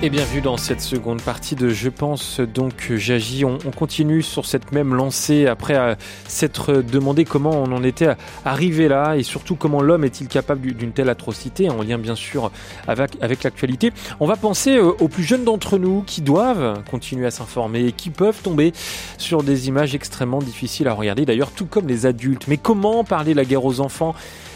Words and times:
Et 0.00 0.10
bienvenue 0.10 0.40
dans 0.40 0.56
cette 0.56 0.80
seconde 0.80 1.20
partie 1.20 1.56
de 1.56 1.70
Je 1.70 1.88
pense 1.88 2.38
donc 2.38 2.92
j'agis. 2.94 3.44
On, 3.44 3.58
on, 3.66 3.72
continue 3.72 4.22
sur 4.22 4.46
cette 4.46 4.70
même 4.70 4.94
lancée 4.94 5.48
après 5.48 5.74
euh, 5.74 5.96
s'être 6.28 6.82
demandé 6.82 7.24
comment 7.24 7.50
on 7.50 7.72
en 7.72 7.82
était 7.82 8.10
arrivé 8.44 8.86
là 8.86 9.16
et 9.16 9.24
surtout 9.24 9.56
comment 9.56 9.82
l'homme 9.82 10.04
est-il 10.04 10.28
capable 10.28 10.72
d'une 10.72 10.92
telle 10.92 11.08
atrocité 11.08 11.68
en 11.68 11.82
lien 11.82 11.98
bien 11.98 12.14
sûr 12.14 12.52
avec, 12.86 13.42
l'actualité. 13.42 13.92
On 14.20 14.26
va 14.26 14.36
penser 14.36 14.76
euh, 14.76 14.92
aux 15.00 15.08
plus 15.08 15.24
jeunes 15.24 15.42
d'entre 15.42 15.78
nous 15.78 16.02
qui 16.02 16.20
doivent 16.20 16.80
continuer 16.88 17.26
à 17.26 17.32
s'informer 17.32 17.86
et 17.86 17.92
qui 17.92 18.10
peuvent 18.10 18.40
tomber 18.40 18.72
sur 19.16 19.42
des 19.42 19.66
images 19.66 19.96
extrêmement 19.96 20.38
difficiles 20.38 20.86
à 20.86 20.94
regarder 20.94 21.26
d'ailleurs 21.26 21.50
tout 21.50 21.66
comme 21.66 21.88
les 21.88 22.06
adultes. 22.06 22.46
Mais 22.46 22.56
comment 22.56 23.02
parler 23.02 23.34
la 23.34 23.44
guerre 23.44 23.64
aux 23.64 23.80
enfants 23.80 24.14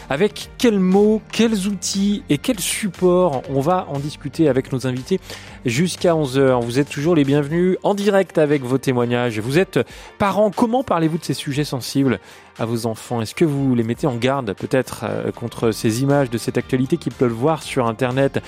avec 0.09 0.49
quels 0.57 0.79
mots, 0.79 1.21
quels 1.31 1.67
outils 1.67 2.23
et 2.29 2.37
quels 2.37 2.59
supports 2.59 3.41
On 3.49 3.61
va 3.61 3.87
en 3.89 3.99
discuter 3.99 4.49
avec 4.49 4.71
nos 4.71 4.87
invités 4.87 5.19
jusqu'à 5.65 6.13
11h. 6.13 6.61
Vous 6.63 6.79
êtes 6.79 6.89
toujours 6.89 7.15
les 7.15 7.23
bienvenus 7.23 7.77
en 7.83 7.93
direct 7.93 8.37
avec 8.37 8.63
vos 8.63 8.77
témoignages. 8.77 9.39
Vous 9.39 9.59
êtes 9.59 9.79
parents, 10.17 10.51
comment 10.51 10.83
parlez-vous 10.83 11.17
de 11.17 11.23
ces 11.23 11.33
sujets 11.33 11.63
sensibles 11.63 12.19
à 12.59 12.65
vos 12.65 12.85
enfants? 12.85 13.21
Est-ce 13.21 13.35
que 13.35 13.45
vous 13.45 13.75
les 13.75 13.83
mettez 13.83 14.07
en 14.07 14.15
garde 14.15 14.53
peut-être 14.53 15.05
euh, 15.07 15.31
contre 15.31 15.71
ces 15.71 16.03
images 16.03 16.29
de 16.29 16.37
cette 16.37 16.57
actualité 16.57 16.97
qu'ils 16.97 17.13
peuvent 17.13 17.31
voir 17.31 17.63
sur 17.63 17.87
Internet? 17.87 18.41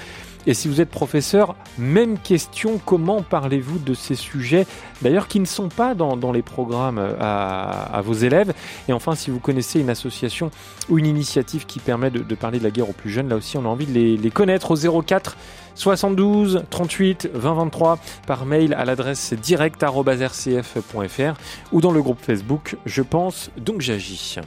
Et 0.48 0.54
si 0.54 0.67
vous 0.67 0.81
êtes 0.81 0.90
professeur, 0.90 1.55
même 1.77 2.17
question, 2.20 2.81
comment 2.84 3.22
parlez-vous 3.22 3.77
de 3.80 3.94
ces 3.94 4.16
sujets, 4.16 4.67
d'ailleurs 5.02 5.27
qui 5.27 5.40
ne 5.40 5.45
sont 5.45 5.70
pas 5.70 5.95
dans, 5.95 6.31
les 6.31 6.41
programmes 6.41 6.99
à, 7.20 7.95
à, 7.95 8.02
vos 8.02 8.14
élèves? 8.14 8.53
Et 8.88 8.94
enfin, 8.94 9.16
si 9.16 9.31
vous 9.31 9.39
connaissez 9.39 9.80
une 9.80 9.89
association 9.89 10.52
ou 10.89 11.00
une 11.00 11.08
initiative 11.08 11.66
qui 11.66 11.80
permet 11.80 12.11
de, 12.11 12.20
de, 12.20 12.36
parler 12.36 12.59
de 12.59 12.64
la 12.64 12.72
guerre 12.72 12.89
aux 12.89 12.94
plus 12.94 13.09
jeunes, 13.09 13.30
là 13.30 13.38
aussi 13.38 13.58
on 13.58 13.66
a 13.66 13.67
envie 13.67 13.88
de 13.88 13.94
les, 13.94 14.17
les 14.17 14.31
connaître 14.31 14.72
au 14.72 14.75
04 15.02 15.38
72 15.75 16.64
38 16.70 17.30
20 17.33 17.53
23 17.53 18.00
par 18.27 18.45
mail 18.45 18.73
à 18.73 18.86
l'adresse 18.86 19.33
direct.rcf.fr 19.33 21.33
ou 21.72 21.81
dans 21.81 21.92
le 21.92 22.02
groupe 22.02 22.20
Facebook 22.22 22.77
Je 22.86 23.02
pense 23.02 23.50
donc 23.58 23.81
j'agis. 23.81 24.39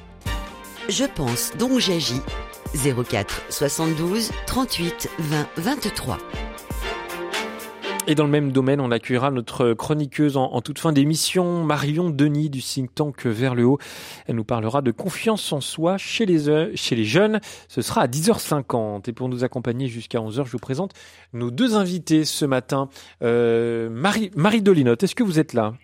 Je 0.89 1.05
pense 1.05 1.53
donc 1.59 1.81
j'agis 1.81 2.23
04 2.75 3.43
72 3.51 4.31
38 4.47 5.11
20 5.19 5.49
23. 5.57 6.19
Et 8.11 8.15
dans 8.15 8.25
le 8.25 8.31
même 8.31 8.53
domaine, 8.53 8.81
on 8.81 8.91
accueillera 8.91 9.31
notre 9.31 9.75
chroniqueuse 9.75 10.39
en, 10.39 10.63
toute 10.63 10.79
fin 10.79 10.93
d'émission, 10.93 11.63
Marion 11.63 12.09
Denis 12.09 12.49
du 12.49 12.63
think 12.63 12.95
tank 12.95 13.27
Vers 13.27 13.55
le 13.55 13.67
Haut. 13.67 13.79
Elle 14.27 14.37
nous 14.37 14.45
parlera 14.45 14.81
de 14.81 14.91
confiance 14.93 15.53
en 15.53 15.61
soi 15.61 15.99
chez 15.99 16.25
les, 16.25 16.71
les 16.91 17.05
jeunes. 17.05 17.39
Ce 17.69 17.83
sera 17.83 18.01
à 18.01 18.07
10h50. 18.07 19.11
Et 19.11 19.13
pour 19.13 19.29
nous 19.29 19.45
accompagner 19.45 19.89
jusqu'à 19.89 20.21
11h, 20.21 20.47
je 20.47 20.53
vous 20.53 20.59
présente 20.59 20.93
nos 21.35 21.51
deux 21.51 21.75
invités 21.75 22.25
ce 22.25 22.47
matin. 22.47 22.89
Euh, 23.23 23.91
Marie, 23.91 24.31
Marie 24.35 24.63
Dolinotte, 24.63 25.03
est-ce 25.03 25.15
que 25.15 25.23
vous 25.23 25.39
êtes 25.39 25.53
là? 25.53 25.75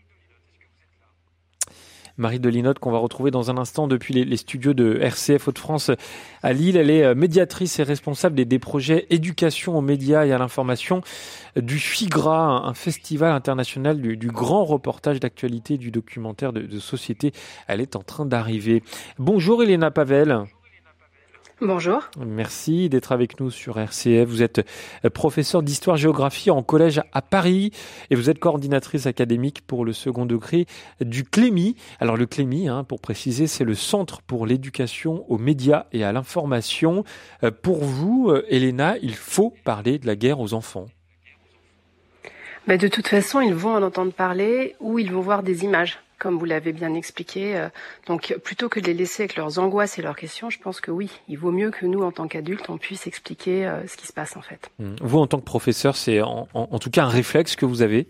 Marie 2.17 2.41
Delinotte 2.41 2.79
qu'on 2.79 2.91
va 2.91 2.98
retrouver 2.98 3.31
dans 3.31 3.51
un 3.51 3.59
instant 3.59 3.89
depuis 3.89 4.15
les, 4.15 4.37
studios 4.37 4.73
de 4.73 4.98
RCF 5.01 5.48
Hauts-de-France 5.48 5.91
à 6.43 6.53
Lille. 6.53 6.77
Elle 6.77 6.91
est 6.91 7.15
médiatrice 7.15 7.79
et 7.79 7.83
responsable 7.83 8.37
des, 8.37 8.59
projets 8.59 9.07
éducation 9.11 9.77
aux 9.77 9.81
médias 9.81 10.25
et 10.25 10.33
à 10.33 10.39
l'information 10.39 11.03
du 11.57 11.79
FIGRA, 11.79 12.67
un 12.67 12.75
festival 12.75 13.33
international 13.33 14.01
du, 14.01 14.17
du 14.17 14.29
grand 14.29 14.65
reportage 14.65 15.20
d'actualité 15.20 15.77
du 15.77 15.91
documentaire 15.91 16.53
de, 16.53 16.62
de 16.62 16.79
société. 16.79 17.33
Elle 17.67 17.81
est 17.81 17.97
en 17.97 18.03
train 18.03 18.27
d'arriver. 18.27 18.83
Bonjour 19.19 19.62
Elena 19.62 19.91
Pavel. 19.91 20.47
Bonjour. 21.67 22.11
Merci 22.19 22.91
d'être 22.91 23.11
avec 23.11 23.41
nous 23.41 23.51
sur 23.51 23.79
RCF. 23.79 24.29
Vous 24.29 24.42
êtes 24.42 24.69
professeur 25.14 25.63
d'histoire-géographie 25.63 26.51
en 26.51 26.63
collège 26.63 27.01
à 27.13 27.23
Paris 27.23 27.70
et 28.11 28.17
vous 28.17 28.29
êtes 28.29 28.39
coordinatrice 28.39 29.07
académique 29.07 29.63
pour 29.67 29.86
le 29.86 29.95
second 29.95 30.27
degré 30.27 30.67
du 31.01 31.24
CLEMI. 31.24 31.74
Alors 32.01 32.19
le 32.19 32.27
CLEMI, 32.27 32.69
hein, 32.69 32.85
pour 32.85 33.01
préciser, 33.01 33.47
c'est 33.47 33.64
le 33.64 33.74
Centre 33.74 34.20
pour 34.20 34.45
l'éducation 34.45 35.24
aux 35.30 35.39
médias 35.39 35.86
et 35.92 36.05
à 36.05 36.13
l'information. 36.13 37.03
Pour 37.63 37.83
vous, 37.83 38.30
Elena, 38.51 38.97
il 39.01 39.14
faut 39.14 39.55
parler 39.64 39.98
de 39.98 40.07
la 40.07 40.17
guerre 40.17 40.41
aux 40.41 40.53
enfants. 40.53 40.85
Ben 42.67 42.77
de 42.77 42.89
toute 42.89 43.08
façon, 43.08 43.41
ils 43.41 43.55
vont 43.55 43.74
en 43.74 43.83
entendre 43.83 44.13
parler 44.13 44.77
ou 44.80 44.98
ils 44.98 45.11
vont 45.11 45.23
voir 45.23 45.42
des 45.42 45.64
images 45.64 46.04
comme 46.24 46.39
vous 46.39 46.46
l'avez 46.46 46.73
bien 46.73 46.95
expliqué. 46.95 47.68
Donc, 48.07 48.35
plutôt 48.42 48.70
que 48.70 48.80
de 48.80 48.86
les 48.86 48.95
laisser 48.95 49.24
avec 49.24 49.36
leurs 49.36 49.58
angoisses 49.58 49.98
et 49.98 50.02
leurs 50.02 50.17
questions, 50.17 50.48
je 50.48 50.58
pense 50.58 50.80
que 50.80 50.90
oui, 50.90 51.11
il 51.29 51.36
vaut 51.36 51.52
mieux 51.52 51.70
que 51.70 51.85
nous, 51.85 52.02
en 52.02 52.12
tant 52.12 52.29
qu'adultes, 52.29 52.70
on 52.70 52.79
puisse 52.79 53.07
expliquer 53.07 53.70
ce 53.86 53.95
qui 53.98 54.07
se 54.07 54.12
passe 54.14 54.35
en 54.35 54.40
fait. 54.40 54.70
Vous, 54.79 55.18
en 55.18 55.27
tant 55.27 55.39
que 55.39 55.45
professeur, 55.45 55.96
c'est 55.96 56.23
en, 56.23 56.48
en, 56.55 56.68
en, 56.70 56.79
tout 56.79 56.89
cas 56.89 57.05
un 57.05 57.08
réflexe 57.08 57.57
que 57.57 57.67
vous 57.67 57.83
avez? 57.83 58.08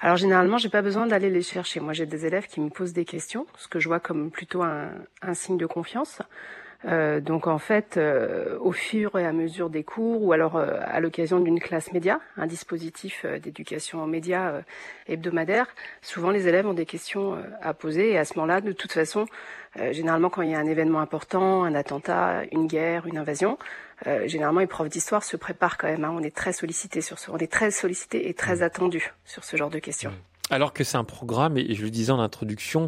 Alors 0.00 0.16
généralement, 0.16 0.58
j'ai 0.58 0.68
pas 0.68 0.82
besoin 0.82 1.06
d'aller 1.06 1.30
les 1.30 1.42
chercher. 1.42 1.80
Moi, 1.80 1.94
j'ai 1.94 2.06
des 2.06 2.26
élèves 2.26 2.46
qui 2.46 2.60
me 2.60 2.68
posent 2.68 2.92
des 2.92 3.06
questions, 3.06 3.46
ce 3.56 3.66
que 3.66 3.80
je 3.80 3.88
vois 3.88 4.00
comme 4.00 4.30
plutôt 4.30 4.62
un, 4.62 4.90
un 5.22 5.34
signe 5.34 5.56
de 5.56 5.66
confiance. 5.66 6.20
Euh, 6.84 7.20
donc 7.20 7.48
en 7.48 7.58
fait, 7.58 7.96
euh, 7.96 8.56
au 8.60 8.70
fur 8.70 9.18
et 9.18 9.26
à 9.26 9.32
mesure 9.32 9.68
des 9.68 9.82
cours, 9.82 10.22
ou 10.22 10.32
alors 10.32 10.56
euh, 10.56 10.78
à 10.84 11.00
l'occasion 11.00 11.40
d'une 11.40 11.58
classe 11.58 11.92
média, 11.92 12.20
un 12.36 12.46
dispositif 12.46 13.26
d'éducation 13.42 14.02
aux 14.02 14.06
médias 14.06 14.62
hebdomadaire, 15.08 15.66
souvent 16.02 16.30
les 16.30 16.46
élèves 16.46 16.66
ont 16.66 16.74
des 16.74 16.86
questions 16.86 17.36
à 17.60 17.74
poser. 17.74 18.12
Et 18.12 18.18
à 18.18 18.24
ce 18.24 18.34
moment-là, 18.34 18.60
de 18.60 18.72
toute 18.72 18.92
façon, 18.92 19.26
généralement 19.90 20.30
quand 20.30 20.42
il 20.42 20.50
y 20.50 20.54
a 20.54 20.58
un 20.58 20.66
événement 20.66 21.00
important, 21.00 21.64
un 21.64 21.74
attentat, 21.74 22.42
une 22.52 22.66
guerre, 22.66 23.06
une 23.06 23.18
invasion, 23.18 23.58
généralement 24.26 24.60
les 24.60 24.66
profs 24.66 24.88
d'histoire 24.88 25.24
se 25.24 25.36
préparent 25.36 25.78
quand 25.78 25.88
même. 25.88 26.04
Hein. 26.04 26.14
On 26.16 26.22
est 26.22 26.34
très 26.34 26.52
sollicité 26.52 27.00
sur 27.00 27.18
ce, 27.18 27.30
on 27.30 27.38
est 27.38 27.50
très 27.50 27.70
sollicité 27.70 28.28
et 28.28 28.34
très 28.34 28.62
attendu 28.62 29.12
sur 29.24 29.44
ce 29.44 29.56
genre 29.56 29.70
de 29.70 29.78
questions. 29.78 30.12
Alors 30.50 30.72
que 30.72 30.84
c'est 30.84 30.96
un 30.96 31.04
programme, 31.04 31.58
et 31.58 31.74
je 31.74 31.82
le 31.82 31.90
disais 31.90 32.12
en 32.12 32.20
introduction, 32.20 32.84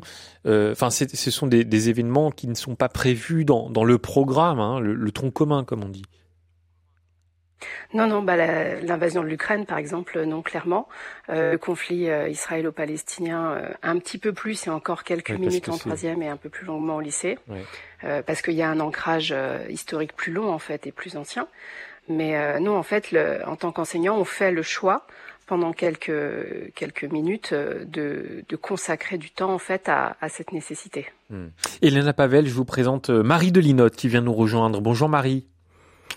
enfin, 0.46 0.88
euh, 0.88 0.90
ce 0.90 1.30
sont 1.30 1.46
des, 1.46 1.64
des, 1.64 1.88
événements 1.90 2.30
qui 2.30 2.48
ne 2.48 2.54
sont 2.54 2.74
pas 2.74 2.88
prévus 2.88 3.44
dans, 3.44 3.68
dans 3.68 3.84
le 3.84 3.98
programme, 3.98 4.60
hein, 4.60 4.80
le, 4.80 4.94
le, 4.94 5.12
tronc 5.12 5.30
commun, 5.30 5.64
comme 5.64 5.84
on 5.84 5.88
dit. 5.88 6.04
Non, 7.92 8.06
non, 8.06 8.22
bah, 8.22 8.36
l'invasion 8.36 9.22
de 9.22 9.28
l'Ukraine, 9.28 9.66
par 9.66 9.78
exemple, 9.78 10.22
non, 10.22 10.42
clairement. 10.42 10.88
Euh, 11.28 11.52
le 11.52 11.58
conflit 11.58 12.08
euh, 12.08 12.28
israélo-palestinien, 12.28 13.52
euh, 13.52 13.68
un 13.82 13.98
petit 13.98 14.18
peu 14.18 14.32
plus, 14.32 14.66
et 14.66 14.70
encore 14.70 15.02
quelques 15.02 15.30
Oui, 15.30 15.38
minutes 15.38 15.68
en 15.68 15.76
troisième 15.76 16.22
et 16.22 16.28
un 16.28 16.36
peu 16.36 16.48
plus 16.48 16.64
longuement 16.64 16.96
au 16.96 17.00
lycée. 17.00 17.38
Euh, 18.04 18.22
parce 18.22 18.42
qu'il 18.42 18.54
y 18.54 18.62
a 18.62 18.70
un 18.70 18.80
ancrage 18.80 19.34
historique 19.68 20.14
plus 20.14 20.32
long, 20.32 20.50
en 20.52 20.58
fait, 20.58 20.86
et 20.86 20.92
plus 20.92 21.16
ancien. 21.16 21.48
Mais 22.08 22.58
non, 22.60 22.76
en 22.76 22.82
fait, 22.82 23.12
le, 23.12 23.46
en 23.46 23.56
tant 23.56 23.72
qu'enseignant, 23.72 24.16
on 24.16 24.24
fait 24.24 24.50
le 24.50 24.62
choix 24.62 25.06
pendant 25.50 25.72
quelques 25.72 27.02
minutes 27.10 27.52
de, 27.52 28.44
de 28.48 28.56
consacrer 28.56 29.18
du 29.18 29.32
temps 29.32 29.52
en 29.52 29.58
fait 29.58 29.88
à, 29.88 30.14
cette 30.28 30.52
nécessité. 30.52 31.06
Hmm. 31.28 31.48
Elena 31.82 32.12
Pavel, 32.12 32.46
je 32.46 32.54
vous 32.54 32.64
présente 32.64 33.10
Marie 33.10 33.50
Delinotte 33.50 33.96
qui 33.96 34.06
vient 34.06 34.20
nous 34.20 34.32
rejoindre. 34.32 34.80
Bonjour 34.80 35.08
Marie. 35.08 35.49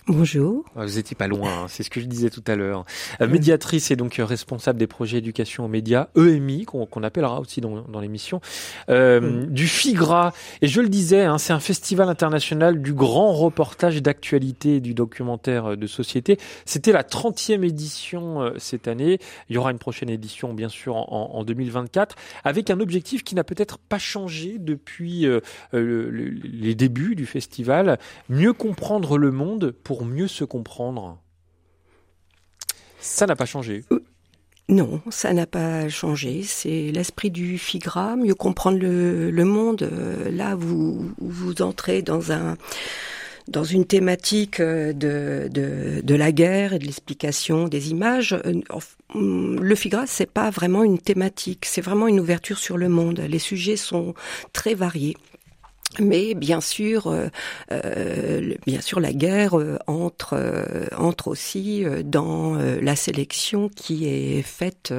Bonjour. 0.06 0.66
Vous 0.74 0.98
étiez 0.98 1.16
pas 1.16 1.28
loin, 1.28 1.62
hein, 1.62 1.66
c'est 1.66 1.82
ce 1.82 1.88
que 1.88 1.98
je 1.98 2.04
disais 2.04 2.28
tout 2.28 2.44
à 2.46 2.56
l'heure. 2.56 2.84
Euh, 3.22 3.26
médiatrice 3.26 3.90
et 3.90 3.96
donc 3.96 4.16
responsable 4.18 4.78
des 4.78 4.86
projets 4.86 5.16
éducation 5.16 5.64
aux 5.64 5.68
médias, 5.68 6.08
EMI, 6.14 6.66
qu'on 6.66 6.84
qu 6.84 7.02
appellera 7.02 7.40
aussi 7.40 7.62
dans, 7.62 7.80
dans 7.80 8.00
l'émission, 8.00 8.42
euh, 8.90 9.46
mmh. 9.46 9.46
du 9.46 9.66
FIGRA. 9.66 10.34
Et 10.60 10.68
je 10.68 10.82
le 10.82 10.90
disais, 10.90 11.22
hein, 11.22 11.38
c'est 11.38 11.54
un 11.54 11.60
festival 11.60 12.10
international 12.10 12.82
du 12.82 12.92
grand 12.92 13.32
reportage 13.32 14.02
d'actualité 14.02 14.80
du 14.80 14.92
documentaire 14.92 15.74
de 15.74 15.86
société. 15.86 16.38
C'était 16.66 16.92
la 16.92 17.02
30e 17.02 17.64
édition 17.64 18.42
euh, 18.42 18.50
cette 18.58 18.88
année. 18.88 19.18
Il 19.48 19.54
y 19.54 19.58
aura 19.58 19.70
une 19.70 19.78
prochaine 19.78 20.10
édition, 20.10 20.52
bien 20.52 20.68
sûr, 20.68 20.96
en, 20.96 21.30
en 21.32 21.44
2024, 21.44 22.14
avec 22.44 22.68
un 22.68 22.80
objectif 22.80 23.24
qui 23.24 23.34
n'a 23.34 23.44
peut-être 23.44 23.78
pas 23.78 23.98
changé 23.98 24.56
depuis 24.58 25.24
euh, 25.26 25.40
le, 25.72 26.10
les 26.10 26.74
débuts 26.74 27.14
du 27.14 27.24
festival. 27.24 27.98
Mieux 28.28 28.52
comprendre 28.52 29.16
le 29.16 29.30
monde 29.30 29.74
pour 29.82 29.93
pour 29.94 30.04
mieux 30.04 30.26
se 30.26 30.42
comprendre 30.42 31.20
Ça 32.98 33.26
n'a 33.26 33.36
pas 33.36 33.46
changé. 33.46 33.84
Non, 34.68 35.00
ça 35.08 35.32
n'a 35.32 35.46
pas 35.46 35.88
changé. 35.88 36.42
C'est 36.42 36.90
l'esprit 36.90 37.30
du 37.30 37.58
FIGRA, 37.58 38.16
mieux 38.16 38.34
comprendre 38.34 38.78
le, 38.80 39.44
monde. 39.44 39.88
Là, 40.32 40.56
vous, 40.56 41.12
vous 41.18 41.62
entrez 41.62 42.02
dans 42.02 42.32
un 42.32 42.56
dans 43.46 43.62
une 43.62 43.84
thématique 43.84 44.60
de, 44.60 45.48
de, 45.48 46.00
de 46.02 46.14
la 46.14 46.32
guerre 46.32 46.72
et 46.72 46.80
de 46.80 46.86
l'explication 46.86 47.68
des 47.68 47.90
images. 47.90 48.36
Le 49.14 49.74
FIGRA, 49.76 50.08
c'est 50.08 50.30
pas 50.30 50.50
vraiment 50.50 50.82
une 50.82 50.98
thématique, 50.98 51.66
c'est 51.66 51.82
vraiment 51.82 52.08
une 52.08 52.18
ouverture 52.18 52.58
sur 52.58 52.78
le 52.78 52.88
monde. 52.88 53.20
Les 53.20 53.38
sujets 53.38 53.76
sont 53.76 54.14
très 54.52 54.74
variés. 54.74 55.16
Mais 56.00 56.34
bien 56.34 56.60
sûr, 56.60 57.06
euh, 57.06 57.28
euh 57.72 58.54
bien 58.66 58.80
sûr, 58.80 59.00
la 59.00 59.12
guerre 59.12 59.58
euh, 59.58 59.78
entre 59.86 60.34
entre 60.96 61.28
aussi 61.28 61.84
dans 62.04 62.54
la 62.54 62.96
sélection 62.96 63.68
qui 63.68 64.06
est 64.06 64.42
faite 64.42 64.92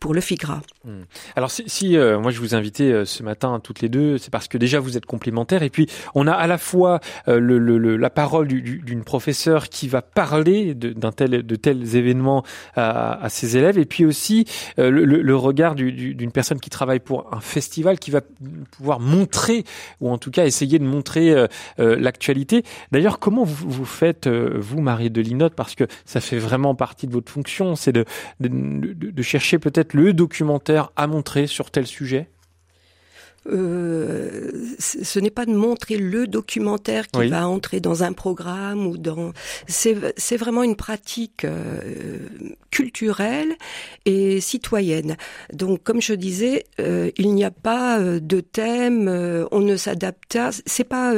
pour 0.00 0.14
le 0.14 0.20
FIGRA. 0.20 0.62
Hmm. 0.84 1.02
Alors 1.36 1.50
si, 1.50 1.96
moi 1.96 2.30
je 2.30 2.40
vous 2.40 2.54
invitais 2.54 3.04
ce 3.04 3.22
matin 3.22 3.60
toutes 3.62 3.80
les 3.80 3.88
deux, 3.88 4.18
c'est 4.18 4.30
parce 4.30 4.48
que 4.48 4.58
déjà 4.58 4.80
vous 4.80 4.96
êtes 4.96 5.06
complémentaires 5.06 5.62
et 5.62 5.70
puis 5.70 5.88
on 6.14 6.26
a 6.26 6.32
à 6.32 6.46
la 6.46 6.58
fois 6.58 7.00
la 7.26 8.10
parole 8.10 8.48
d'une 8.48 9.04
professeure 9.04 9.68
qui 9.68 9.88
va 9.88 10.02
parler 10.02 10.74
d'un 10.74 11.12
tel 11.12 11.44
de 11.44 11.56
tels 11.56 11.96
événements 11.96 12.44
à, 12.76 13.26
ses 13.28 13.56
élèves 13.56 13.78
et 13.78 13.86
puis 13.86 14.04
aussi 14.04 14.46
le, 14.76 14.90
le, 14.90 15.36
regard 15.36 15.74
d'une 15.74 16.32
personne 16.32 16.60
qui 16.60 16.70
travaille 16.70 17.00
pour 17.00 17.32
un 17.34 17.40
festival 17.40 17.98
qui 17.98 18.10
va 18.10 18.20
pouvoir 18.76 19.00
montrer 19.00 19.64
ou 20.00 20.10
en 20.14 20.18
tout 20.18 20.30
cas 20.30 20.46
essayer 20.46 20.78
de 20.78 20.84
montrer 20.84 21.30
euh, 21.30 21.46
euh, 21.80 21.96
l'actualité. 21.98 22.62
D'ailleurs, 22.92 23.18
comment 23.18 23.44
vous, 23.44 23.84
faites, 23.84 24.26
euh, 24.26 24.56
vous, 24.58 24.80
Marie 24.80 25.10
de 25.10 25.20
Linotte, 25.20 25.54
parce 25.54 25.74
que 25.74 25.84
ça 26.04 26.20
fait 26.20 26.38
vraiment 26.38 26.74
partie 26.74 27.06
de 27.06 27.12
votre 27.12 27.30
fonction, 27.30 27.74
c'est 27.74 27.92
de 27.92 29.22
chercher 29.22 29.58
peut-être 29.58 29.94
le 29.94 30.12
documentaire 30.12 30.90
à 30.96 31.06
montrer 31.06 31.46
sur 31.46 31.70
tel 31.70 31.86
sujet? 31.86 32.28
Euh, 33.46 34.50
ce 34.78 35.18
n'est 35.18 35.30
pas 35.30 35.46
de 35.46 35.52
montrer 35.52 35.96
le 35.96 36.26
documentaire 36.26 37.08
qui 37.08 37.28
va 37.28 37.46
entrer 37.46 37.80
dans 37.80 38.02
un 38.02 38.12
programme 38.12 38.86
ou 38.86 38.96
dans. 38.96 39.32
C'est 39.66 40.36
vraiment 40.36 40.62
une 40.62 40.76
pratique 40.76 41.44
euh, 41.44 42.28
culturelle 42.70 43.54
et 44.06 44.40
citoyenne. 44.40 45.16
Donc, 45.52 45.82
comme 45.82 46.00
je 46.00 46.14
disais, 46.14 46.64
euh, 46.80 47.10
il 47.16 47.34
n'y 47.34 47.44
a 47.44 47.50
pas 47.50 48.00
de 48.00 48.40
thème. 48.40 49.08
on 49.50 49.60
ne 49.60 49.76
s'adapte. 49.76 50.38
C'est 50.66 50.84
pas 50.84 51.12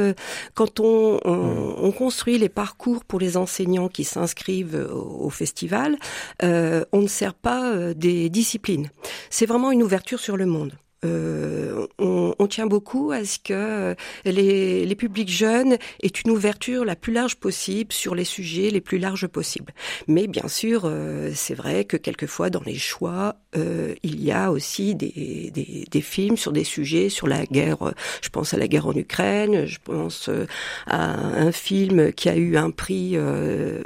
quand 0.53 0.79
on, 0.79 1.19
on, 1.23 1.75
on, 1.81 1.91
construit 1.91 2.37
les 2.37 2.49
parcours 2.49 3.03
pour 3.05 3.19
les 3.19 3.37
enseignants 3.37 3.87
qui 3.87 4.03
s'inscrivent 4.03 4.87
au, 4.91 5.25
au, 5.25 5.29
festival. 5.29 5.97
on 6.41 7.01
ne 7.01 7.07
sert 7.07 7.33
pas 7.33 7.93
des 7.93 8.29
disciplines. 8.29 8.89
C'est 9.29 9.45
vraiment 9.45 9.71
une 9.71 9.83
ouverture 9.83 10.19
sur 10.19 10.37
le 10.37 10.45
monde. 10.45 10.73
Euh, 11.05 11.85
on, 11.99 12.33
on, 12.39 12.47
tient 12.47 12.65
beaucoup 12.65 13.11
à 13.11 13.23
ce 13.23 13.37
que 13.37 13.95
les, 14.25 14.83
les, 14.83 14.95
publics 14.95 15.29
jeunes 15.29 15.77
aient 16.01 16.07
une 16.07 16.31
ouverture 16.31 16.85
la 16.85 16.95
plus 16.95 17.13
large 17.13 17.35
possible 17.35 17.93
sur 17.93 18.15
les 18.15 18.23
sujets 18.23 18.71
les 18.71 18.81
plus 18.81 18.97
larges 18.97 19.27
possibles. 19.27 19.73
Mais 20.07 20.25
bien 20.25 20.47
sûr, 20.47 20.83
euh, 20.85 21.31
c'est 21.35 21.53
vrai 21.53 21.85
que 21.85 21.97
quelquefois 21.97 22.49
dans 22.49 22.63
les 22.65 22.75
choix, 22.75 23.35
euh, 23.57 23.95
il 24.03 24.23
y 24.23 24.31
a 24.31 24.51
aussi 24.51 24.95
des, 24.95 25.51
des, 25.53 25.85
des, 25.89 26.01
films 26.01 26.37
sur 26.37 26.51
des 26.51 26.63
sujets 26.63 27.09
sur 27.09 27.27
la 27.27 27.45
guerre. 27.45 27.93
Je 28.21 28.29
pense 28.29 28.53
à 28.53 28.57
la 28.57 28.67
guerre 28.67 28.87
en 28.87 28.93
Ukraine. 28.93 29.65
Je 29.65 29.77
pense 29.83 30.29
euh, 30.29 30.45
à 30.85 31.13
un 31.13 31.51
film 31.51 32.11
qui 32.11 32.29
a 32.29 32.35
eu 32.35 32.57
un 32.57 32.71
prix 32.71 33.13
euh, 33.15 33.81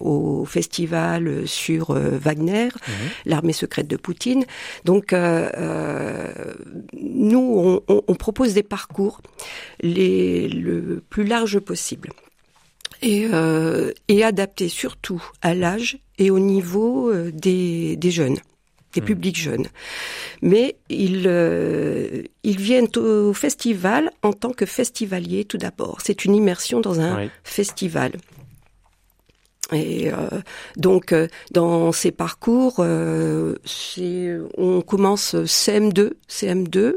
au 0.00 0.44
festival 0.44 1.46
sur 1.46 1.92
Wagner, 1.92 2.66
mmh. 2.66 2.92
l'armée 3.26 3.52
secrète 3.52 3.88
de 3.88 3.96
Poutine. 3.96 4.44
Donc 4.84 5.14
nous, 6.92 7.80
on, 7.88 8.14
propose 8.14 8.54
des 8.54 8.62
parcours 8.62 9.20
les, 9.80 10.48
le 10.48 11.02
plus 11.08 11.24
large 11.24 11.58
possible. 11.58 12.10
Et, 13.02 13.28
euh, 13.32 13.92
et 14.08 14.24
adaptés 14.24 14.70
surtout 14.70 15.22
à 15.42 15.54
l'âge 15.54 15.98
et 16.18 16.30
au 16.30 16.38
niveau 16.38 17.10
euh, 17.10 17.30
des, 17.30 17.96
des 17.96 18.10
jeunes 18.10 18.38
des 18.96 19.02
hmm. 19.02 19.04
publics 19.04 19.38
jeunes. 19.38 19.66
Mais 20.42 20.76
ils, 20.88 21.24
euh, 21.26 22.22
ils 22.42 22.58
viennent 22.58 22.88
au 22.96 23.32
festival 23.32 24.10
en 24.22 24.32
tant 24.32 24.52
que 24.52 24.66
festivaliers 24.66 25.44
tout 25.44 25.58
d'abord. 25.58 25.98
C'est 26.02 26.24
une 26.24 26.34
immersion 26.34 26.80
dans 26.80 27.00
un 27.00 27.28
festival. 27.44 28.12
Et 29.72 30.12
euh, 30.12 30.16
donc 30.76 31.12
euh, 31.12 31.26
dans 31.50 31.90
ces 31.90 32.12
parcours, 32.12 32.76
euh, 32.78 33.56
on 34.56 34.80
commence 34.80 35.34
CM2, 35.34 36.12
CM2. 36.28 36.94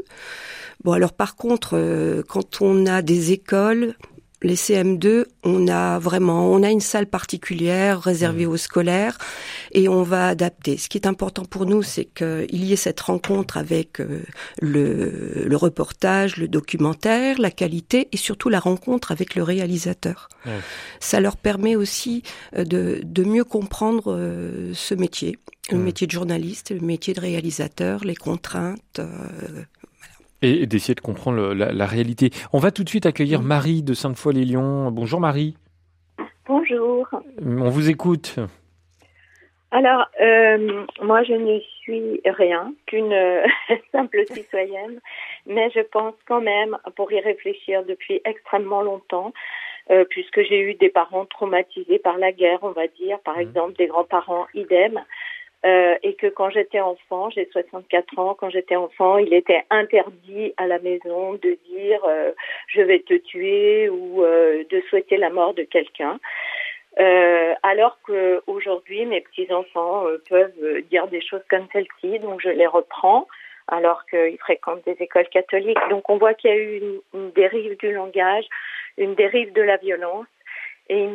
Bon 0.84 0.92
alors 0.92 1.12
par 1.12 1.36
contre, 1.36 2.22
quand 2.28 2.62
on 2.62 2.86
a 2.86 3.02
des 3.02 3.32
écoles 3.32 3.94
les 4.42 4.54
CM2, 4.54 5.26
on 5.44 5.68
a 5.68 5.98
vraiment, 5.98 6.50
on 6.50 6.62
a 6.62 6.70
une 6.70 6.80
salle 6.80 7.06
particulière 7.06 8.00
réservée 8.00 8.46
mmh. 8.46 8.50
aux 8.50 8.56
scolaires 8.56 9.18
et 9.72 9.88
on 9.88 10.02
va 10.02 10.28
adapter. 10.28 10.78
Ce 10.78 10.88
qui 10.88 10.96
est 10.96 11.06
important 11.06 11.44
pour 11.44 11.66
nous, 11.66 11.82
c'est 11.82 12.06
qu'il 12.06 12.64
y 12.64 12.72
ait 12.72 12.76
cette 12.76 13.00
rencontre 13.00 13.58
avec 13.58 14.00
euh, 14.00 14.22
le, 14.62 15.44
le, 15.44 15.56
reportage, 15.56 16.38
le 16.38 16.48
documentaire, 16.48 17.38
la 17.38 17.50
qualité 17.50 18.08
et 18.12 18.16
surtout 18.16 18.48
la 18.48 18.60
rencontre 18.60 19.12
avec 19.12 19.34
le 19.34 19.42
réalisateur. 19.42 20.28
Ça 21.00 21.20
leur 21.20 21.36
permet 21.36 21.76
aussi 21.76 22.22
euh, 22.56 22.64
de, 22.64 23.00
de 23.04 23.24
mieux 23.24 23.44
comprendre 23.44 24.14
euh, 24.14 24.72
ce 24.74 24.94
métier, 24.94 25.38
le 25.70 25.78
mmh. 25.78 25.82
métier 25.82 26.06
de 26.06 26.12
journaliste, 26.12 26.70
le 26.70 26.80
métier 26.80 27.12
de 27.12 27.20
réalisateur, 27.20 28.04
les 28.04 28.16
contraintes 28.16 29.00
et 30.42 30.66
d'essayer 30.66 30.94
de 30.94 31.00
comprendre 31.00 31.54
la, 31.54 31.72
la, 31.72 31.86
réalité. 31.86 32.30
On 32.52 32.58
va 32.58 32.70
tout 32.70 32.84
de 32.84 32.88
suite 32.88 33.06
accueillir 33.06 33.42
Marie 33.42 33.82
de 33.82 33.94
Sainte-Foy-les-Lyons. 33.94 34.90
Bonjour 34.90 35.20
Marie. 35.20 35.56
Bonjour. 36.46 37.08
On 37.42 37.68
vous 37.68 37.90
écoute. 37.90 38.36
Alors, 39.72 40.06
euh, 40.20 40.84
moi, 41.02 41.22
je 41.22 41.32
ne 41.32 41.60
suis 41.60 42.20
rien 42.24 42.74
qu'une 42.86 43.12
euh, 43.12 43.46
simple 43.92 44.24
citoyenne, 44.26 45.00
mais 45.46 45.70
je 45.70 45.80
pense 45.80 46.14
quand 46.26 46.40
même, 46.40 46.76
pour 46.96 47.12
y 47.12 47.20
réfléchir 47.20 47.84
depuis 47.84 48.20
extrêmement 48.24 48.82
longtemps, 48.82 49.32
euh, 49.90 50.04
puisque 50.10 50.42
j'ai 50.42 50.60
eu 50.60 50.74
des 50.74 50.88
parents 50.88 51.24
traumatisés 51.24 52.00
par 52.00 52.18
la 52.18 52.32
guerre, 52.32 52.58
on 52.62 52.72
va 52.72 52.88
dire, 52.88 53.20
par 53.20 53.36
mmh. 53.36 53.42
exemple 53.42 53.72
des 53.74 53.86
grands-parents 53.86 54.46
idem, 54.54 55.00
euh, 55.66 55.94
et 56.02 56.14
que 56.14 56.26
quand 56.26 56.48
j'étais 56.50 56.80
enfant, 56.80 57.28
j'ai 57.30 57.46
64 57.52 58.18
ans, 58.18 58.34
quand 58.34 58.48
j'étais 58.48 58.76
enfant, 58.76 59.18
il 59.18 59.34
était 59.34 59.62
interdit 59.68 60.54
à 60.56 60.66
la 60.66 60.78
maison 60.78 61.34
de 61.34 61.58
dire 61.68 62.00
euh, 62.06 62.32
je 62.68 62.80
vais 62.80 63.00
te 63.00 63.14
tuer 63.14 63.90
ou 63.90 64.24
euh, 64.24 64.64
de 64.70 64.80
souhaiter 64.88 65.18
la 65.18 65.28
mort 65.28 65.52
de 65.52 65.64
quelqu'un. 65.64 66.18
Euh, 66.98 67.54
alors 67.62 67.98
que 68.06 68.42
aujourd'hui, 68.46 69.04
mes 69.04 69.20
petits 69.20 69.52
enfants 69.52 70.04
peuvent 70.28 70.82
dire 70.90 71.08
des 71.08 71.20
choses 71.20 71.44
comme 71.50 71.66
celle-ci, 71.72 72.18
donc 72.20 72.40
je 72.40 72.48
les 72.48 72.66
reprends 72.66 73.28
alors 73.68 74.04
qu'ils 74.06 74.38
fréquentent 74.38 74.84
des 74.84 74.96
écoles 74.98 75.28
catholiques. 75.28 75.78
Donc 75.90 76.08
on 76.08 76.16
voit 76.16 76.34
qu'il 76.34 76.50
y 76.50 76.54
a 76.54 76.56
eu 76.56 76.82
une 77.14 77.30
dérive 77.32 77.76
du 77.76 77.92
langage, 77.92 78.44
une 78.96 79.14
dérive 79.14 79.52
de 79.52 79.62
la 79.62 79.76
violence 79.76 80.26
et, 80.90 81.08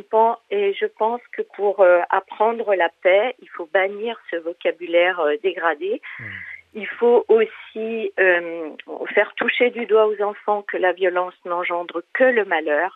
et 0.51 0.74
je 0.74 0.86
pense 0.86 1.22
que 1.33 1.42
pour 1.42 1.81
euh, 1.81 2.00
apprendre 2.10 2.74
la 2.75 2.88
paix, 3.04 3.36
il 3.42 3.50
faut 3.50 3.69
bannir 3.74 4.18
ce 4.31 4.38
vocabulaire 4.38 5.19
euh, 5.19 5.36
dégradé. 5.44 6.01
Mmh. 6.18 6.24
Il 6.75 6.88
faut 6.88 7.25
aussi 7.27 8.13
euh, 8.17 8.70
faire 9.13 9.34
toucher 9.36 9.72
du 9.72 9.86
doigt 9.86 10.08
aux 10.08 10.22
enfants 10.22 10.62
que 10.62 10.77
la 10.77 10.94
violence 10.94 11.34
n'engendre 11.44 12.03
que 12.13 12.24
le 12.24 12.46
malheur 12.46 12.96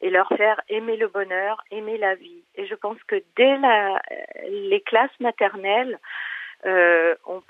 et 0.00 0.10
leur 0.10 0.28
faire 0.30 0.60
aimer 0.68 0.96
le 0.96 1.06
bonheur, 1.06 1.62
aimer 1.70 1.96
la 1.96 2.16
vie. 2.16 2.42
Et 2.56 2.66
je 2.66 2.74
pense 2.74 2.98
que 3.04 3.22
dès 3.36 3.56
la, 3.58 4.02
les 4.48 4.80
classes 4.80 5.20
maternelles, 5.20 5.98
euh, 6.66 7.14
on, 7.26 7.40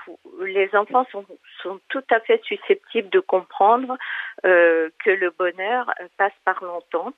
les 0.42 0.68
enfants 0.74 1.06
sont, 1.10 1.24
sont, 1.62 1.80
tout 1.88 2.04
à 2.10 2.20
fait 2.20 2.42
susceptibles 2.44 3.08
de 3.08 3.20
comprendre 3.20 3.96
euh, 4.44 4.90
que 5.02 5.10
le 5.10 5.30
bonheur 5.30 5.90
passe 6.18 6.36
par 6.44 6.62
l'entente. 6.62 7.14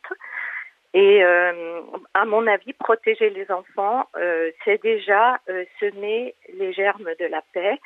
Et 0.94 1.22
euh, 1.22 1.80
à 2.14 2.24
mon 2.24 2.46
avis, 2.46 2.72
protéger 2.72 3.30
les 3.30 3.50
enfants, 3.50 4.08
euh, 4.16 4.50
c'est 4.64 4.82
déjà 4.82 5.38
euh, 5.50 5.64
semer 5.80 6.34
les 6.54 6.72
germes 6.72 7.10
de 7.18 7.26
la 7.26 7.42
paix. 7.52 7.78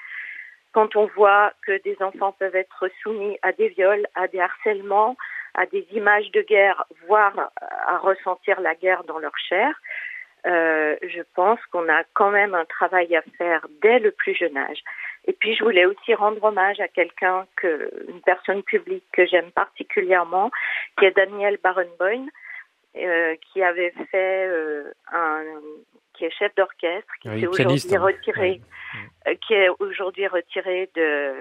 Quand 0.72 0.96
on 0.96 1.06
voit 1.06 1.52
que 1.66 1.82
des 1.82 2.00
enfants 2.00 2.32
peuvent 2.32 2.56
être 2.56 2.88
soumis 3.02 3.38
à 3.42 3.52
des 3.52 3.68
viols, 3.68 4.06
à 4.14 4.28
des 4.28 4.40
harcèlements, 4.40 5.16
à 5.54 5.66
des 5.66 5.86
images 5.92 6.30
de 6.30 6.42
guerre, 6.42 6.84
voire 7.06 7.50
à 7.86 7.98
ressentir 7.98 8.60
la 8.60 8.74
guerre 8.74 9.04
dans 9.04 9.18
leur 9.18 9.36
chair, 9.36 9.74
euh, 10.46 10.96
je 11.02 11.22
pense 11.34 11.60
qu'on 11.70 11.88
a 11.88 12.02
quand 12.14 12.30
même 12.30 12.54
un 12.54 12.64
travail 12.64 13.14
à 13.14 13.22
faire 13.38 13.66
dès 13.80 13.98
le 13.98 14.10
plus 14.10 14.34
jeune 14.34 14.56
âge. 14.56 14.82
Et 15.26 15.32
puis 15.32 15.54
je 15.54 15.62
voulais 15.62 15.84
aussi 15.84 16.14
rendre 16.14 16.42
hommage 16.42 16.80
à 16.80 16.88
quelqu'un 16.88 17.46
que, 17.56 17.90
une 18.08 18.20
personne 18.22 18.62
publique 18.62 19.04
que 19.12 19.24
j'aime 19.24 19.52
particulièrement, 19.52 20.50
qui 20.98 21.04
est 21.04 21.16
Daniel 21.16 21.58
Barenboim, 21.62 22.26
euh, 22.96 23.36
qui 23.52 23.62
avait 23.62 23.92
fait 24.10 24.46
euh, 24.48 24.92
un 25.12 25.42
qui 26.14 26.26
est 26.26 26.30
chef 26.30 26.54
d'orchestre, 26.54 27.10
qui 27.22 27.28
s'est 27.28 27.46
aujourd'hui 27.46 27.96
retiré, 27.96 28.60
euh, 29.26 29.34
qui 29.46 29.54
est 29.54 29.68
aujourd'hui 29.78 30.26
retiré 30.26 30.90
de 30.94 31.32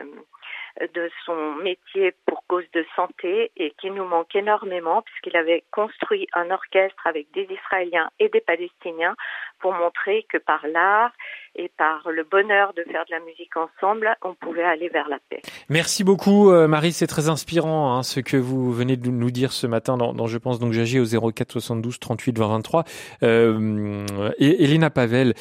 de 0.79 1.09
son 1.25 1.55
métier 1.55 2.13
pour 2.25 2.43
cause 2.47 2.65
de 2.73 2.85
santé 2.95 3.51
et 3.57 3.73
qui 3.79 3.91
nous 3.91 4.05
manque 4.05 4.35
énormément 4.35 5.01
puisqu'il 5.01 5.37
avait 5.37 5.63
construit 5.71 6.27
un 6.33 6.49
orchestre 6.51 7.05
avec 7.05 7.27
des 7.33 7.47
Israéliens 7.49 8.09
et 8.19 8.29
des 8.29 8.41
Palestiniens 8.41 9.15
pour 9.59 9.73
montrer 9.73 10.25
que 10.29 10.37
par 10.37 10.65
l'art 10.67 11.11
et 11.55 11.69
par 11.77 12.09
le 12.09 12.23
bonheur 12.23 12.73
de 12.73 12.83
faire 12.83 13.05
de 13.05 13.11
la 13.11 13.19
musique 13.19 13.55
ensemble, 13.57 14.15
on 14.21 14.33
pouvait 14.33 14.63
aller 14.63 14.89
vers 14.89 15.09
la 15.09 15.19
paix. 15.29 15.41
Merci 15.69 16.03
beaucoup 16.03 16.51
euh, 16.51 16.67
Marie, 16.67 16.93
c'est 16.93 17.07
très 17.07 17.29
inspirant 17.29 17.95
hein, 17.95 18.03
ce 18.03 18.19
que 18.19 18.37
vous 18.37 18.71
venez 18.71 18.97
de 18.97 19.09
nous 19.09 19.31
dire 19.31 19.51
ce 19.51 19.67
matin 19.67 19.97
dans, 19.97 20.27
Je 20.27 20.37
pense 20.37 20.59
donc 20.59 20.71
j'agis 20.71 20.99
au 20.99 21.31
04 21.31 21.51
72 21.51 21.99
38 21.99 22.37
20 22.37 22.47
23. 22.47 22.83
Euh, 23.23 24.05
Elena 24.39 24.89
Pavel, 24.89 25.33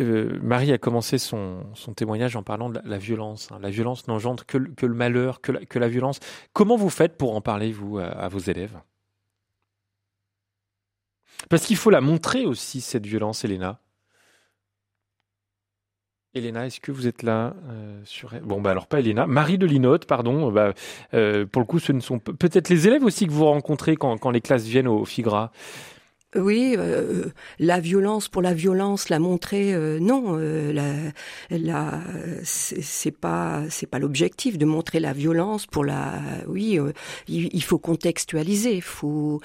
euh, 0.00 0.38
Marie 0.42 0.72
a 0.72 0.78
commencé 0.78 1.18
son, 1.18 1.64
témoignage 1.96 2.36
en 2.36 2.42
parlant 2.42 2.70
de 2.70 2.80
la, 2.84 2.98
violence. 2.98 3.50
Hein. 3.50 3.58
La 3.62 3.70
violence 3.70 4.06
n'engendre 4.06 4.44
que, 4.46 4.58
le 4.58 4.94
malheur, 4.94 5.40
que 5.40 5.78
la, 5.78 5.88
violence. 5.88 6.20
Comment 6.52 6.76
vous 6.76 6.90
faites 6.90 7.16
pour 7.16 7.34
en 7.34 7.40
parler, 7.40 7.72
vous, 7.72 7.98
à, 7.98 8.28
vos 8.28 8.38
élèves? 8.38 8.78
Parce 11.48 11.66
qu'il 11.66 11.76
faut 11.76 11.90
la 11.90 12.00
montrer 12.00 12.44
aussi, 12.44 12.80
cette 12.80 13.06
violence, 13.06 13.44
Elena. 13.44 13.80
Elena, 16.34 16.66
est-ce 16.66 16.80
que 16.80 16.92
vous 16.92 17.06
êtes 17.06 17.22
là 17.22 17.54
euh, 17.68 18.00
sur... 18.04 18.32
Bon, 18.42 18.60
bah 18.60 18.70
alors 18.70 18.86
pas 18.86 19.00
Elena. 19.00 19.26
Marie 19.26 19.58
de 19.58 19.66
Linotte, 19.66 20.06
pardon. 20.06 20.50
Bah, 20.50 20.72
euh, 21.12 21.44
pour 21.44 21.60
le 21.60 21.66
coup, 21.66 21.78
ce 21.78 21.92
ne 21.92 22.00
sont 22.00 22.18
peut-être 22.18 22.70
les 22.70 22.86
élèves 22.86 23.04
aussi 23.04 23.26
que 23.26 23.32
vous 23.32 23.44
rencontrez 23.44 23.96
quand, 23.96 24.16
quand 24.16 24.30
les 24.30 24.40
classes 24.40 24.64
viennent 24.64 24.88
au 24.88 25.04
FIGRA. 25.04 25.52
Oui, 26.34 26.74
euh, 26.78 27.26
la 27.58 27.78
violence 27.78 28.28
pour 28.28 28.40
la 28.40 28.54
violence, 28.54 29.10
la 29.10 29.18
montrer, 29.18 29.74
euh, 29.74 29.98
non, 30.00 30.38
euh, 30.38 30.72
la, 30.72 30.94
la, 31.50 32.00
c'est 32.42 33.10
pas, 33.10 33.64
c'est 33.68 33.86
pas 33.86 33.98
l'objectif 33.98 34.56
de 34.56 34.64
montrer 34.64 34.98
la 34.98 35.12
violence 35.12 35.66
pour 35.66 35.84
la. 35.84 36.20
Oui, 36.46 36.78
il, 37.28 37.62
faut 37.62 37.78
contextualiser, 37.78 38.74
il 38.74 38.82
faut 38.82 39.40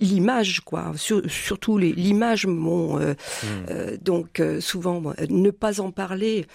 l'image 0.00 0.60
quoi 0.60 0.94
surtout 0.96 1.76
l'image 1.76 2.46
mon 2.46 2.98
mmh. 2.98 3.14
donc 4.00 4.42
souvent 4.60 5.12
ne 5.28 5.50
pas 5.50 5.82
en 5.82 5.90
parler 5.90 6.46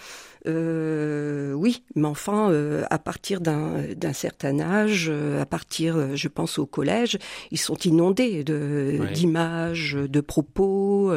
euh, 0.46 1.52
oui, 1.54 1.82
mais 1.94 2.08
enfin, 2.08 2.50
euh, 2.50 2.84
à 2.90 2.98
partir 2.98 3.40
d'un 3.40 4.12
certain 4.12 4.60
âge, 4.60 5.06
euh, 5.10 5.40
à 5.40 5.46
partir, 5.46 6.16
je 6.16 6.28
pense 6.28 6.58
au 6.58 6.66
collège, 6.66 7.18
ils 7.50 7.58
sont 7.58 7.76
inondés 7.76 8.44
de 8.44 9.00
d'images, 9.14 9.94
de 9.94 10.20
propos, 10.20 11.12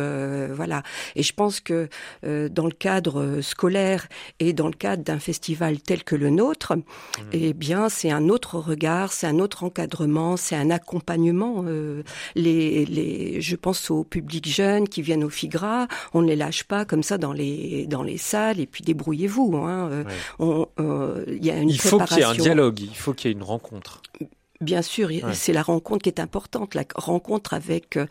voilà. 0.52 0.84
Et 1.16 1.24
je 1.24 1.34
pense 1.34 1.60
que 1.60 1.90
dans 2.24 2.66
le 2.66 2.72
cadre 2.72 3.42
scolaire 3.42 4.08
et 4.40 4.54
dans 4.54 4.68
le 4.68 4.74
cadre 4.74 5.04
d'un 5.04 5.20
festival 5.20 5.80
tel 5.80 6.04
que 6.04 6.16
le 6.16 6.30
nôtre, 6.30 6.76
mmh. 6.76 7.22
eh 7.34 7.54
bien, 7.54 7.90
c'est 7.90 8.12
un 8.12 8.30
autre 8.30 8.58
regard, 8.60 9.12
c'est 9.12 9.28
un 9.28 9.40
autre 9.40 9.64
encadrement, 9.64 10.38
c'est 10.38 10.56
un 10.56 10.70
accompagnement. 10.70 11.66
les, 12.36 12.86
les, 12.86 13.42
je 13.42 13.56
pense 13.56 13.92
aux 13.92 14.04
publics 14.04 14.48
jeunes 14.48 14.88
qui 14.88 15.02
viennent 15.02 15.24
au 15.24 15.30
FIGRA, 15.30 15.88
on 16.14 16.22
ne 16.22 16.28
les 16.28 16.36
lâche 16.36 16.64
pas 16.64 16.86
comme 16.86 17.04
ça 17.04 17.18
dans 17.18 17.34
les 17.34 17.88
dans 17.88 18.04
les 18.04 18.18
salles 18.18 18.60
et 18.60 18.66
puis 18.66 18.84
débrouiller 18.84 19.17
vous 19.26 19.58
Hein. 19.58 20.06
Euh, 20.40 20.66
euh, 20.80 21.26
y 21.28 21.50
a 21.50 21.58
une 21.58 21.70
il 21.70 21.80
faut 21.80 22.00
qu'il 22.00 22.18
y 22.18 22.22
ait 22.22 22.26
un 22.26 22.36
dialogue, 22.36 22.80
il 22.82 22.96
faut 22.96 23.14
qu'il 23.14 23.32
y 23.32 23.34
ait 23.34 23.38
une 23.38 23.44
rencontre. 23.44 24.04
Bien 24.60 24.82
sûr, 24.82 25.10
c'est 25.34 25.54
la 25.54 25.62
rencontre 25.62 26.04
qui 26.04 26.10
est 26.10 26.20
importante, 26.20 26.74
la 26.74 26.84
rencontre 26.96 27.54
avec 27.54 27.98
euh, 27.98 28.08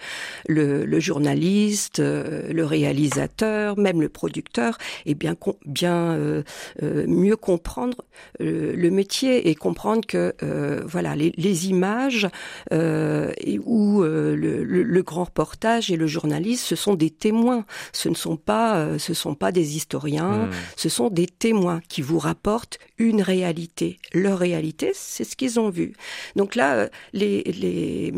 le, 0.46 1.00
journaliste, 1.00 1.98
euh, 1.98 2.52
le 2.52 2.64
réalisateur, 2.64 3.76
même 3.76 4.00
le 4.00 4.08
producteur, 4.08 4.78
et 5.06 5.14
bien 5.14 5.34
bien 5.66 6.14
euh, 6.14 6.42
mieux 6.80 7.36
comprendre 7.36 7.98
le 8.38 8.88
métier 8.90 9.48
et 9.48 9.54
comprendre 9.54 10.06
que 10.06 10.34
voilà 10.86 11.16
les, 11.16 11.68
images 11.68 12.28
et, 12.70 13.58
ou 13.64 14.02
le, 14.02 15.02
grand 15.02 15.24
reportage 15.24 15.90
et 15.90 15.96
le 15.96 16.06
journaliste, 16.06 16.64
ce 16.64 16.76
sont 16.76 16.94
des 16.94 17.10
témoins, 17.10 17.64
ce 17.92 18.08
ne 18.08 18.14
sont 18.14 18.36
pas 18.36 18.98
ce 18.98 19.14
sont 19.14 19.34
pas 19.34 19.52
des 19.52 19.76
historiens, 19.76 20.46
hmm. 20.46 20.50
ce 20.76 20.88
sont 20.88 21.10
des 21.10 21.26
témoins 21.26 21.80
qui 21.88 22.02
vous 22.02 22.18
rapportent 22.18 22.78
une 22.98 23.20
réalité. 23.20 23.98
Leur 24.12 24.38
réalité, 24.38 24.92
c'est 24.94 25.24
ce 25.24 25.36
qu'ils 25.36 25.60
ont 25.60 25.70
vu. 25.70 25.92
Donc 26.36 26.54
là, 26.54 26.74
euh, 26.74 26.88
les, 27.12 27.42
les, 27.42 28.12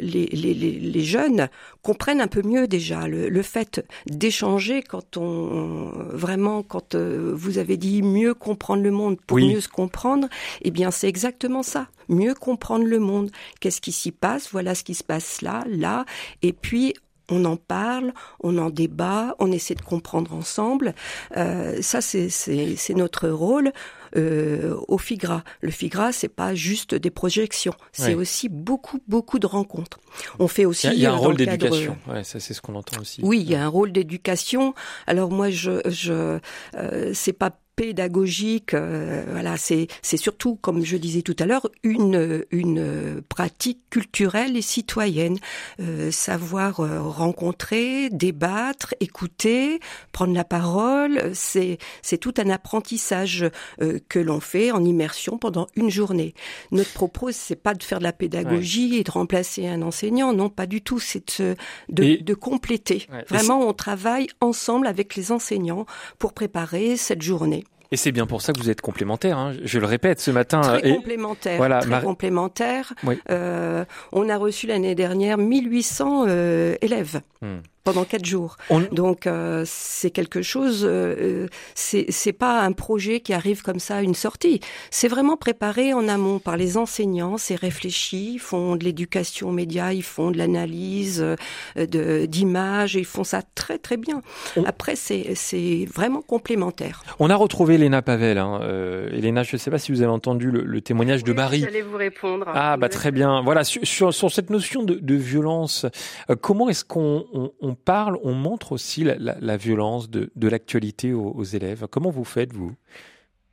les, 0.00 0.26
les, 0.54 1.04
jeunes 1.04 1.48
comprennent 1.82 2.20
un 2.20 2.28
peu 2.28 2.42
mieux 2.42 2.66
déjà 2.66 3.06
le, 3.08 3.42
fait 3.42 3.84
d'échanger 4.06 4.82
quand 4.82 5.16
on 5.16 5.90
vraiment 6.12 6.62
quand 6.62 6.94
euh, 6.94 7.32
vous 7.34 7.58
avez 7.58 7.76
dit 7.76 8.02
mieux 8.02 8.34
comprendre 8.34 8.82
le 8.82 8.90
monde 8.90 9.20
pour 9.26 9.38
mieux 9.38 9.60
se 9.60 9.68
comprendre, 9.68 10.28
eh 10.62 10.70
bien 10.70 10.90
c'est 10.90 11.08
exactement 11.08 11.62
ça, 11.62 11.88
mieux 12.08 12.34
comprendre 12.34 12.86
le 12.86 12.98
monde. 12.98 13.30
Qu'est-ce 13.60 13.80
qui 13.80 13.92
s'y 13.92 14.12
passe? 14.12 14.50
Voilà 14.52 14.74
ce 14.74 14.84
qui 14.84 14.94
se 14.94 15.04
passe 15.04 15.42
là, 15.42 15.64
là, 15.68 16.06
et 16.42 16.52
puis 16.52 16.94
on 17.30 17.44
en 17.44 17.56
parle, 17.56 18.12
on 18.40 18.56
en 18.58 18.70
débat, 18.70 19.34
on 19.38 19.50
essaie 19.50 19.74
de 19.74 19.82
comprendre 19.82 20.32
ensemble. 20.32 20.94
Euh, 21.36 21.80
ça, 21.82 22.00
c'est 22.00 22.94
notre 22.94 23.28
rôle 23.28 23.72
euh, 24.16 24.76
au 24.88 24.98
FIGRA. 24.98 25.44
Le 25.60 25.70
FIGRA, 25.70 26.12
c'est 26.12 26.28
pas 26.28 26.54
juste 26.54 26.94
des 26.94 27.10
projections, 27.10 27.74
c'est 27.92 28.14
aussi 28.14 28.48
beaucoup, 28.48 29.00
beaucoup 29.08 29.38
de 29.38 29.46
rencontres. 29.46 30.00
On 30.38 30.48
fait 30.48 30.64
aussi. 30.64 30.88
Il 30.88 30.98
y 30.98 31.06
a, 31.06 31.12
un 31.12 31.16
rôle 31.16 31.36
d'éducation. 31.36 31.98
Ouais, 32.08 32.24
ça, 32.24 32.40
c'est 32.40 32.54
ce 32.54 32.60
qu'on 32.60 32.74
entend 32.74 33.00
aussi. 33.00 33.20
Oui, 33.22 33.40
il 33.40 33.50
y 33.50 33.54
a 33.54 33.64
un 33.64 33.68
rôle 33.68 33.92
d'éducation. 33.92 34.74
Alors 35.06 35.30
moi, 35.30 35.50
je, 35.50 35.80
je, 35.86 36.38
euh, 36.76 37.10
c'est 37.14 37.32
pas 37.32 37.50
pédagogique. 37.76 38.74
Euh, 38.74 39.24
voilà, 39.30 39.56
c'est 39.56 39.86
c'est 40.02 40.16
surtout, 40.16 40.56
comme 40.56 40.84
je 40.84 40.96
disais 40.96 41.22
tout 41.22 41.36
à 41.38 41.46
l'heure, 41.46 41.68
une 41.82 42.44
une 42.50 43.22
pratique 43.28 43.80
culturelle 43.90 44.56
et 44.56 44.62
citoyenne. 44.62 45.38
Euh, 45.80 46.10
savoir 46.10 46.80
euh, 46.80 47.02
rencontrer, 47.02 48.08
débattre, 48.10 48.94
écouter, 49.00 49.80
prendre 50.12 50.34
la 50.34 50.44
parole. 50.44 51.30
C'est 51.34 51.78
c'est 52.02 52.18
tout 52.18 52.34
un 52.38 52.48
apprentissage 52.48 53.44
euh, 53.82 53.98
que 54.08 54.18
l'on 54.18 54.40
fait 54.40 54.70
en 54.70 54.82
immersion 54.84 55.38
pendant 55.38 55.66
une 55.76 55.90
journée. 55.90 56.34
Notre 56.72 56.92
propos, 56.92 57.30
c'est 57.32 57.56
pas 57.56 57.74
de 57.74 57.82
faire 57.82 57.98
de 57.98 58.04
la 58.04 58.12
pédagogie 58.12 58.96
et 58.96 59.04
de 59.04 59.10
remplacer 59.10 59.66
un 59.66 59.82
enseignant. 59.82 60.32
Non, 60.32 60.48
pas 60.48 60.66
du 60.66 60.80
tout. 60.80 60.98
C'est 60.98 61.42
de 61.42 61.56
de, 61.88 62.22
de 62.22 62.34
compléter. 62.34 63.06
Vraiment, 63.28 63.60
on 63.68 63.72
travaille 63.72 64.28
ensemble 64.40 64.86
avec 64.86 65.14
les 65.16 65.32
enseignants 65.32 65.86
pour 66.18 66.32
préparer 66.32 66.96
cette 66.96 67.22
journée. 67.22 67.64
Et 67.92 67.96
c'est 67.96 68.12
bien 68.12 68.26
pour 68.26 68.42
ça 68.42 68.52
que 68.52 68.58
vous 68.58 68.70
êtes 68.70 68.80
complémentaire. 68.80 69.38
Hein. 69.38 69.52
Je 69.62 69.78
le 69.78 69.86
répète 69.86 70.20
ce 70.20 70.30
matin. 70.30 70.60
Très 70.60 70.94
complémentaire. 70.94 71.56
Voilà, 71.56 71.80
très 71.80 72.02
complémentaire. 72.02 72.92
Euh, 73.30 73.84
on 74.12 74.28
a 74.28 74.36
reçu 74.36 74.66
l'année 74.66 74.94
dernière 74.94 75.38
1800 75.38 76.24
euh, 76.26 76.74
élèves. 76.80 77.20
Hmm 77.42 77.58
pendant 77.86 78.04
quatre 78.04 78.24
jours. 78.24 78.56
Donc 78.90 79.28
euh, 79.28 79.62
c'est 79.64 80.10
quelque 80.10 80.42
chose, 80.42 80.84
euh, 80.84 81.46
c'est 81.76 82.06
c'est 82.08 82.32
pas 82.32 82.62
un 82.62 82.72
projet 82.72 83.20
qui 83.20 83.32
arrive 83.32 83.62
comme 83.62 83.78
ça, 83.78 84.02
une 84.02 84.14
sortie. 84.14 84.58
C'est 84.90 85.06
vraiment 85.06 85.36
préparé 85.36 85.94
en 85.94 86.08
amont 86.08 86.40
par 86.40 86.56
les 86.56 86.76
enseignants, 86.76 87.38
c'est 87.38 87.54
réfléchi, 87.54 88.34
ils 88.34 88.38
font 88.40 88.74
de 88.74 88.84
l'éducation 88.84 89.52
média, 89.52 89.92
ils 89.92 90.02
font 90.02 90.32
de 90.32 90.36
l'analyse 90.36 91.22
euh, 91.22 91.36
de 91.76 92.26
d'images, 92.26 92.96
ils 92.96 93.04
font 93.04 93.22
ça 93.22 93.42
très 93.54 93.78
très 93.78 93.96
bien. 93.96 94.20
Après 94.66 94.96
c'est 94.96 95.36
c'est 95.36 95.86
vraiment 95.94 96.22
complémentaire. 96.22 97.04
On 97.20 97.30
a 97.30 97.36
retrouvé 97.36 97.76
Elena 97.76 98.02
Pavel. 98.02 98.38
Hein. 98.38 98.58
Euh, 98.62 99.10
Elena, 99.12 99.44
je 99.44 99.54
ne 99.54 99.58
sais 99.58 99.70
pas 99.70 99.78
si 99.78 99.92
vous 99.92 100.02
avez 100.02 100.10
entendu 100.10 100.50
le, 100.50 100.80
témoignage 100.80 101.22
de 101.22 101.32
Marie. 101.32 101.60
J'allais 101.60 101.82
vous 101.82 101.96
répondre. 101.96 102.46
Ah 102.52 102.76
bah 102.76 102.88
très 102.88 103.12
bien. 103.12 103.42
Voilà 103.42 103.62
sur, 103.62 104.12
sur, 104.12 104.32
cette 104.32 104.50
notion 104.50 104.82
de, 104.82 104.94
de 104.94 105.14
violence, 105.14 105.86
comment 106.40 106.68
est-ce 106.68 106.84
qu'on 106.84 107.26
on 107.60 107.75
parle, 107.76 108.18
on 108.22 108.32
montre 108.32 108.72
aussi 108.72 109.04
la, 109.04 109.56
violence 109.56 110.10
de, 110.10 110.30
l'actualité 110.48 111.12
aux, 111.12 111.44
élèves. 111.44 111.86
Comment 111.90 112.10
vous 112.10 112.24
faites, 112.24 112.52
vous? 112.52 112.74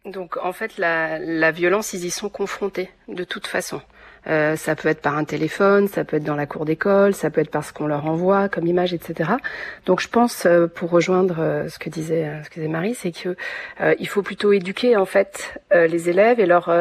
Donc, 0.06 0.38
en 0.38 0.52
fait, 0.52 0.78
la 0.78 1.52
violence, 1.52 1.94
ils 1.94 2.06
y 2.06 2.12
sont 2.12 2.30
confrontés, 2.30 2.90
de 3.08 3.24
toute 3.24 3.48
façon. 3.48 3.82
Euh, 4.28 4.56
ça 4.56 4.76
peut 4.76 4.88
être 4.90 5.02
par 5.02 5.18
un 5.18 5.26
téléphone, 5.26 5.88
ça 5.88 6.04
peut 6.04 6.18
être 6.18 6.24
dans 6.24 6.36
la 6.36 6.46
cour 6.46 6.66
d'école, 6.66 7.14
ça 7.14 7.30
peut 7.30 7.42
être 7.42 7.52
parce 7.52 7.72
qu'on 7.72 7.88
leur 7.88 8.06
envoie 8.06 8.48
comme 8.48 8.68
image, 8.68 8.94
etc. 8.94 9.32
Donc 9.86 10.00
je 10.00 10.08
pense, 10.08 10.46
euh, 10.46 10.68
pour 10.68 10.92
rejoindre 10.92 11.36
euh, 11.40 11.68
ce 11.68 11.78
que 11.78 11.90
disait 11.90 12.30
ce 12.44 12.50
que 12.50 12.56
disait 12.56 12.68
Marie, 12.68 12.96
c'est 12.96 13.12
que 13.12 13.36
il 14.00 14.08
faut 14.08 14.22
plutôt 14.22 14.54
éduquer 14.54 14.96
en 14.96 15.06
fait 15.06 15.60
les 15.72 16.10
élèves 16.10 16.40
et 16.40 16.46
leur 16.46 16.72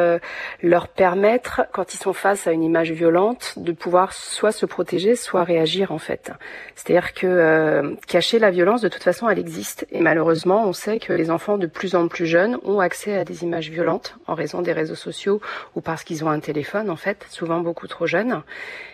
leur 0.61 0.87
permettre, 0.87 1.61
quand 1.71 1.93
ils 1.93 1.97
sont 1.97 2.13
face 2.13 2.47
à 2.47 2.51
une 2.51 2.63
image 2.63 2.91
violente, 2.91 3.53
de 3.57 3.71
pouvoir 3.71 4.13
soit 4.13 4.51
se 4.51 4.65
protéger, 4.65 5.15
soit 5.15 5.43
réagir 5.43 5.91
en 5.91 5.97
fait. 5.97 6.31
C'est-à-dire 6.75 7.13
que 7.13 7.95
cacher 8.07 8.39
la 8.39 8.51
violence, 8.51 8.81
de 8.81 8.87
toute 8.87 9.03
façon, 9.03 9.29
elle 9.29 9.39
existe 9.39 9.85
et 9.91 9.99
malheureusement, 9.99 10.67
on 10.67 10.73
sait 10.73 10.99
que 10.99 11.13
les 11.13 11.29
enfants 11.29 11.57
de 11.57 11.67
plus 11.67 11.95
en 11.95 12.07
plus 12.07 12.25
jeunes 12.25 12.57
ont 12.63 12.79
accès 12.79 13.17
à 13.17 13.25
des 13.25 13.43
images 13.43 13.69
violentes 13.69 14.17
en 14.27 14.35
raison 14.35 14.61
des 14.61 14.73
réseaux 14.73 14.95
sociaux 14.95 15.41
ou 15.75 15.81
parce 15.81 16.03
qu'ils 16.03 16.23
ont 16.23 16.29
un 16.29 16.39
téléphone 16.39 16.89
en 16.89 16.95
fait 16.95 17.25
souvent 17.33 17.59
beaucoup 17.59 17.87
trop 17.87 18.07
jeunes. 18.07 18.43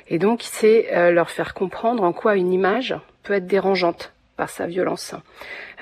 Et 0.08 0.17
donc, 0.17 0.41
c'est 0.43 0.93
euh, 0.93 1.12
leur 1.12 1.29
faire 1.29 1.53
comprendre 1.53 2.03
en 2.03 2.13
quoi 2.13 2.36
une 2.36 2.51
image 2.51 2.96
peut 3.24 3.34
être 3.34 3.48
dérangeante 3.48 4.13
par 4.39 4.50
sa 4.50 4.67
violence, 4.67 5.15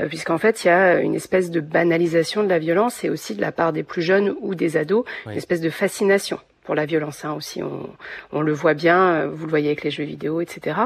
euh, 0.01 0.07
puisqu'en 0.07 0.39
fait 0.39 0.63
il 0.63 0.67
y 0.67 0.71
a 0.71 0.99
une 0.99 1.13
espèce 1.13 1.51
de 1.51 1.59
banalisation 1.59 2.41
de 2.41 2.49
la 2.49 2.57
violence 2.57 3.03
et 3.03 3.09
aussi 3.11 3.35
de 3.35 3.41
la 3.41 3.51
part 3.51 3.71
des 3.71 3.83
plus 3.83 4.01
jeunes 4.01 4.35
ou 4.41 4.55
des 4.55 4.77
ados, 4.77 5.05
une 5.27 5.33
espèce 5.33 5.61
de 5.61 5.69
fascination 5.69 6.39
pour 6.63 6.73
la 6.73 6.85
violence 6.85 7.23
hein, 7.23 7.33
aussi. 7.33 7.61
On, 7.61 7.87
on, 8.33 8.41
le 8.41 8.51
voit 8.51 8.73
bien, 8.73 9.13
euh, 9.13 9.29
vous 9.29 9.45
le 9.45 9.51
voyez 9.51 9.67
avec 9.67 9.83
les 9.83 9.91
jeux 9.91 10.03
vidéo, 10.03 10.41
etc. 10.41 10.79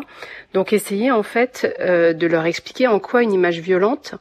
Donc 0.53 0.73
essayez 0.73 1.11
en 1.11 1.23
fait 1.23 1.73
euh, 1.79 2.11
de 2.11 2.27
leur 2.27 2.45
expliquer 2.45 2.87
en 2.87 2.99
quoi 2.99 3.23
une 3.23 3.31
image 3.31 3.59
violente 3.59 4.15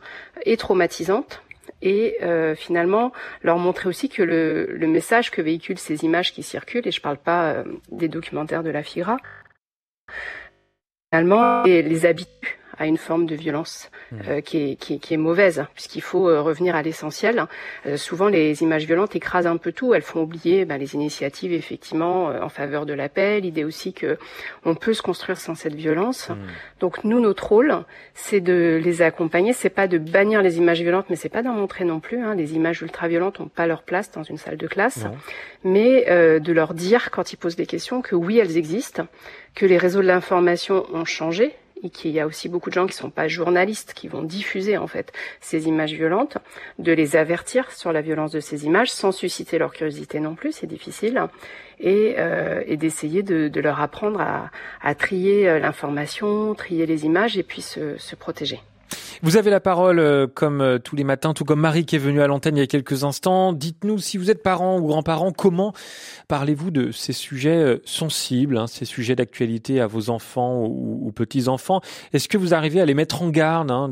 est 0.47 0.59
traumatisante 0.59 1.42
et 1.82 2.16
euh, 2.22 2.54
finalement 2.54 3.12
leur 3.42 3.58
montrer 3.58 3.88
aussi 3.88 4.08
que 4.08 4.22
le, 4.22 4.66
le, 4.66 4.87
message 4.87 5.30
que 5.30 5.40
véhiculent 5.40 5.78
ces 5.78 6.04
images 6.04 6.32
qui 6.32 6.42
circulent, 6.42 6.87
et 6.87 6.90
je 6.90 6.99
ne 6.99 7.02
parle 7.02 7.18
pas 7.18 7.52
euh, 7.52 7.64
des 7.90 8.08
documentaires 8.08 8.62
de 8.62 8.70
la 8.70 8.82
FIGRA, 8.82 9.16
finalement 11.10 11.62
les 11.64 12.06
habitudes 12.06 12.60
à 12.80 12.87
une 12.87 12.96
forme 12.96 13.26
de 13.26 13.34
violence 13.34 13.90
mmh. 14.10 14.16
euh, 14.26 14.40
qui, 14.40 14.56
est, 14.56 14.76
qui, 14.76 14.99
qui, 14.99 15.12
est, 15.12 15.18
mauvaise, 15.18 15.66
puisqu'il 15.75 16.00
faut 16.00 16.30
euh, 16.30 16.40
revenir 16.40 16.75
à 16.75 16.82
l'essentiel. 16.82 17.44
Euh, 17.84 17.99
souvent, 17.99 18.28
les 18.28 18.62
images 18.62 18.87
violentes 18.87 19.14
écrasent 19.14 19.46
un 19.46 19.58
peu 19.58 19.70
tout. 19.70 19.92
Elles 19.92 20.02
font 20.02 20.22
oublier 20.22 20.64
ben, 20.64 20.78
les 20.78 20.94
initiatives, 20.94 21.52
effectivement, 21.52 22.28
en 22.28 22.49
faveur 22.49 22.87
de 22.87 22.94
la 22.94 23.10
paix, 23.10 23.38
l'idée 23.40 23.64
aussi 23.64 23.92
que 23.92 24.16
on 24.64 24.75
peut 24.75 24.94
se 24.94 25.02
construire 25.02 25.38
sans 25.38 25.54
cette 25.54 25.75
violence. 25.75 26.30
Mmh. 26.30 26.34
Donc, 26.80 27.04
nous, 27.04 27.20
notre 27.20 27.49
rôle, 27.49 27.84
c'est 28.14 28.40
de 28.40 28.80
les 28.82 29.02
accompagner. 29.02 29.52
C'est 29.52 29.68
pas 29.68 29.87
de 29.87 29.99
bannir 29.99 30.40
les 30.40 30.56
images 30.56 30.80
violentes, 30.80 31.06
mais 31.10 31.16
c'est 31.16 31.28
pas 31.28 31.42
d'en 31.42 31.52
montrer 31.52 31.84
non 31.84 32.00
plus. 32.00 32.25
Hein. 32.25 32.34
Les 32.34 32.54
images 32.54 32.80
ultra-violentes 32.80 33.40
n'ont 33.40 33.49
pas 33.49 33.66
leur 33.66 33.82
place 33.82 34.10
dans 34.10 34.22
une 34.22 34.38
salle 34.38 34.56
de 34.56 34.66
classe, 34.66 35.04
mais 35.64 36.06
de 36.40 36.52
leur 36.52 36.72
dire, 36.72 37.10
quand 37.10 37.34
ils 37.34 37.37
posent 37.37 37.56
des 37.56 37.66
questions, 37.66 38.00
que 38.00 38.14
oui, 38.14 38.38
elles 38.38 38.56
existent, 38.56 39.06
que 39.54 39.66
les 39.66 39.76
réseaux 39.76 40.00
de 40.00 40.06
l'information 40.06 40.87
ont 40.94 41.04
changé, 41.04 41.54
et 41.82 41.90
qu'il 41.90 42.10
y 42.10 42.20
a 42.20 42.26
aussi 42.26 42.49
beaucoup 42.49 42.70
de 42.70 42.75
gens 42.75 42.87
qui 42.87 42.94
sont 42.94 43.10
pas 43.10 43.28
journalistes, 43.28 43.94
qui 43.94 44.08
vont 44.08 44.22
diffuser 44.22 44.76
en 44.76 44.87
fait 44.87 45.12
ces 45.40 45.68
images 45.68 45.92
violentes, 45.92 46.38
de 46.78 46.92
les 46.92 47.16
avertir 47.16 47.70
sur 47.72 47.92
la 47.92 48.00
violence 48.00 48.32
de 48.32 48.40
ces 48.40 48.66
images 48.66 48.90
sans 48.90 49.12
susciter 49.12 49.58
leur 49.58 49.72
curiosité 49.72 50.20
non 50.20 50.34
plus, 50.34 50.52
c'est 50.52 50.66
difficile, 50.66 51.22
et, 51.78 52.16
euh, 52.18 52.76
d'essayer 52.76 53.22
de, 53.22 53.60
leur 53.60 53.80
apprendre 53.80 54.20
à, 54.20 54.94
trier 54.94 55.49
euh, 55.49 55.58
l'information, 55.58 56.54
trier 56.54 56.87
les 56.87 57.04
images 57.04 57.37
et 57.37 57.42
puis 57.42 57.62
se 57.62 58.16
protéger. 58.16 58.60
Vous 59.23 59.37
avez 59.37 59.50
la 59.50 59.61
parole 59.61 59.99
euh, 59.99 60.26
comme 60.26 60.61
euh, 60.61 60.78
tous 60.78 60.97
les 60.97 61.04
matins, 61.04 61.35
tout 61.35 61.44
comme 61.44 61.61
Marie 61.61 61.85
qui 61.85 61.97
est 61.97 62.00
venue 62.00 62.23
à 62.23 62.26
l'antenne 62.26 62.56
il 62.56 62.61
y 62.61 62.62
a 62.62 62.66
quelques 62.66 63.04
instants. 63.04 63.52
Dites-nous 63.52 63.99
si 63.99 64.16
vous 64.16 64.30
êtes 64.30 64.42
parents 64.42 64.78
ou 64.78 64.87
grands-parents, 64.87 65.32
comment 65.32 65.75
parlez-vous 66.28 66.70
de 66.70 66.90
ces 66.90 67.12
sujets 67.12 67.56
euh, 67.56 67.82
sensibles, 67.85 68.56
hein, 68.56 68.66
ces 68.66 68.85
sujets 68.85 69.14
d'actualité 69.16 69.80
à 69.80 69.87
vos 69.87 70.11
enfants 70.11 70.64
ou, 70.64 71.12
petits-enfants? 71.14 71.80
Est-ce 72.12 72.28
que 72.28 72.38
vous 72.38 72.54
arrivez 72.54 72.80
à 72.80 72.87
les 72.87 72.94
mettre 72.94 73.23
en 73.23 73.28
garde 73.28 73.70
hein, 73.70 73.90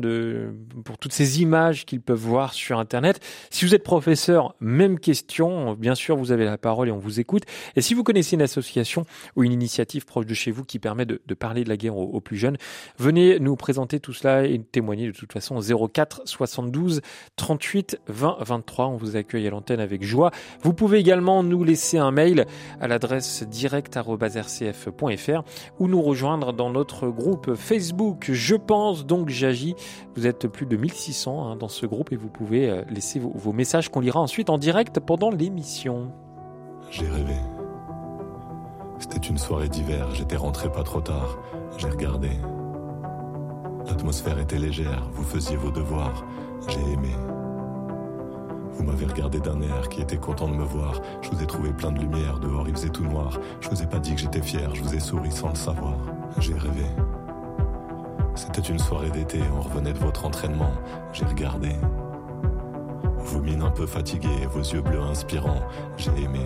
pour 0.83 0.97
toutes 0.97 1.13
ces 1.13 1.41
images 1.41 1.85
qu'ils 1.85 2.01
peuvent 2.01 2.17
voir 2.17 2.53
sur 2.53 2.79
Internet? 2.79 3.19
Si 3.51 3.65
vous 3.65 3.75
êtes 3.75 3.83
professeur, 3.83 4.55
même 4.59 4.99
question. 4.99 5.73
Bien 5.73 5.95
sûr, 5.95 6.17
vous 6.17 6.31
avez 6.31 6.45
la 6.45 6.57
parole 6.57 6.87
et 6.87 6.91
on 6.91 6.97
vous 6.97 7.19
écoute. 7.19 7.43
Et 7.75 7.81
si 7.81 7.93
vous 7.93 8.03
connaissez 8.03 8.35
une 8.35 8.41
association 8.41 9.05
ou 9.35 9.43
une 9.43 9.51
initiative 9.51 10.05
proche 10.05 10.25
de 10.25 10.33
chez 10.33 10.51
vous 10.51 10.63
qui 10.63 10.79
permet 10.79 11.05
de, 11.05 11.21
de 11.25 11.33
parler 11.33 11.63
de 11.63 11.69
la 11.69 11.77
guerre 11.77 11.97
aux, 11.97 12.05
aux 12.05 12.21
plus 12.21 12.37
jeunes, 12.37 12.57
venez 12.97 13.39
nous 13.39 13.55
présenter 13.55 13.99
tout 13.99 14.13
cela 14.13 14.45
et 14.45 14.59
témoigner 14.59 14.88
de 14.95 15.11
toute 15.11 15.31
façon 15.31 15.59
04 15.59 16.21
72 16.25 17.01
38 17.35 17.99
20 18.07 18.37
23. 18.39 18.87
On 18.87 18.97
vous 18.97 19.15
accueille 19.15 19.47
à 19.47 19.49
l'antenne 19.49 19.79
avec 19.79 20.03
joie. 20.03 20.31
Vous 20.61 20.73
pouvez 20.73 20.99
également 20.99 21.43
nous 21.43 21.63
laisser 21.63 21.97
un 21.97 22.11
mail 22.11 22.45
à 22.79 22.87
l'adresse 22.87 23.43
direct.rcf.fr 23.43 25.43
ou 25.79 25.87
nous 25.87 26.01
rejoindre 26.01 26.53
dans 26.53 26.69
notre 26.69 27.09
groupe 27.09 27.55
Facebook 27.55 28.29
Je 28.31 28.55
pense 28.55 29.05
donc 29.05 29.29
j'agis. 29.29 29.75
Vous 30.15 30.27
êtes 30.27 30.47
plus 30.47 30.65
de 30.65 30.77
1600 30.77 31.51
hein, 31.51 31.55
dans 31.55 31.67
ce 31.67 31.85
groupe 31.85 32.11
et 32.11 32.15
vous 32.15 32.29
pouvez 32.29 32.69
euh, 32.69 32.83
laisser 32.89 33.19
vos, 33.19 33.31
vos 33.33 33.53
messages 33.53 33.89
qu'on 33.89 33.99
lira 33.99 34.19
ensuite 34.19 34.49
en 34.49 34.57
direct 34.57 34.99
pendant 34.99 35.29
l'émission. 35.29 36.11
J'ai 36.89 37.07
rêvé. 37.07 37.35
C'était 38.99 39.27
une 39.27 39.37
soirée 39.37 39.69
d'hiver, 39.69 40.13
j'étais 40.13 40.35
rentré 40.35 40.69
pas 40.69 40.83
trop 40.83 40.99
tard. 40.99 41.37
J'ai 41.77 41.89
regardé. 41.89 42.31
L'atmosphère 43.87 44.39
était 44.39 44.57
légère, 44.57 45.07
vous 45.13 45.23
faisiez 45.23 45.55
vos 45.55 45.71
devoirs, 45.71 46.25
j'ai 46.67 46.81
aimé. 46.91 47.15
Vous 48.73 48.83
m'avez 48.83 49.05
regardé 49.05 49.39
d'un 49.39 49.61
air 49.61 49.89
qui 49.89 50.01
était 50.01 50.17
content 50.17 50.47
de 50.47 50.55
me 50.55 50.63
voir. 50.63 51.01
Je 51.21 51.29
vous 51.29 51.43
ai 51.43 51.47
trouvé 51.47 51.71
plein 51.71 51.91
de 51.91 51.99
lumière, 51.99 52.39
dehors 52.39 52.67
il 52.67 52.75
faisait 52.75 52.89
tout 52.89 53.03
noir. 53.03 53.37
Je 53.59 53.69
vous 53.69 53.83
ai 53.83 53.85
pas 53.85 53.99
dit 53.99 54.15
que 54.15 54.21
j'étais 54.21 54.41
fier, 54.41 54.73
je 54.73 54.81
vous 54.81 54.95
ai 54.95 54.99
souri 54.99 55.31
sans 55.31 55.49
le 55.49 55.55
savoir. 55.55 55.97
J'ai 56.39 56.53
rêvé. 56.53 56.85
C'était 58.35 58.61
une 58.61 58.79
soirée 58.79 59.09
d'été, 59.09 59.41
on 59.53 59.61
revenait 59.61 59.91
de 59.91 59.99
votre 59.99 60.25
entraînement. 60.25 60.71
J'ai 61.11 61.25
regardé. 61.25 61.75
Vos 63.17 63.41
mines 63.41 63.61
un 63.61 63.69
peu 63.69 63.85
fatiguées, 63.85 64.47
vos 64.49 64.61
yeux 64.61 64.81
bleus 64.81 65.01
inspirants. 65.01 65.61
J'ai 65.97 66.11
aimé. 66.23 66.45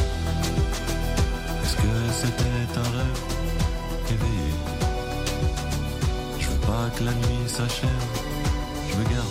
c'était 2.21 2.79
un 2.79 2.89
rêve 2.97 3.21
éveillé. 4.09 4.53
Je 6.39 6.47
veux 6.49 6.59
pas 6.67 6.89
que 6.95 7.03
la 7.03 7.13
nuit 7.13 7.47
s'achève, 7.47 7.89
je 8.89 8.95
veux 8.95 9.03
garder. 9.05 9.30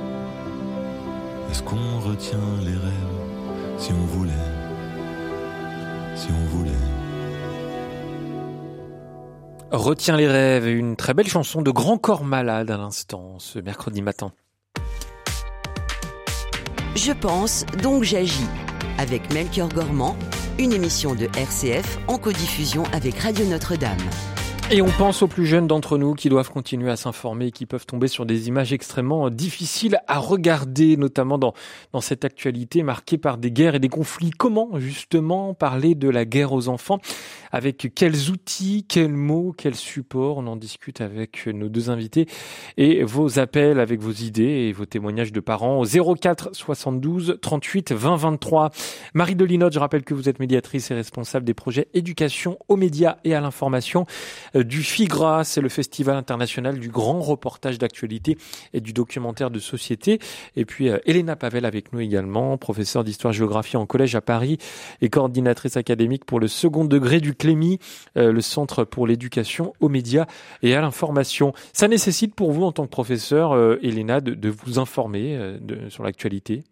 Est-ce 1.51 1.63
qu'on 1.63 1.99
retient 1.99 2.37
les 2.61 2.71
rêves 2.71 3.77
si 3.77 3.91
on 3.91 4.05
voulait 4.05 4.31
Si 6.15 6.29
on 6.31 6.45
voulait? 6.55 6.71
Retiens 9.69 10.15
les 10.15 10.29
rêves, 10.29 10.65
une 10.69 10.95
très 10.95 11.13
belle 11.13 11.27
chanson 11.27 11.61
de 11.61 11.69
Grand 11.69 11.97
Corps 11.97 12.23
Malade 12.23 12.71
à 12.71 12.77
l'instant, 12.77 13.35
ce 13.39 13.59
mercredi 13.59 14.01
matin. 14.01 14.31
Je 16.95 17.11
pense, 17.11 17.65
donc 17.83 18.03
j'agis. 18.03 18.47
Avec 18.97 19.33
Melchior 19.33 19.67
Gormand, 19.67 20.15
une 20.57 20.71
émission 20.71 21.15
de 21.15 21.25
RCF 21.37 21.99
en 22.07 22.17
codiffusion 22.17 22.83
avec 22.93 23.19
Radio 23.19 23.45
Notre-Dame. 23.45 23.97
Et 24.73 24.81
on 24.81 24.87
pense 24.87 25.21
aux 25.21 25.27
plus 25.27 25.45
jeunes 25.45 25.67
d'entre 25.67 25.97
nous 25.97 26.13
qui 26.13 26.29
doivent 26.29 26.49
continuer 26.49 26.89
à 26.89 26.95
s'informer 26.95 27.47
et 27.47 27.51
qui 27.51 27.65
peuvent 27.65 27.85
tomber 27.85 28.07
sur 28.07 28.25
des 28.25 28.47
images 28.47 28.71
extrêmement 28.71 29.29
difficiles 29.29 29.99
à 30.07 30.17
regarder, 30.17 30.95
notamment 30.95 31.37
dans, 31.37 31.53
dans 31.91 31.99
cette 31.99 32.23
actualité 32.23 32.81
marquée 32.81 33.17
par 33.17 33.37
des 33.37 33.51
guerres 33.51 33.75
et 33.75 33.79
des 33.79 33.89
conflits. 33.89 34.29
Comment 34.29 34.79
justement 34.79 35.53
parler 35.53 35.93
de 35.93 36.07
la 36.07 36.23
guerre 36.23 36.53
aux 36.53 36.69
enfants? 36.69 36.99
Avec 37.51 37.91
quels 37.93 38.29
outils, 38.29 38.85
quels 38.87 39.11
mots, 39.11 39.53
quels 39.57 39.75
supports? 39.75 40.37
On 40.37 40.47
en 40.47 40.55
discute 40.55 41.01
avec 41.01 41.47
nos 41.47 41.67
deux 41.67 41.89
invités 41.89 42.27
et 42.77 43.03
vos 43.03 43.39
appels 43.39 43.77
avec 43.77 43.99
vos 43.99 44.13
idées 44.13 44.69
et 44.69 44.71
vos 44.71 44.85
témoignages 44.85 45.33
de 45.33 45.41
parents 45.41 45.81
au 45.81 46.15
04 46.15 46.51
72 46.53 47.39
38 47.41 47.91
20 47.91 48.15
23. 48.15 48.69
Marie 49.15 49.35
Delinotte, 49.35 49.73
je 49.73 49.79
rappelle 49.79 50.03
que 50.03 50.13
vous 50.13 50.29
êtes 50.29 50.39
médiatrice 50.39 50.91
et 50.91 50.93
responsable 50.93 51.45
des 51.45 51.53
projets 51.53 51.89
éducation 51.93 52.57
aux 52.69 52.77
médias 52.77 53.17
et 53.25 53.35
à 53.35 53.41
l'information 53.41 54.05
du 54.63 54.83
FIGRA, 54.83 55.43
c'est 55.43 55.61
le 55.61 55.69
Festival 55.69 56.15
international 56.15 56.79
du 56.79 56.89
grand 56.89 57.21
reportage 57.21 57.77
d'actualité 57.77 58.37
et 58.73 58.81
du 58.81 58.93
documentaire 58.93 59.51
de 59.51 59.59
société. 59.59 60.19
Et 60.55 60.65
puis 60.65 60.89
euh, 60.89 60.99
Elena 61.05 61.35
Pavel 61.35 61.65
avec 61.65 61.93
nous 61.93 61.99
également, 61.99 62.57
professeure 62.57 63.03
d'histoire-géographie 63.03 63.77
en 63.77 63.85
collège 63.85 64.15
à 64.15 64.21
Paris 64.21 64.57
et 65.01 65.09
coordinatrice 65.09 65.77
académique 65.77 66.25
pour 66.25 66.39
le 66.39 66.47
second 66.47 66.85
degré 66.85 67.19
du 67.19 67.33
CLEMI, 67.33 67.79
euh, 68.17 68.31
le 68.31 68.41
Centre 68.41 68.83
pour 68.83 69.07
l'éducation 69.07 69.73
aux 69.79 69.89
médias 69.89 70.25
et 70.61 70.75
à 70.75 70.81
l'information. 70.81 71.53
Ça 71.73 71.87
nécessite 71.87 72.35
pour 72.35 72.51
vous 72.51 72.63
en 72.63 72.71
tant 72.71 72.85
que 72.85 72.91
professeur, 72.91 73.53
euh, 73.53 73.79
Elena, 73.81 74.21
de, 74.21 74.49
vous 74.49 74.79
informer 74.79 75.39
sur 75.89 76.03
l'actualité? 76.03 76.63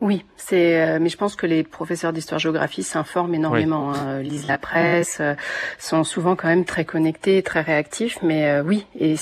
Oui, 0.00 0.24
c'est. 0.36 0.80
Euh, 0.80 0.98
mais 1.00 1.10
je 1.10 1.16
pense 1.18 1.36
que 1.36 1.46
les 1.46 1.62
professeurs 1.62 2.12
d'histoire-géographie 2.12 2.82
s'informent 2.82 3.34
énormément, 3.34 3.92
hein, 3.92 4.20
lisent 4.20 4.48
la 4.48 4.56
presse, 4.56 5.18
euh, 5.20 5.34
sont 5.78 6.04
souvent 6.04 6.36
quand 6.36 6.48
même 6.48 6.64
très 6.64 6.86
connectés, 6.86 7.42
très 7.42 7.60
réactifs. 7.60 8.18
Mais 8.22 8.48
euh, 8.48 8.62
oui, 8.62 8.86
et 8.98 9.16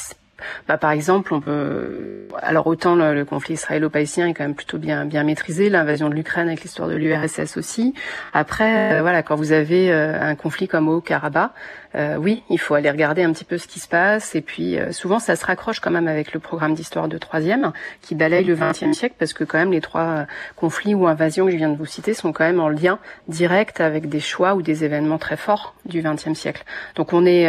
bah, 0.68 0.78
par 0.78 0.92
exemple, 0.92 1.34
on 1.34 1.40
peut. 1.40 2.28
Alors 2.40 2.68
autant 2.68 2.94
le, 2.94 3.24
conflit 3.24 3.54
israélo-palestinien 3.54 4.28
est 4.28 4.34
quand 4.34 4.44
même 4.44 4.54
plutôt 4.54 4.78
bien 4.78 5.04
bien 5.04 5.24
maîtrisé, 5.24 5.68
l'invasion 5.68 6.08
de 6.08 6.14
l'Ukraine 6.14 6.46
avec 6.46 6.62
l'histoire 6.62 6.88
de 6.88 6.94
l'URSS 6.94 7.56
aussi. 7.56 7.94
Après, 8.32 9.00
voilà, 9.00 9.24
quand 9.24 9.34
vous 9.34 9.50
avez 9.50 9.90
un 9.92 10.36
conflit 10.36 10.68
comme 10.68 10.88
au 10.88 11.00
Karabakh, 11.00 11.50
euh, 11.94 12.16
oui, 12.16 12.42
il 12.50 12.58
faut 12.58 12.74
aller 12.74 12.90
regarder 12.90 13.22
un 13.22 13.32
petit 13.32 13.44
peu 13.44 13.58
ce 13.58 13.66
qui 13.66 13.80
se 13.80 13.88
passe. 13.88 14.34
Et 14.34 14.40
puis 14.40 14.78
euh, 14.78 14.92
souvent, 14.92 15.18
ça 15.18 15.36
se 15.36 15.44
raccroche 15.44 15.80
quand 15.80 15.90
même 15.90 16.08
avec 16.08 16.32
le 16.32 16.40
programme 16.40 16.74
d'histoire 16.74 17.08
de 17.08 17.18
troisième 17.18 17.72
qui 18.02 18.14
balaye 18.14 18.44
le 18.44 18.54
XXe 18.54 18.92
siècle 18.92 19.14
parce 19.18 19.32
que 19.32 19.44
quand 19.44 19.58
même 19.58 19.72
les 19.72 19.80
trois 19.80 20.02
euh, 20.02 20.24
conflits 20.56 20.94
ou 20.94 21.06
invasions 21.06 21.46
que 21.46 21.52
je 21.52 21.56
viens 21.56 21.70
de 21.70 21.76
vous 21.76 21.86
citer 21.86 22.14
sont 22.14 22.32
quand 22.32 22.44
même 22.44 22.60
en 22.60 22.68
lien 22.68 22.98
direct 23.28 23.80
avec 23.80 24.08
des 24.08 24.20
choix 24.20 24.54
ou 24.54 24.62
des 24.62 24.84
événements 24.84 25.18
très 25.18 25.36
forts 25.36 25.74
du 25.86 26.02
XXe 26.02 26.34
siècle. 26.34 26.64
Donc 26.96 27.12
on 27.12 27.24
est, 27.24 27.46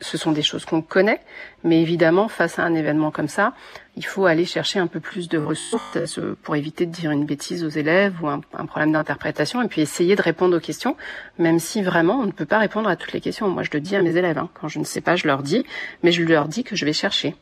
ce 0.00 0.18
sont 0.18 0.32
des 0.32 0.42
choses 0.42 0.64
qu'on 0.64 0.82
connaît, 0.82 1.20
mais 1.64 1.80
évidemment 1.80 2.28
face 2.28 2.58
à 2.58 2.62
un 2.62 2.74
événement 2.74 3.10
comme 3.10 3.28
ça, 3.28 3.54
il 3.96 4.06
faut 4.06 4.24
aller 4.24 4.44
chercher 4.44 4.78
un 4.78 4.86
peu 4.86 5.00
plus 5.00 5.28
de 5.28 5.38
ressources 5.38 6.18
pour 6.42 6.56
éviter 6.56 6.86
de 6.86 6.92
dire 6.92 7.10
une 7.10 7.26
bêtise 7.26 7.62
aux 7.62 7.68
élèves 7.68 8.14
ou 8.22 8.28
un, 8.28 8.40
problème 8.40 8.92
d'interprétation 8.92 9.60
et 9.60 9.68
puis 9.68 9.82
essayer 9.82 10.16
de 10.16 10.22
répondre 10.22 10.56
aux 10.56 10.60
questions, 10.60 10.96
même 11.38 11.58
si 11.58 11.82
vraiment 11.82 12.20
on 12.20 12.26
ne 12.26 12.32
peut 12.32 12.46
pas 12.46 12.58
répondre 12.58 12.88
à 12.88 12.96
toutes 12.96 13.12
les 13.12 13.20
questions. 13.20 13.48
Moi, 13.48 13.62
je 13.62 13.70
le 13.72 13.80
dis 13.80 13.94
à 13.94 14.02
mes 14.02 14.16
élèves, 14.16 14.38
hein. 14.38 14.48
quand 14.54 14.68
je 14.68 14.78
ne 14.78 14.84
sais 14.84 15.02
pas, 15.02 15.16
je 15.16 15.26
leur 15.26 15.42
dis, 15.42 15.64
mais 16.02 16.10
je 16.10 16.22
leur 16.22 16.48
dis 16.48 16.64
que 16.64 16.74
je 16.74 16.84
vais 16.86 16.94
chercher. 16.94 17.34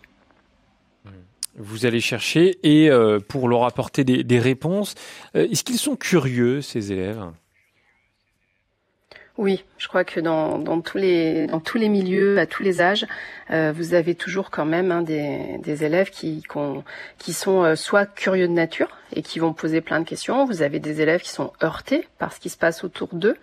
Vous 1.57 1.85
allez 1.85 2.01
chercher 2.01 2.59
et 2.63 2.91
euh, 2.91 3.19
pour 3.21 3.49
leur 3.49 3.65
apporter 3.65 4.03
des, 4.05 4.39
réponses, 4.39 4.95
euh, 5.37 5.47
est-ce 5.51 5.63
qu'ils 5.63 5.79
sont 5.79 5.97
curieux, 5.97 6.63
ces 6.63 6.91
élèves? 6.91 7.23
Oui, 9.41 9.65
je 9.79 9.89
crois 9.89 10.05
que 10.05 10.21
dans, 10.21 10.83
tous 10.83 10.99
les 10.99 11.47
dans 11.47 11.61
tous 11.61 11.79
les 11.79 11.89
milieux, 11.89 12.39
à 12.39 12.45
tous 12.45 12.63
les 12.63 12.83
âges, 12.83 13.07
euh, 13.51 13.73
vous 13.75 13.95
avez 13.95 14.15
toujours 14.15 14.51
quand 14.51 14.67
même 14.67 14.93
hein, 14.93 15.01
des, 15.01 15.83
élèves 15.83 16.11
qui 16.11 16.43
sont 16.47 17.65
euh, 17.65 17.75
soit 17.75 18.05
curieux 18.05 18.49
de 18.49 18.53
nature 18.53 18.89
et 19.15 19.23
qui 19.23 19.39
vont 19.39 19.55
poser 19.55 19.81
plein 19.81 19.99
de 19.99 20.05
questions. 20.05 20.45
Vous 20.45 20.61
avez 20.61 20.79
des 20.79 21.01
élèves 21.01 21.23
qui 21.23 21.31
sont 21.31 21.55
heurtés 21.63 22.07
par 22.19 22.35
ce 22.35 22.39
qui 22.39 22.51
se 22.51 22.59
passe 22.59 22.85
autour 22.85 23.09
d'eux. 23.15 23.37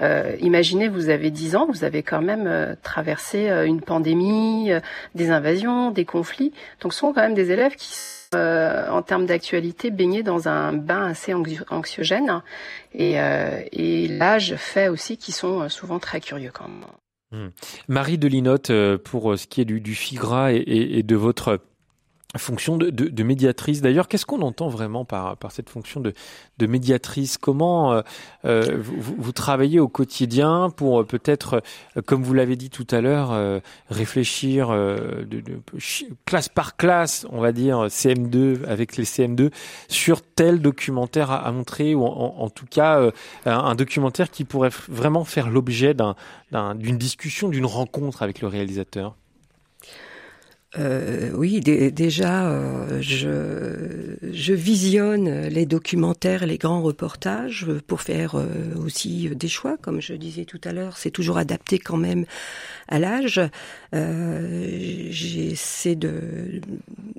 Euh, 0.00 0.34
imaginez, 0.40 0.88
vous 0.88 1.10
avez 1.10 1.30
10 1.30 1.54
ans, 1.56 1.66
vous 1.68 1.84
avez 1.84 2.02
quand 2.02 2.22
même 2.22 2.74
traversé 2.82 3.50
une 3.66 3.82
pandémie, 3.82 4.72
des 5.14 5.30
invasions, 5.30 5.90
des 5.90 6.06
conflits. 6.06 6.54
Donc, 6.80 6.94
ce 6.94 7.00
sont 7.00 7.12
quand 7.12 7.20
même 7.20 7.34
des 7.34 7.50
élèves 7.50 7.76
qui 7.76 7.92
euh, 8.34 8.88
en 8.88 9.02
termes 9.02 9.26
d'actualité, 9.26 9.90
baigner 9.90 10.22
dans 10.22 10.48
un 10.48 10.72
bain 10.72 11.06
assez 11.06 11.34
anxiogène. 11.70 12.42
Et, 12.94 13.20
euh, 13.20 13.62
et 13.72 14.08
l'âge 14.08 14.56
fait 14.56 14.88
aussi 14.88 15.16
qu'ils 15.16 15.34
sont 15.34 15.62
euh, 15.62 15.68
souvent 15.68 15.98
très 15.98 16.20
curieux 16.20 16.50
quand 16.52 16.68
même. 16.68 16.84
Hmm. 17.32 17.50
Marie 17.88 18.18
Delinotte, 18.18 18.70
pour 19.04 19.38
ce 19.38 19.46
qui 19.46 19.60
est 19.60 19.64
du, 19.64 19.80
du 19.80 19.94
FIGRA 19.94 20.52
et, 20.52 20.62
et 20.66 21.02
de 21.02 21.16
votre 21.16 21.60
fonction 22.38 22.76
de, 22.76 22.90
de, 22.90 23.08
de 23.08 23.22
médiatrice. 23.22 23.82
D'ailleurs, 23.82 24.08
qu'est-ce 24.08 24.26
qu'on 24.26 24.40
entend 24.40 24.68
vraiment 24.68 25.04
par, 25.04 25.36
par 25.36 25.52
cette 25.52 25.68
fonction 25.68 26.00
de, 26.00 26.14
de 26.58 26.66
médiatrice? 26.66 27.36
Comment 27.36 27.92
euh, 27.92 28.02
euh 28.44 28.78
vous, 28.80 29.14
vous, 29.18 29.32
travaillez 29.32 29.80
au 29.80 29.88
quotidien 29.88 30.70
pour 30.70 31.00
euh, 31.00 31.04
peut-être, 31.04 31.62
euh, 31.96 32.02
comme 32.02 32.22
vous 32.22 32.34
l'avez 32.34 32.56
dit 32.56 32.70
tout 32.70 32.86
à 32.90 33.00
l'heure, 33.00 33.60
réfléchir 33.88 34.70
de, 34.70 35.24
de, 35.24 35.60
classe 36.24 36.48
par 36.48 36.76
classe, 36.76 37.26
on 37.30 37.40
va 37.40 37.52
dire 37.52 37.86
CM2 37.86 38.64
avec 38.66 38.96
les 38.96 39.04
CM2 39.04 39.50
sur 39.88 40.22
tel 40.22 40.60
documentaire 40.60 41.30
à, 41.30 41.46
à 41.46 41.52
montrer 41.52 41.94
ou 41.94 42.04
en, 42.04 42.36
en 42.38 42.50
tout 42.50 42.66
cas 42.66 43.10
un, 43.44 43.52
un, 43.52 43.74
documentaire 43.74 44.30
qui 44.30 44.44
pourrait 44.44 44.70
vraiment 44.88 45.24
faire 45.24 45.50
l'objet 45.50 45.94
d'une 45.94 46.98
discussion, 46.98 47.48
d'une 47.48 47.66
rencontre 47.66 48.22
avec 48.22 48.40
le 48.40 48.48
réalisateur? 48.48 49.16
Euh, 50.78 51.30
oui, 51.34 51.60
déjà, 51.60 52.48
euh, 52.48 52.98
je, 53.02 54.16
je, 54.32 54.54
visionne 54.54 55.48
les 55.48 55.66
documentaires, 55.66 56.46
les 56.46 56.56
grands 56.56 56.80
reportages 56.80 57.66
pour 57.86 58.00
faire 58.00 58.36
euh, 58.36 58.46
aussi 58.82 59.28
des 59.36 59.48
choix, 59.48 59.76
comme 59.76 60.00
je 60.00 60.14
disais 60.14 60.46
tout 60.46 60.60
à 60.64 60.72
l'heure. 60.72 60.96
C'est 60.96 61.10
toujours 61.10 61.36
adapté 61.36 61.78
quand 61.78 61.98
même 61.98 62.24
à 62.88 62.98
l'âge. 62.98 63.40
Euh, 63.94 65.08
J'essaie 65.10 65.94
de, 65.94 66.62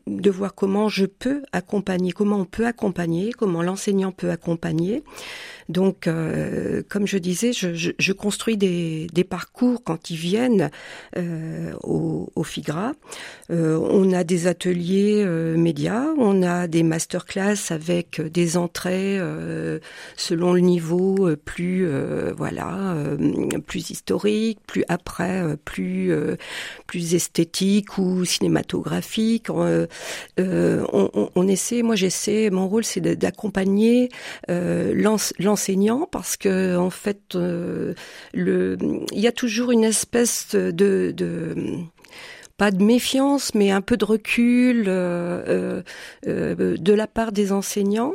de 0.08 0.30
voir 0.32 0.56
comment 0.56 0.90
je 0.90 1.06
peux 1.06 1.44
accompagner, 1.52 2.12
comment 2.12 2.38
on 2.38 2.46
peut 2.46 2.66
accompagner, 2.66 3.34
comment 3.34 3.62
l'enseignant 3.62 4.12
peut 4.12 4.32
accompagner. 4.32 5.04
Donc, 5.70 6.08
euh, 6.08 6.84
comme 6.90 7.08
je 7.08 7.18
disais, 7.18 7.54
je, 7.54 7.74
je, 7.74 7.92
je 7.98 8.14
construis 8.14 8.58
des, 8.58 9.08
des, 9.14 9.24
parcours 9.24 9.84
quand 9.84 10.10
ils 10.10 10.18
viennent 10.18 10.70
euh, 11.18 11.74
au, 11.84 12.30
au, 12.36 12.44
FIGRA. 12.44 12.94
Euh, 13.52 13.78
on 13.78 14.12
a 14.14 14.24
des 14.24 14.48
ateliers 14.48 15.24
euh, 15.26 15.58
médias, 15.58 16.08
on 16.18 16.44
a 16.44 16.68
des 16.68 16.84
masterclass 16.84 17.72
avec 17.72 18.22
des 18.22 18.58
entrées 18.58 19.18
euh, 19.20 19.80
selon 20.18 20.54
le 20.54 20.60
niveau 20.60 21.30
plus, 21.46 21.88
voilà, 22.36 22.96
plus 23.68 23.90
historique, 23.90 24.60
plus 24.68 24.84
après, 24.88 25.56
plus, 25.64 26.12
plus 26.88 27.16
esthétique 27.16 27.98
ou 27.98 28.26
cinématographique. 28.26 29.50
On, 29.50 29.88
on, 30.38 31.30
on, 31.36 31.48
essaie, 31.48 31.82
moi 31.82 31.96
j'essaie, 31.96 32.50
mon 32.50 32.68
rôle 32.68 32.84
c'est 32.84 33.02
d'accompagner 33.02 34.10
l'enseignement 34.50 35.53
parce 36.12 36.38
que 36.38 36.78
en 36.78 36.90
fait, 36.90 37.36
euh, 37.36 37.94
il 38.34 39.20
y 39.20 39.28
a 39.28 39.32
toujours 39.32 39.72
une 39.72 39.84
espèce 39.84 40.56
de, 40.56 41.12
de 41.12 41.56
pas 42.58 42.72
de 42.72 42.84
méfiance, 42.84 43.56
mais 43.56 43.72
un 43.72 43.82
peu 43.82 43.98
de 43.98 44.06
recul 44.06 44.86
euh, 44.88 45.82
euh, 46.28 46.78
de 46.78 46.94
la 46.94 47.08
part 47.08 47.32
des 47.32 47.52
enseignants 47.52 48.14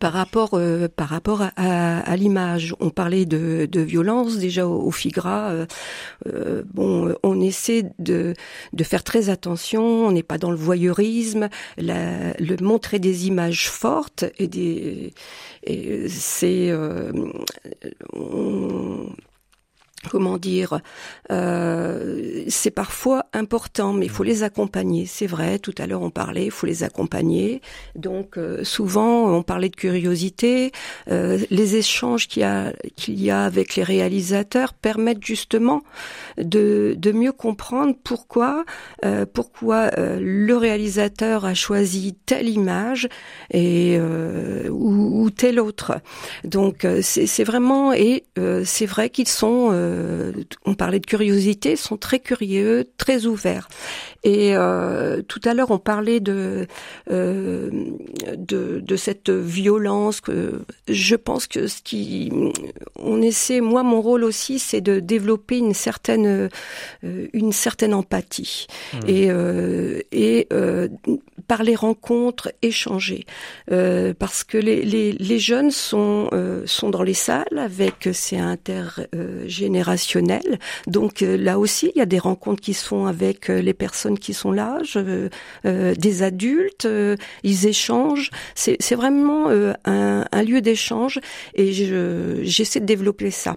par 0.00 0.12
rapport 0.12 0.50
euh, 0.54 0.88
par 0.88 1.08
rapport 1.08 1.42
à, 1.56 2.16
l'image, 2.16 2.74
on 2.80 2.90
parlait 2.90 3.24
de, 3.24 3.68
de 3.70 3.80
violence 3.80 4.36
déjà 4.36 4.66
au, 4.66 4.90
Figra. 4.90 5.50
Euh, 5.50 5.66
euh, 6.26 6.64
bon, 6.74 7.14
on 7.22 7.40
essaie 7.40 7.84
de 8.00 8.34
de 8.72 8.84
faire 8.84 9.04
très 9.04 9.30
attention. 9.30 9.82
On 9.84 10.10
n'est 10.10 10.24
pas 10.24 10.38
dans 10.38 10.50
le 10.50 10.56
voyeurisme. 10.56 11.48
Le 11.78 12.62
montrer 12.62 12.98
des 12.98 13.28
images 13.28 13.70
fortes 13.70 14.24
et 14.38 14.48
des 14.48 15.12
et 15.62 16.08
c'est 16.08 16.72
comment 20.10 20.38
dire, 20.38 20.80
euh, 21.30 22.44
c'est 22.48 22.70
parfois 22.70 23.26
important, 23.32 23.92
mais 23.92 24.06
il 24.06 24.10
faut 24.10 24.24
les 24.24 24.42
accompagner. 24.42 25.06
C'est 25.06 25.26
vrai, 25.26 25.58
tout 25.58 25.74
à 25.78 25.86
l'heure 25.86 26.02
on 26.02 26.10
parlait, 26.10 26.46
il 26.46 26.50
faut 26.50 26.66
les 26.66 26.82
accompagner. 26.82 27.60
Donc 27.94 28.38
euh, 28.38 28.64
souvent 28.64 29.34
on 29.34 29.42
parlait 29.42 29.68
de 29.68 29.76
curiosité. 29.76 30.72
Euh, 31.10 31.38
les 31.50 31.76
échanges 31.76 32.28
qu'il 32.28 32.42
y, 32.42 32.44
a, 32.44 32.72
qu'il 32.96 33.20
y 33.22 33.30
a 33.30 33.44
avec 33.44 33.76
les 33.76 33.82
réalisateurs 33.82 34.72
permettent 34.74 35.24
justement 35.24 35.82
de, 36.38 36.94
de 36.98 37.12
mieux 37.12 37.32
comprendre 37.32 37.94
pourquoi, 38.02 38.64
euh, 39.04 39.26
pourquoi 39.30 39.90
euh, 39.98 40.18
le 40.20 40.56
réalisateur 40.56 41.44
a 41.44 41.54
choisi 41.54 42.16
telle 42.26 42.48
image 42.48 43.08
et 43.50 43.98
ou, 44.70 45.22
ou, 45.22 45.30
telle 45.30 45.60
autre. 45.60 46.00
Donc 46.44 46.86
c'est, 47.02 47.26
c'est 47.26 47.44
vraiment 47.44 47.92
et 47.92 48.24
c'est 48.64 48.86
vrai 48.86 49.10
qu'ils 49.10 49.28
sont 49.28 49.70
euh, 49.96 50.32
on 50.64 50.74
parlait 50.74 51.00
de 51.00 51.06
curiosité, 51.06 51.76
sont 51.76 51.96
très 51.96 52.20
curieux, 52.20 52.84
très 52.98 53.26
ouverts. 53.26 53.68
Et 54.24 54.56
euh, 54.56 55.22
tout 55.22 55.40
à 55.44 55.54
l'heure, 55.54 55.70
on 55.70 55.78
parlait 55.78 56.20
de, 56.20 56.66
euh, 57.10 57.70
de, 58.36 58.80
de 58.80 58.96
cette 58.96 59.30
violence. 59.30 60.20
Que 60.20 60.62
je 60.88 61.16
pense 61.16 61.46
que 61.46 61.66
ce 61.66 61.80
qui, 61.82 62.32
on 62.96 63.22
essaie, 63.22 63.60
moi, 63.60 63.82
mon 63.82 64.00
rôle 64.00 64.24
aussi, 64.24 64.58
c'est 64.58 64.80
de 64.80 65.00
développer 65.00 65.58
une 65.58 65.74
certaine, 65.74 66.48
une 67.02 67.52
certaine 67.52 67.94
empathie 67.94 68.66
mmh. 68.94 68.98
et 69.08 69.30
et 70.12 70.48
par 71.46 71.62
les 71.62 71.76
rencontres, 71.76 72.52
échanger, 72.62 73.24
parce 73.68 74.42
que 74.44 74.58
les, 74.58 74.82
les, 74.82 75.12
les 75.12 75.38
jeunes 75.38 75.70
sont 75.70 76.30
sont 76.64 76.90
dans 76.90 77.02
les 77.02 77.14
salles 77.14 77.58
avec 77.58 78.08
c'est 78.12 78.38
intergénérationnel 78.38 79.85
donc 80.86 81.22
euh, 81.22 81.36
là 81.36 81.58
aussi, 81.58 81.92
il 81.94 81.98
y 81.98 82.02
a 82.02 82.06
des 82.06 82.18
rencontres 82.18 82.60
qui 82.60 82.74
se 82.74 82.86
font 82.86 83.06
avec 83.06 83.50
euh, 83.50 83.60
les 83.60 83.74
personnes 83.74 84.18
qui 84.18 84.34
sont 84.34 84.52
là, 84.52 84.78
euh, 84.96 85.94
des 85.94 86.22
adultes, 86.22 86.88
ils 87.42 87.66
échangent. 87.66 88.30
C'est 88.54 88.94
vraiment 88.94 89.48
un, 89.84 90.24
un, 90.30 90.42
lieu 90.42 90.60
d'échange 90.60 91.20
et 91.54 91.72
j'essaie 92.42 92.80
de 92.80 92.86
développer 92.86 93.30
ça. 93.30 93.56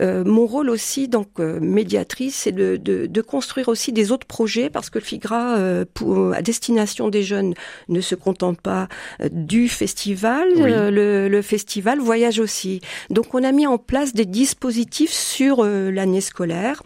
mon 0.00 0.46
rôle 0.46 0.70
aussi, 0.70 1.08
donc 1.08 1.38
médiatrice, 1.38 2.34
c'est 2.34 2.52
de, 2.52 2.76
de, 2.76 3.06
de, 3.06 3.20
construire 3.20 3.68
aussi 3.68 3.92
des 3.92 4.12
autres 4.12 4.26
projets 4.26 4.70
parce 4.70 4.90
que 4.90 4.98
le 4.98 5.04
FIGRA, 5.04 5.84
pour, 5.94 6.32
à 6.32 6.42
destination 6.42 7.08
des 7.08 7.22
jeunes, 7.22 7.54
ne 7.88 8.00
se 8.00 8.14
contente 8.14 8.60
pas 8.60 8.88
du 9.30 9.68
festival. 9.68 10.48
Le, 10.54 11.28
le 11.28 11.42
festival 11.42 11.98
voyage 11.98 12.38
aussi. 12.38 12.80
Donc 13.10 13.34
on 13.34 13.42
a 13.44 13.52
mis 13.52 13.66
en 13.66 13.78
place 13.78 14.12
des 14.12 14.26
dispositifs 14.26 15.12
sur 15.12 15.53
euh, 15.60 15.90
l'année 15.90 16.20
scolaire, 16.20 16.82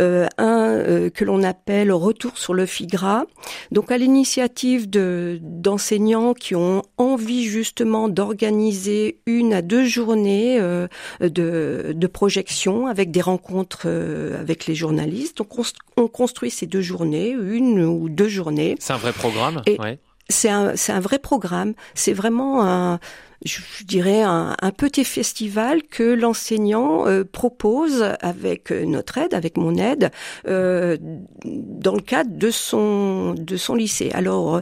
euh, 0.00 0.26
un 0.38 0.68
euh, 0.68 1.10
que 1.10 1.24
l'on 1.24 1.42
appelle 1.42 1.92
Retour 1.92 2.38
sur 2.38 2.54
le 2.54 2.66
FIGRA, 2.66 3.24
donc 3.70 3.90
à 3.90 3.98
l'initiative 3.98 4.88
de 4.88 5.38
d'enseignants 5.42 6.34
qui 6.34 6.54
ont 6.54 6.82
envie 6.96 7.44
justement 7.44 8.08
d'organiser 8.08 9.20
une 9.26 9.52
à 9.52 9.62
deux 9.62 9.84
journées 9.84 10.58
de, 11.20 11.92
de 11.94 12.06
projection 12.06 12.86
avec 12.86 13.10
des 13.10 13.20
rencontres 13.20 13.88
avec 14.38 14.66
les 14.66 14.74
journalistes. 14.74 15.38
Donc 15.38 15.58
on, 15.58 15.62
on, 15.96 16.08
construit 16.08 16.50
ces 16.50 16.66
deux 16.66 16.80
journées, 16.80 17.30
une 17.30 17.84
ou 17.84 18.08
deux 18.08 18.28
journées. 18.28 18.76
C'est 18.78 18.92
un 18.92 18.98
vrai 18.98 19.12
programme. 19.12 19.62
ouais. 19.66 19.98
C'est 20.28 20.48
un, 20.48 20.76
c'est 20.76 20.92
un 20.92 21.00
vrai 21.00 21.18
programme. 21.18 21.74
C'est 21.94 22.12
vraiment 22.12 22.64
un 22.64 23.00
je 23.44 23.84
dirais, 23.84 24.22
un, 24.22 24.54
petit 24.76 25.04
festival 25.04 25.82
que 25.82 26.02
l'enseignant 26.02 27.06
euh, 27.06 27.24
propose 27.24 28.04
avec 28.20 28.72
euh, 28.72 28.84
notre 28.84 29.18
aide, 29.18 29.34
avec 29.34 29.56
mon 29.56 29.76
aide, 29.76 30.10
euh, 30.48 30.96
dans 31.44 31.94
le 31.94 32.00
cadre 32.00 32.30
de 32.32 32.50
son 32.50 33.34
de 33.34 33.56
son 33.56 33.74
lycée. 33.74 34.10
Alors, 34.12 34.60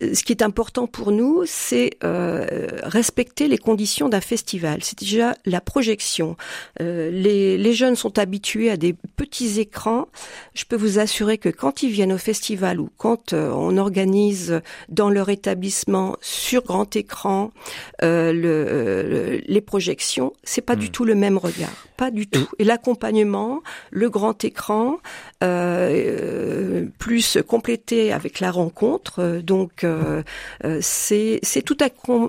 ce 0.00 0.22
qui 0.22 0.32
est 0.32 0.42
important 0.42 0.86
pour 0.86 1.12
nous, 1.12 1.42
c'est 1.46 1.90
respecter 2.02 3.48
les 3.48 3.58
conditions 3.58 4.08
d'un 4.08 4.20
festival. 4.20 4.80
C'est 4.82 4.98
déjà 4.98 5.34
la 5.44 5.60
projection. 5.60 6.36
les, 6.80 7.72
jeunes 7.72 7.96
sont 7.96 8.18
habitués 8.18 8.70
à 8.70 8.76
des 8.76 8.94
petits 9.16 9.60
écrans. 9.60 10.08
Je 10.54 10.64
peux 10.64 10.76
vous 10.76 10.98
assurer 10.98 11.38
que 11.38 11.48
quand 11.48 11.82
ils 11.82 11.90
viennent 11.90 12.12
au 12.12 12.18
festival 12.18 12.80
ou 12.80 12.90
quand 12.96 13.32
on 13.32 13.76
organise 13.76 14.60
dans 14.88 15.10
leur 15.10 15.28
établissement 15.28 16.16
sur 16.20 16.64
grand 16.64 16.94
écran, 16.96 17.50
le, 18.32 19.40
les 19.46 19.60
projections, 19.60 20.32
c'est 20.44 20.60
pas 20.60 20.76
du 20.76 20.86
hmm. 20.86 20.90
tout 20.90 21.04
le 21.04 21.14
même 21.14 21.38
regard, 21.38 21.86
pas 21.96 22.10
du 22.10 22.26
tout. 22.26 22.48
Et, 22.58 22.64
l'accompagnement, 22.64 23.62
le 23.90 24.10
grand 24.10 24.44
écran, 24.44 24.98
euh, 25.42 26.86
plus 26.98 27.38
complété 27.46 28.12
avec 28.12 28.40
la 28.40 28.50
rencontre, 28.50 29.40
donc 29.42 29.84
euh, 29.84 30.22
c'est 30.80 31.40
c'est 31.42 31.62
tout 31.62 31.78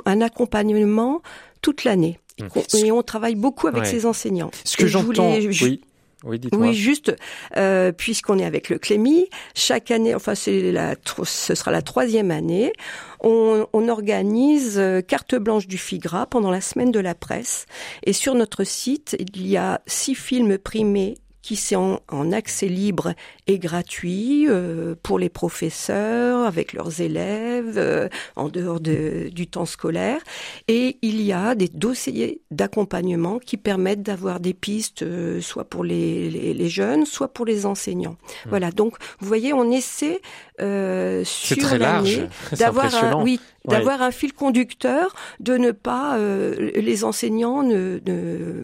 un 0.06 0.22
accompagnement 0.22 1.22
toute 1.62 1.84
l'année. 1.84 2.20
Hmm. 2.40 2.48
Et 2.78 2.92
on 2.92 3.04
travaille 3.04 3.36
beaucoup 3.36 3.68
avec 3.68 3.86
ces 3.86 4.06
enseignants. 4.06 4.52
Ce 4.64 4.78
que 4.78 4.88
j'entends, 4.88 5.34
oui. 5.36 5.82
Oui, 6.26 6.40
oui, 6.52 6.74
juste 6.74 7.16
euh, 7.56 7.94
puisqu'on 7.94 8.40
est 8.40 8.46
avec 8.46 8.70
le 8.70 8.78
Clémy, 8.78 9.30
chaque 9.56 9.90
année, 9.90 10.14
enfin 10.14 10.36
c'est 10.36 10.74
la, 10.74 10.96
ce 11.24 11.56
sera 11.56 11.72
la 11.72 11.82
troisième 11.82 12.30
année, 12.30 12.74
on, 13.22 13.66
on, 13.72 13.88
organise 13.88 14.78
euh, 14.78 15.02
carte 15.02 15.36
blanche 15.36 15.68
du 15.68 15.78
FIGRA 15.78 16.26
pendant 16.26 16.52
la 16.52 16.60
semaine 16.60 16.92
de 16.92 17.00
la 17.00 17.16
presse. 17.16 17.68
Et 18.04 18.12
sur 18.12 18.36
notre 18.36 18.66
site, 18.66 19.16
il 19.18 19.48
y 19.48 19.56
a 19.56 19.82
six 19.88 20.16
films 20.16 20.58
primés 20.58 21.18
qui 21.50 21.56
sont 21.56 22.00
en 22.10 22.32
accès 22.32 22.68
libre 22.68 23.16
et 23.48 23.58
gratuit 23.58 24.46
euh, 24.48 24.94
pour 25.02 25.18
les 25.18 25.30
professeurs, 25.30 26.46
avec 26.46 26.74
leurs 26.74 27.02
élèves, 27.02 27.74
euh, 27.76 28.08
en 28.36 28.50
dehors 28.50 28.80
de, 28.80 29.30
du 29.34 29.48
temps 29.48 29.66
scolaire. 29.66 30.22
Et 30.68 31.00
il 31.02 31.20
y 31.24 31.34
a 31.34 31.56
des 31.56 31.68
dossiers 31.68 32.42
d'accompagnement 32.52 33.40
qui 33.40 33.58
permettent 33.58 34.04
d'avoir 34.04 34.40
des 34.40 34.54
pistes, 34.54 35.02
euh, 35.02 35.42
soit 35.42 35.64
pour 35.64 35.84
les, 35.84 36.30
les, 36.30 36.54
les, 36.54 36.70
jeunes, 36.70 37.08
soit 37.08 37.30
pour 37.30 37.46
les 37.48 37.66
enseignants. 37.66 38.12
Mmh. 38.46 38.50
Voilà, 38.50 38.70
donc 38.70 38.94
vous 39.20 39.28
voyez, 39.28 39.52
on 39.52 39.72
essaie 39.72 40.22
sur 40.60 41.78
l'année 41.80 42.28
d'avoir 42.60 42.94
un, 42.94 43.24
oui, 43.24 43.40
d'avoir 43.66 44.04
un 44.04 44.12
fil 44.12 44.34
conducteur, 44.34 45.16
de 45.40 45.58
ne 45.58 45.72
pas 45.72 46.20
les 46.20 47.04
enseignants 47.04 47.64
ne, 47.64 48.00
ne 48.06 48.64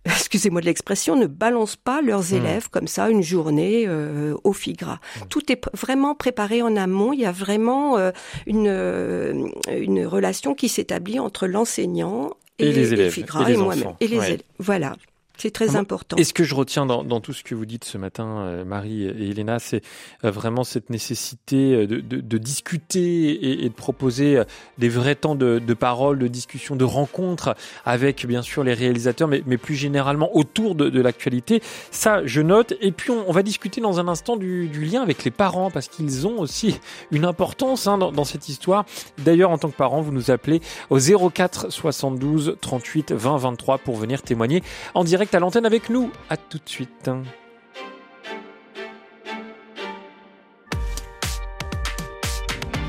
excusez-moi 0.04 0.60
de 0.60 0.66
l'expression, 0.66 1.16
ne 1.16 1.26
balancent 1.26 1.76
pas 1.76 2.00
leurs 2.00 2.32
hmm. 2.32 2.36
élèves 2.36 2.70
comme 2.70 2.86
ça 2.86 3.10
une 3.10 3.22
journée 3.22 3.84
euh, 3.86 4.34
au 4.44 4.52
FIGRA. 4.52 4.94
Hmm. 4.94 5.26
Tout 5.28 5.52
est 5.52 5.60
vraiment 5.74 6.14
préparé 6.14 6.62
en 6.62 6.76
amont. 6.76 7.12
Il 7.12 7.20
y 7.20 7.26
a 7.26 7.32
vraiment 7.32 7.98
euh, 7.98 8.10
une, 8.46 8.68
euh, 8.68 9.48
une 9.68 10.06
relation 10.06 10.54
qui 10.54 10.68
s'établit 10.68 11.18
entre 11.18 11.46
l'enseignant 11.46 12.30
et, 12.58 12.72
les 12.72 12.92
élèves, 12.92 13.12
FIGRA 13.12 13.50
et, 13.50 13.56
moi-même. 13.56 13.94
Et 14.00 14.08
les 14.08 14.16
élèves. 14.16 14.42
Voilà. 14.58 14.94
C'est 15.40 15.50
très 15.50 15.74
important. 15.74 16.16
Et 16.18 16.24
ce 16.24 16.34
que 16.34 16.44
je 16.44 16.54
retiens 16.54 16.84
dans, 16.84 17.02
dans, 17.02 17.20
tout 17.20 17.32
ce 17.32 17.42
que 17.42 17.54
vous 17.54 17.64
dites 17.64 17.86
ce 17.86 17.96
matin, 17.96 18.40
euh, 18.40 18.64
Marie 18.66 19.04
et 19.04 19.30
Elena, 19.30 19.58
c'est 19.58 19.80
euh, 20.22 20.30
vraiment 20.30 20.64
cette 20.64 20.90
nécessité 20.90 21.74
euh, 21.74 21.86
de, 21.86 22.00
de, 22.00 22.20
de 22.20 22.38
discuter 22.38 23.30
et, 23.30 23.64
et, 23.64 23.68
de 23.70 23.74
proposer 23.74 24.42
des 24.76 24.90
vrais 24.90 25.14
temps 25.14 25.34
de, 25.34 25.58
de, 25.58 25.74
parole, 25.74 26.18
de 26.18 26.28
discussion, 26.28 26.76
de 26.76 26.84
rencontres 26.84 27.54
avec 27.86 28.26
bien 28.26 28.42
sûr 28.42 28.64
les 28.64 28.74
réalisateurs, 28.74 29.28
mais, 29.28 29.42
mais 29.46 29.56
plus 29.56 29.76
généralement 29.76 30.28
autour 30.36 30.74
de, 30.74 30.90
de 30.90 31.00
l'actualité. 31.00 31.62
Ça, 31.90 32.20
je 32.26 32.42
note. 32.42 32.74
Et 32.82 32.92
puis 32.92 33.10
on, 33.10 33.24
on, 33.26 33.32
va 33.32 33.42
discuter 33.42 33.80
dans 33.80 33.98
un 33.98 34.08
instant 34.08 34.36
du, 34.36 34.68
du 34.68 34.84
lien 34.84 35.00
avec 35.00 35.24
les 35.24 35.30
parents 35.30 35.70
parce 35.70 35.88
qu'ils 35.88 36.26
ont 36.26 36.38
aussi 36.38 36.78
une 37.12 37.24
importance 37.24 37.86
hein, 37.86 37.96
dans, 37.96 38.12
dans, 38.12 38.24
cette 38.24 38.50
histoire. 38.50 38.84
D'ailleurs, 39.16 39.50
en 39.50 39.56
tant 39.56 39.70
que 39.70 39.76
parent, 39.76 40.02
vous 40.02 40.12
nous 40.12 40.30
appelez 40.30 40.60
au 40.90 40.98
04 40.98 41.72
72 41.72 42.58
38 42.60 43.12
20 43.12 43.38
23 43.38 43.78
pour 43.78 43.96
venir 43.96 44.20
témoigner 44.20 44.62
en 44.92 45.02
direct 45.02 45.29
à 45.34 45.38
l'antenne 45.38 45.66
avec 45.66 45.90
nous. 45.90 46.10
À 46.28 46.36
tout 46.36 46.58
de 46.58 46.68
suite. 46.68 47.10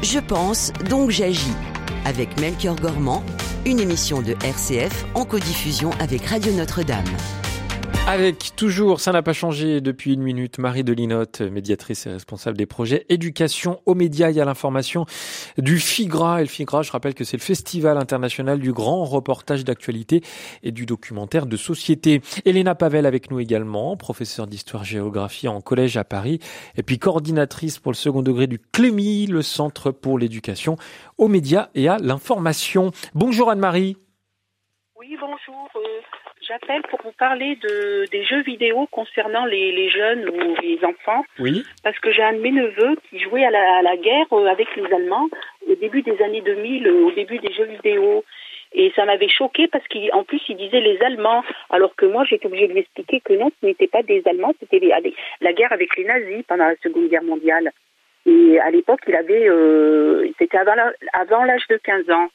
Je 0.02 0.20
pense, 0.20 0.74
donc 0.90 1.10
j'agis. 1.12 1.54
Avec 2.06 2.40
Melchior 2.40 2.76
Gormand, 2.76 3.24
une 3.66 3.80
émission 3.80 4.22
de 4.22 4.32
RCF 4.44 5.06
en 5.14 5.26
codiffusion 5.26 5.92
avec 6.00 6.26
Radio 6.26 6.52
Notre-Dame. 6.54 7.06
Avec 8.14 8.58
toujours, 8.58 9.00
ça 9.00 9.14
n'a 9.14 9.22
pas 9.22 9.32
changé 9.32 9.80
depuis 9.80 10.14
une 10.14 10.22
minute, 10.22 10.58
Marie 10.58 10.84
Delinotte, 10.84 11.40
médiatrice 11.40 12.08
et 12.08 12.10
responsable 12.10 12.58
des 12.58 12.66
projets 12.66 13.06
éducation 13.08 13.80
aux 13.86 13.96
médias 13.96 14.32
et 14.32 14.42
à 14.42 14.44
l'information 14.44 15.06
du 15.58 15.80
FIGRA. 15.80 16.42
Et 16.42 16.44
le 16.44 16.50
FIGRA, 16.50 16.82
je 16.82 16.92
rappelle 16.92 17.14
que 17.14 17.24
c'est 17.24 17.38
le 17.38 17.42
Festival 17.42 17.98
international 17.98 18.60
du 18.60 18.74
grand 18.74 19.06
reportage 19.06 19.64
d'actualité 19.64 20.22
et 20.62 20.74
du 20.74 20.86
documentaire 20.86 21.46
de 21.46 21.56
société. 21.56 22.22
Elena 22.44 22.76
Pavel 22.76 23.06
avec 23.06 23.32
nous 23.32 23.40
également, 23.40 23.96
professeure 23.96 24.46
d'histoire-géographie 24.46 25.48
en 25.48 25.62
collège 25.62 25.96
à 25.96 26.04
Paris, 26.04 26.40
et 26.76 26.84
puis 26.84 27.00
coordinatrice 27.00 27.80
pour 27.80 27.94
le 27.94 27.98
second 27.98 28.24
degré 28.24 28.46
du 28.46 28.60
CLEMI, 28.60 29.28
le 29.28 29.42
Centre 29.42 29.92
pour 29.92 30.20
l'éducation 30.20 30.76
aux 31.18 31.30
médias 31.30 31.70
et 31.76 31.88
à 31.88 31.98
l'information. 31.98 32.92
Bonjour 33.16 33.50
Anne-Marie. 33.50 33.96
Oui, 34.98 35.16
bonjour. 35.18 35.62
J'appelle 36.48 36.82
pour 36.90 37.00
vous 37.04 37.12
parler 37.12 37.56
de, 37.58 38.06
des 38.12 38.24
jeux 38.24 38.42
vidéo 38.42 38.88
concernant 38.90 39.46
les, 39.46 39.72
les, 39.72 39.90
jeunes 39.90 40.28
ou 40.28 40.56
les 40.62 40.80
enfants. 40.84 41.24
Oui. 41.40 41.64
Parce 41.84 42.00
que 42.00 42.12
j'ai 42.12 42.24
un 42.24 42.34
de 42.34 42.40
mes 42.40 42.52
neveux 42.52 42.98
qui 43.10 43.20
jouait 43.20 43.46
à 43.46 43.52
la, 43.52 43.78
à 43.78 43.82
la 43.84 43.96
guerre 43.98 44.26
euh, 44.32 44.48
avec 44.48 44.76
les 44.76 44.92
Allemands 44.92 45.30
au 45.70 45.76
début 45.76 46.02
des 46.02 46.20
années 46.22 46.42
2000, 46.42 46.88
euh, 46.88 47.06
au 47.06 47.12
début 47.12 47.38
des 47.38 47.54
jeux 47.54 47.66
vidéo. 47.66 48.24
Et 48.74 48.92
ça 48.96 49.06
m'avait 49.06 49.30
choqué 49.30 49.68
parce 49.68 49.86
qu'en 49.88 50.24
plus, 50.24 50.42
il 50.50 50.58
disait 50.58 50.80
les 50.80 51.00
Allemands, 51.02 51.44
alors 51.70 51.96
que 51.96 52.06
moi, 52.06 52.24
j'étais 52.24 52.48
obligée 52.48 52.68
de 52.68 52.74
lui 52.74 52.80
expliquer 52.80 53.20
que 53.20 53.34
non, 53.34 53.52
ce 53.60 53.66
n'était 53.66 53.88
pas 53.88 54.02
des 54.02 54.24
Allemands, 54.26 54.54
c'était 54.60 54.80
la 55.42 55.54
guerre 55.54 55.74
avec 55.74 55.96
les 55.98 56.06
nazis 56.06 56.44
pendant 56.48 56.66
la 56.68 56.76
Seconde 56.82 57.10
Guerre 57.10 57.24
mondiale. 57.24 57.72
Et 58.26 58.60
à 58.60 58.72
l'époque, 58.72 59.02
il 59.08 59.16
avait, 59.16 59.48
euh, 59.50 60.28
c'était 60.40 60.58
avant, 60.58 60.76
avant 61.14 61.44
l'âge 61.44 61.68
de 61.70 61.78
15 61.78 62.10
ans. 62.12 62.30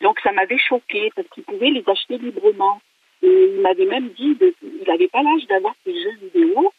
Donc 0.00 0.18
ça 0.20 0.32
m'avait 0.32 0.58
choqué 0.58 1.10
parce 1.14 1.28
qu'il 1.28 1.44
pouvait 1.44 1.70
les 1.70 1.84
acheter 1.86 2.18
librement. 2.18 2.80
Et 3.22 3.52
il 3.54 3.60
m'avait 3.60 3.86
même 3.86 4.08
dit, 4.10 4.34
de, 4.34 4.54
il 4.62 4.88
n'avait 4.88 5.08
pas 5.08 5.22
l'âge 5.22 5.46
d'avoir 5.48 5.74
ces 5.84 5.92
jeux 5.92 6.16
vidéo. 6.22 6.72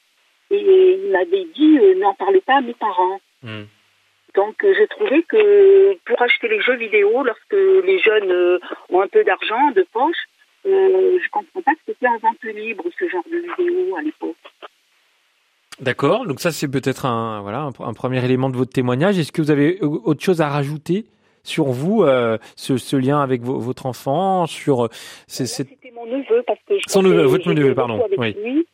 Et 0.49 0.99
il 1.03 1.11
m'avait 1.11 1.45
dit, 1.55 1.77
euh, 1.79 1.95
n'en 1.95 2.13
parlez 2.15 2.41
pas 2.41 2.57
à 2.57 2.61
mes 2.61 2.73
parents. 2.73 3.21
Mm. 3.43 3.63
Donc 4.35 4.63
euh, 4.63 4.73
j'ai 4.77 4.87
trouvé 4.87 5.23
que 5.23 5.97
pour 6.05 6.21
acheter 6.21 6.47
les 6.47 6.61
jeux 6.61 6.77
vidéo, 6.77 7.23
lorsque 7.23 7.53
les 7.85 7.99
jeunes 7.99 8.31
euh, 8.31 8.59
ont 8.89 9.01
un 9.01 9.07
peu 9.07 9.23
d'argent 9.23 9.71
de 9.75 9.85
poche, 9.91 10.15
euh, 10.65 11.19
je 11.21 11.29
comprends 11.31 11.61
pas 11.61 11.73
que 11.73 11.81
c'était 11.85 12.07
un 12.07 12.17
vente 12.19 12.43
libre 12.43 12.85
ce 12.97 13.09
genre 13.09 13.23
de 13.29 13.37
vidéo 13.37 13.95
à 13.97 14.01
l'époque. 14.01 14.35
D'accord, 15.79 16.25
donc 16.25 16.39
ça 16.39 16.51
c'est 16.51 16.69
peut-être 16.69 17.05
un 17.05 17.41
voilà 17.41 17.61
un, 17.61 17.71
un, 17.79 17.93
premier 17.93 18.23
élément 18.23 18.49
de 18.49 18.55
votre 18.55 18.71
témoignage. 18.71 19.17
Est-ce 19.19 19.31
que 19.31 19.41
vous 19.41 19.51
avez 19.51 19.79
autre 19.81 20.23
chose 20.23 20.39
à 20.39 20.47
rajouter? 20.47 21.05
Sur 21.43 21.65
vous, 21.65 22.03
euh, 22.03 22.37
ce, 22.55 22.77
ce, 22.77 22.95
lien 22.95 23.21
avec 23.21 23.41
vo 23.41 23.59
votre 23.59 23.85
enfant, 23.85 24.45
sur 24.45 24.89
c'était 25.27 25.91
mon 25.93 26.05
neveu 26.05 26.43
parce 26.45 26.59
que 26.67 26.75
je 26.77 26.83
son 26.87 27.01
neveu, 27.03 27.23
votre 27.23 27.51
neveu, 27.53 27.73
pardon. 27.75 28.03
Oui. 28.17 28.35
Lui, 28.43 28.65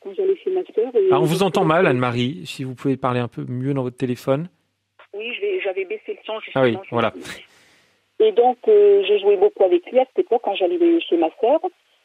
quand 0.00 0.12
j'allais 0.14 0.36
chez 0.36 0.50
ma 0.50 0.62
sœur. 0.74 0.92
Alors 1.10 1.22
on 1.22 1.26
vous 1.26 1.42
entend 1.42 1.64
mal, 1.64 1.86
Anne-Marie. 1.86 2.42
Si 2.46 2.64
vous 2.64 2.74
pouvez 2.74 2.96
parler 2.96 3.20
un 3.20 3.28
peu 3.28 3.44
mieux 3.48 3.74
dans 3.74 3.82
votre 3.82 3.96
téléphone. 3.96 4.48
Oui, 5.12 5.32
j'avais 5.62 5.84
baissé 5.84 6.12
le 6.12 6.18
son. 6.24 6.34
Ah 6.54 6.62
oui, 6.62 6.76
voilà. 6.90 7.12
Et 8.20 8.32
donc 8.32 8.58
euh, 8.68 9.02
j'ai 9.06 9.18
joué 9.20 9.36
beaucoup 9.36 9.64
avec 9.64 9.90
lui 9.90 9.98
à 9.98 10.04
cette 10.06 10.26
époque 10.26 10.42
quand 10.44 10.54
j'allais 10.54 10.78
chez 11.00 11.16
ma 11.16 11.28
sœur. 11.40 11.60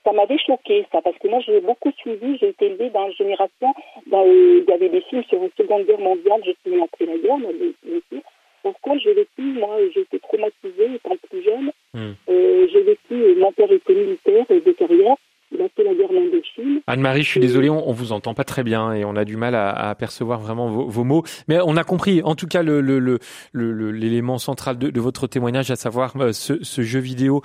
Ça 0.05 0.13
m'avait 0.13 0.37
choqué 0.37 0.85
ça 0.91 1.01
parce 1.01 1.17
que 1.17 1.27
moi 1.27 1.39
j'ai 1.45 1.59
beaucoup 1.61 1.91
suivi. 1.97 2.37
J'ai 2.39 2.49
été 2.49 2.67
élevée 2.67 2.89
dans 2.89 3.07
une 3.07 3.13
génération. 3.13 3.73
Dans, 4.07 4.25
il 4.25 4.65
y 4.67 4.71
avait 4.71 4.89
des 4.89 5.01
films 5.01 5.23
sur 5.25 5.41
la 5.41 5.49
Seconde 5.57 5.85
Guerre 5.85 5.99
mondiale. 5.99 6.41
Fini 6.63 6.81
après 6.81 7.05
la 7.05 7.17
guerre, 7.17 7.37
mais 7.37 8.21
pourquoi 8.61 8.97
j'ai 8.97 9.13
vécu, 9.13 9.41
moi, 9.41 9.77
j'ai 9.93 10.01
été 10.01 10.19
traumatisée 10.19 10.95
étant 10.95 11.15
plus 11.29 11.43
jeune. 11.43 11.71
Mm. 11.93 12.13
Euh, 12.29 12.67
j'ai 12.71 12.83
vécu, 12.83 13.35
mon 13.39 13.51
père 13.51 13.71
était 13.71 13.93
militaire 13.93 14.45
de 14.49 14.71
carrière. 14.71 15.15
Il 15.51 15.61
a 15.61 15.69
fait 15.69 15.83
la 15.83 15.95
guerre 15.95 16.09
d'Indochine. 16.09 16.81
Anne-Marie, 16.85 17.23
je 17.23 17.29
suis 17.29 17.39
désolé, 17.39 17.71
on, 17.71 17.89
on 17.89 17.91
vous 17.91 18.11
entend 18.11 18.35
pas 18.35 18.43
très 18.43 18.63
bien 18.63 18.93
et 18.93 19.03
on 19.03 19.15
a 19.15 19.25
du 19.25 19.35
mal 19.35 19.55
à, 19.55 19.69
à 19.71 19.89
apercevoir 19.89 20.39
vraiment 20.39 20.69
vos, 20.69 20.87
vos, 20.87 21.03
mots. 21.03 21.23
Mais 21.47 21.57
on 21.65 21.75
a 21.75 21.83
compris, 21.83 22.21
en 22.23 22.35
tout 22.35 22.45
cas, 22.45 22.61
le, 22.61 22.81
le, 22.81 22.99
le, 22.99 23.91
l'élément 23.91 24.37
central 24.37 24.77
de, 24.77 24.91
de, 24.91 24.99
votre 24.99 25.25
témoignage, 25.25 25.71
à 25.71 25.75
savoir 25.75 26.13
euh, 26.17 26.33
ce, 26.33 26.63
ce 26.63 26.83
jeu 26.83 26.99
vidéo 26.99 27.41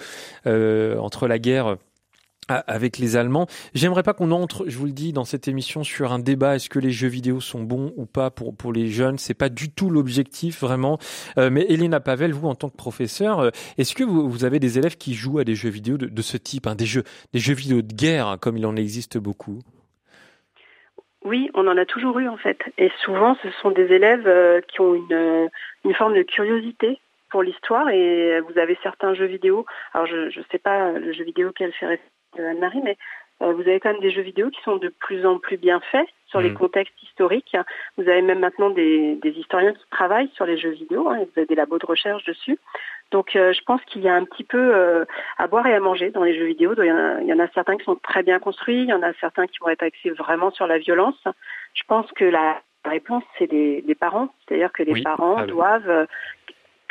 euh, 0.46 0.98
entre 0.98 1.26
la 1.26 1.38
guerre 1.38 1.76
avec 2.48 2.98
les 2.98 3.16
Allemands. 3.16 3.46
J'aimerais 3.74 4.02
pas 4.02 4.12
qu'on 4.12 4.30
entre, 4.30 4.64
je 4.68 4.76
vous 4.76 4.86
le 4.86 4.92
dis, 4.92 5.12
dans 5.12 5.24
cette 5.24 5.48
émission 5.48 5.84
sur 5.84 6.12
un 6.12 6.18
débat. 6.18 6.56
Est-ce 6.56 6.68
que 6.68 6.78
les 6.78 6.90
jeux 6.90 7.08
vidéo 7.08 7.40
sont 7.40 7.62
bons 7.62 7.92
ou 7.96 8.06
pas 8.06 8.30
pour 8.30 8.56
pour 8.56 8.72
les 8.72 8.88
jeunes? 8.88 9.18
C'est 9.18 9.34
pas 9.34 9.48
du 9.48 9.70
tout 9.70 9.90
l'objectif 9.90 10.60
vraiment. 10.60 10.98
Euh, 11.38 11.50
mais 11.50 11.66
Elena 11.68 12.00
Pavel, 12.00 12.32
vous 12.32 12.48
en 12.48 12.54
tant 12.54 12.68
que 12.68 12.76
professeur, 12.76 13.40
euh, 13.40 13.50
est-ce 13.78 13.94
que 13.94 14.04
vous, 14.04 14.44
avez 14.44 14.58
des 14.58 14.78
élèves 14.78 14.96
qui 14.96 15.14
jouent 15.14 15.38
à 15.38 15.44
des 15.44 15.54
jeux 15.54 15.70
vidéo 15.70 15.96
de, 15.96 16.22
ce 16.22 16.36
type, 16.36 16.66
hein, 16.66 16.74
des 16.74 16.86
jeux 16.86 17.04
des 17.32 17.38
jeux 17.38 17.54
vidéo 17.54 17.82
de 17.82 17.92
guerre, 17.92 18.26
hein, 18.26 18.38
comme 18.38 18.56
il 18.56 18.66
en 18.66 18.76
existe 18.76 19.18
beaucoup? 19.18 19.60
Oui, 21.24 21.50
on 21.54 21.66
en 21.66 21.78
a 21.78 21.86
toujours 21.86 22.18
eu 22.18 22.28
en 22.28 22.36
fait. 22.36 22.58
Et 22.76 22.90
souvent, 23.02 23.36
ce 23.42 23.50
sont 23.62 23.70
des 23.70 23.90
élèves 23.92 24.26
euh, 24.26 24.60
qui 24.68 24.80
ont 24.80 24.94
une 24.94 25.48
une 25.84 25.94
forme 25.94 26.14
de 26.14 26.22
curiosité 26.22 26.98
pour 27.30 27.42
l'histoire 27.42 27.88
et 27.88 28.40
vous 28.40 28.58
avez 28.58 28.78
certains 28.82 29.14
jeux 29.14 29.26
vidéo. 29.26 29.64
Alors 29.94 30.06
je 30.06 30.30
je 30.30 30.40
sais 30.52 30.58
pas 30.58 30.92
le 30.92 31.12
jeu 31.12 31.24
vidéo 31.24 31.52
qu'elle 31.52 31.72
fait 31.72 31.86
référence 31.86 32.13
Anne-Marie, 32.42 32.80
mais 32.82 32.96
euh, 33.42 33.52
vous 33.52 33.62
avez 33.62 33.80
quand 33.80 33.92
même 33.92 34.00
des 34.00 34.10
jeux 34.10 34.22
vidéo 34.22 34.50
qui 34.50 34.62
sont 34.62 34.76
de 34.76 34.88
plus 34.88 35.26
en 35.26 35.38
plus 35.38 35.56
bien 35.56 35.80
faits 35.92 36.08
sur 36.26 36.40
les 36.40 36.52
contextes 36.52 37.00
historiques. 37.02 37.56
Vous 37.96 38.08
avez 38.08 38.22
même 38.22 38.40
maintenant 38.40 38.70
des, 38.70 39.14
des 39.16 39.30
historiens 39.30 39.72
qui 39.72 39.84
travaillent 39.90 40.30
sur 40.34 40.46
les 40.46 40.58
jeux 40.58 40.70
vidéo, 40.70 41.08
hein, 41.08 41.18
vous 41.18 41.32
avez 41.36 41.46
des 41.46 41.54
labos 41.54 41.78
de 41.78 41.86
recherche 41.86 42.24
dessus. 42.24 42.58
Donc 43.12 43.36
euh, 43.36 43.52
je 43.52 43.60
pense 43.62 43.80
qu'il 43.84 44.02
y 44.02 44.08
a 44.08 44.14
un 44.14 44.24
petit 44.24 44.42
peu 44.42 44.74
euh, 44.74 45.04
à 45.38 45.46
boire 45.46 45.66
et 45.66 45.74
à 45.74 45.80
manger 45.80 46.10
dans 46.10 46.24
les 46.24 46.36
jeux 46.36 46.46
vidéo. 46.46 46.74
Il 46.76 46.86
y, 46.86 46.92
en 46.92 46.96
a, 46.96 47.20
il 47.20 47.28
y 47.28 47.32
en 47.32 47.38
a 47.38 47.48
certains 47.48 47.76
qui 47.76 47.84
sont 47.84 47.96
très 47.96 48.22
bien 48.22 48.40
construits, 48.40 48.82
il 48.82 48.88
y 48.88 48.92
en 48.92 49.02
a 49.02 49.12
certains 49.14 49.46
qui 49.46 49.58
vont 49.60 49.68
être 49.68 49.84
axés 49.84 50.10
vraiment 50.10 50.50
sur 50.50 50.66
la 50.66 50.78
violence. 50.78 51.22
Je 51.74 51.82
pense 51.86 52.10
que 52.12 52.24
la 52.24 52.60
réponse, 52.84 53.22
c'est 53.38 53.46
des, 53.46 53.82
des, 53.82 53.94
parents, 53.94 54.28
c'est-à-dire 54.46 54.72
que 54.72 54.82
les 54.82 54.92
oui. 54.92 55.02
parents 55.02 55.36
ah, 55.38 55.46
doivent 55.46 56.06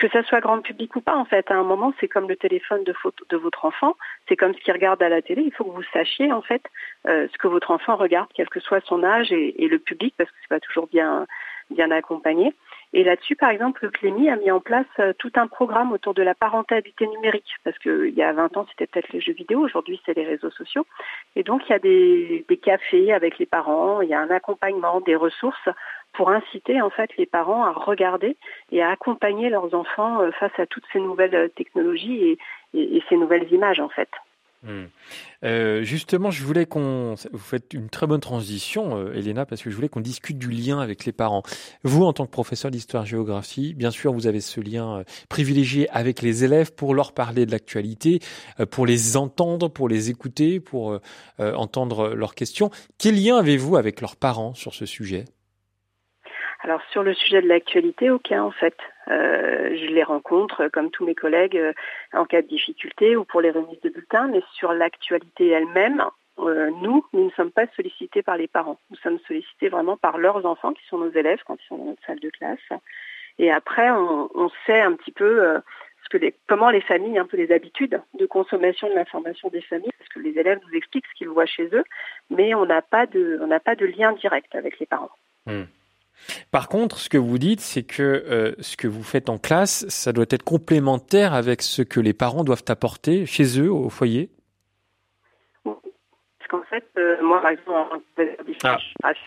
que 0.03 0.09
ça 0.09 0.21
soit 0.23 0.41
grand 0.41 0.59
public 0.59 0.93
ou 0.97 1.01
pas, 1.01 1.15
en 1.15 1.23
fait, 1.23 1.49
à 1.49 1.55
un 1.55 1.63
moment, 1.63 1.93
c'est 2.01 2.09
comme 2.09 2.27
le 2.27 2.35
téléphone 2.35 2.83
de, 2.83 3.37
votre 3.37 3.63
enfant, 3.63 3.95
c'est 4.27 4.35
comme 4.35 4.53
ce 4.53 4.59
qu'il 4.59 4.73
regarde 4.73 5.01
à 5.01 5.07
la 5.07 5.21
télé. 5.21 5.43
Il 5.43 5.53
faut 5.53 5.63
que 5.63 5.69
vous 5.69 5.89
sachiez, 5.93 6.29
en 6.33 6.41
fait, 6.41 6.61
euh, 7.07 7.29
ce 7.31 7.37
que 7.37 7.47
votre 7.47 7.71
enfant 7.71 7.95
regarde, 7.95 8.27
quel 8.33 8.49
que 8.49 8.59
soit 8.59 8.85
son 8.85 9.01
âge 9.05 9.31
et, 9.31 9.63
et 9.63 9.69
le 9.69 9.79
public, 9.79 10.13
parce 10.17 10.29
que 10.29 10.35
c'est 10.41 10.49
pas 10.49 10.59
toujours 10.59 10.87
bien, 10.87 11.25
bien 11.69 11.89
accompagné. 11.89 12.53
Et 12.91 13.05
là-dessus, 13.05 13.37
par 13.37 13.49
exemple, 13.49 13.79
le 13.81 13.91
Clémy 13.91 14.29
a 14.29 14.35
mis 14.35 14.51
en 14.51 14.59
place 14.59 14.85
euh, 14.99 15.13
tout 15.17 15.31
un 15.35 15.47
programme 15.47 15.93
autour 15.93 16.13
de 16.13 16.21
la 16.21 16.35
parentalité 16.35 17.07
numérique, 17.07 17.55
parce 17.63 17.77
qu'il 17.79 18.13
y 18.13 18.21
a 18.21 18.33
20 18.33 18.57
ans, 18.57 18.65
c'était 18.71 18.87
peut-être 18.87 19.13
les 19.13 19.21
jeux 19.21 19.33
vidéo, 19.33 19.61
aujourd'hui, 19.61 20.01
c'est 20.05 20.17
les 20.17 20.25
réseaux 20.25 20.51
sociaux. 20.51 20.85
Et 21.37 21.43
donc, 21.43 21.61
il 21.67 21.71
y 21.71 21.75
a 21.75 21.79
des, 21.79 22.45
des 22.49 22.57
cafés 22.57 23.13
avec 23.13 23.39
les 23.39 23.45
parents, 23.45 24.01
il 24.01 24.09
y 24.09 24.13
a 24.13 24.19
un 24.19 24.29
accompagnement, 24.31 24.99
des 24.99 25.15
ressources 25.15 25.69
pour 26.13 26.29
inciter 26.29 26.81
en 26.81 26.89
fait 26.89 27.09
les 27.17 27.25
parents 27.25 27.63
à 27.63 27.71
regarder 27.71 28.37
et 28.71 28.81
à 28.81 28.89
accompagner 28.89 29.49
leurs 29.49 29.73
enfants 29.73 30.19
face 30.39 30.57
à 30.57 30.65
toutes 30.65 30.85
ces 30.93 30.99
nouvelles 30.99 31.49
technologies 31.55 32.37
et, 32.73 33.03
ces 33.09 33.17
nouvelles 33.17 33.51
images 33.51 33.79
en 33.79 33.89
fait. 33.89 34.09
Mmh. 34.63 34.83
Euh, 35.43 35.83
justement, 35.83 36.31
je 36.31 36.43
voulais 36.43 36.65
qu'on 36.65 37.15
vous 37.33 37.37
faites 37.37 37.73
une 37.73 37.89
très 37.89 38.07
bonne 38.07 38.21
transition, 38.21 38.97
euh, 38.97 39.13
Elena, 39.13 39.45
parce 39.45 39.61
que 39.61 39.69
je 39.69 39.75
voulais 39.75 39.89
qu'on 39.89 39.99
discute 39.99 40.37
du 40.37 40.49
lien 40.49 40.79
avec 40.79 41.03
les 41.03 41.11
parents. 41.11 41.43
Vous, 41.83 42.05
en 42.05 42.13
tant 42.13 42.25
que 42.25 42.31
professeur 42.31 42.71
d'histoire-géographie, 42.71 43.73
bien 43.73 43.91
sûr, 43.91 44.13
vous 44.13 44.25
avez 44.25 44.39
ce 44.39 44.61
lien 44.61 44.99
euh, 44.99 45.03
privilégié 45.27 45.89
avec 45.89 46.21
les 46.21 46.45
élèves 46.45 46.73
pour 46.73 46.95
leur 46.95 47.11
parler 47.11 47.45
de 47.45 47.51
l'actualité, 47.51 48.19
euh, 48.61 48.65
pour 48.65 48.85
les 48.85 49.17
entendre, 49.17 49.67
pour 49.67 49.89
les 49.89 50.09
écouter, 50.09 50.61
pour 50.61 50.97
entendre 51.39 52.13
leurs 52.13 52.35
questions. 52.35 52.69
Quel 52.97 53.21
lien 53.21 53.37
avez-vous 53.37 53.75
avec 53.75 53.99
leurs 54.01 54.15
parents 54.15 54.53
sur 54.53 54.73
ce 54.73 54.85
sujet? 54.85 55.25
Alors 56.63 56.81
sur 56.91 57.03
le 57.03 57.13
sujet 57.13 57.41
de 57.41 57.47
l'actualité, 57.47 58.09
aucun 58.09 58.41
en 58.41 58.51
fait. 58.51 58.75
Euh, 59.09 59.75
je 59.75 59.87
les 59.87 60.03
rencontre 60.03 60.69
comme 60.69 60.91
tous 60.91 61.05
mes 61.05 61.13
collègues 61.13 61.57
euh, 61.57 61.73
en 62.13 62.25
cas 62.25 62.41
de 62.41 62.47
difficulté 62.47 63.17
ou 63.17 63.25
pour 63.25 63.41
les 63.41 63.51
remises 63.51 63.81
de 63.81 63.89
bulletins, 63.89 64.29
mais 64.29 64.41
sur 64.53 64.71
l'actualité 64.71 65.49
elle-même, 65.49 66.05
euh, 66.39 66.71
nous, 66.81 67.05
nous 67.11 67.25
ne 67.25 67.29
sommes 67.31 67.51
pas 67.51 67.67
sollicités 67.75 68.23
par 68.23 68.37
les 68.37 68.47
parents. 68.47 68.79
Nous 68.89 68.97
sommes 68.97 69.19
sollicités 69.27 69.67
vraiment 69.67 69.97
par 69.97 70.17
leurs 70.17 70.45
enfants 70.45 70.71
qui 70.73 70.85
sont 70.87 70.97
nos 70.97 71.11
élèves 71.11 71.41
quand 71.45 71.57
ils 71.61 71.67
sont 71.67 71.77
dans 71.77 71.85
notre 71.85 72.05
salle 72.05 72.21
de 72.21 72.29
classe. 72.29 72.81
Et 73.39 73.51
après, 73.51 73.89
on, 73.91 74.49
sait 74.65 74.79
un 74.79 74.93
petit 74.93 75.11
peu 75.11 75.43
euh, 75.43 75.59
comment 76.47 76.69
les 76.69 76.81
familles, 76.81 77.17
un 77.17 77.25
peu 77.25 77.35
les 77.35 77.51
habitudes 77.51 77.99
de 78.17 78.25
consommation 78.25 78.87
de 78.87 78.93
l'information 78.93 79.49
des 79.49 79.61
familles, 79.61 79.91
parce 79.97 80.09
que 80.09 80.19
les 80.19 80.37
élèves 80.37 80.59
nous 80.65 80.77
expliquent 80.77 81.07
ce 81.07 81.17
qu'ils 81.17 81.29
voient 81.29 81.45
chez 81.45 81.67
eux, 81.73 81.83
mais 82.29 82.53
on 82.53 82.65
n'a 82.65 82.81
pas 82.81 83.05
de, 83.05 83.39
lien 83.97 84.13
direct 84.13 84.55
avec 84.55 84.79
les 84.79 84.85
parents. 84.85 85.09
Mmh. 85.45 85.63
Par 86.51 86.69
contre, 86.69 86.97
ce 86.97 87.09
que 87.09 87.17
vous 87.17 87.37
dites, 87.37 87.59
c'est 87.59 87.83
que 87.83 88.03
euh, 88.03 88.53
ce 88.59 88.77
que 88.77 88.87
vous 88.87 89.03
faites 89.03 89.29
en 89.29 89.37
classe, 89.37 89.85
ça 89.89 90.13
doit 90.13 90.25
être 90.29 90.43
complémentaire 90.43 91.33
avec 91.33 91.61
ce 91.61 91.81
que 91.81 91.99
les 91.99 92.13
parents 92.13 92.43
doivent 92.43 92.65
apporter 92.67 93.25
chez 93.25 93.59
eux, 93.59 93.71
au 93.71 93.89
foyer? 93.89 94.29
Parce 95.63 96.49
qu'en 96.49 96.63
fait, 96.63 96.85
euh, 96.97 97.21
moi, 97.21 97.41
par 97.41 97.51
exemple, 97.51 97.99
ah. 98.63 98.77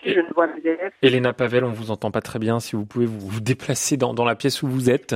je 0.05 0.19
ne 0.19 0.33
vois 0.33 0.47
mes 0.47 0.61
élèves. 0.61 0.91
Elena 1.01 1.33
Pavel, 1.33 1.63
on 1.63 1.69
ne 1.69 1.75
vous 1.75 1.91
entend 1.91 2.11
pas 2.11 2.21
très 2.21 2.39
bien. 2.39 2.59
Si 2.59 2.75
vous 2.75 2.85
pouvez 2.85 3.05
vous, 3.05 3.19
vous 3.19 3.41
déplacer 3.41 3.97
dans, 3.97 4.13
dans, 4.13 4.25
la 4.25 4.35
pièce 4.35 4.63
où 4.63 4.67
vous 4.67 4.89
êtes. 4.89 5.15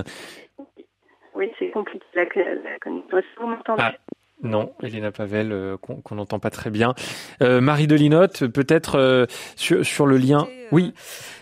Oui, 1.33 1.51
c'est 1.57 1.71
compliqué. 1.71 2.05
La, 2.13 2.23
la, 2.23 2.55
la, 2.55 3.21
vous 3.39 3.47
m'entendez? 3.47 3.83
Ah. 3.83 3.93
Non, 4.43 4.73
Elena 4.81 5.11
Pavel, 5.11 5.51
euh, 5.51 5.77
qu'on 5.77 6.15
n'entend 6.15 6.39
pas 6.39 6.49
très 6.49 6.71
bien. 6.71 6.95
Euh, 7.43 7.61
Marie 7.61 7.85
Delinotte, 7.85 8.47
peut-être 8.47 8.95
euh, 8.95 9.25
sur, 9.55 9.85
sur, 9.85 10.07
le 10.07 10.17
lien. 10.17 10.47
oui. 10.71 10.93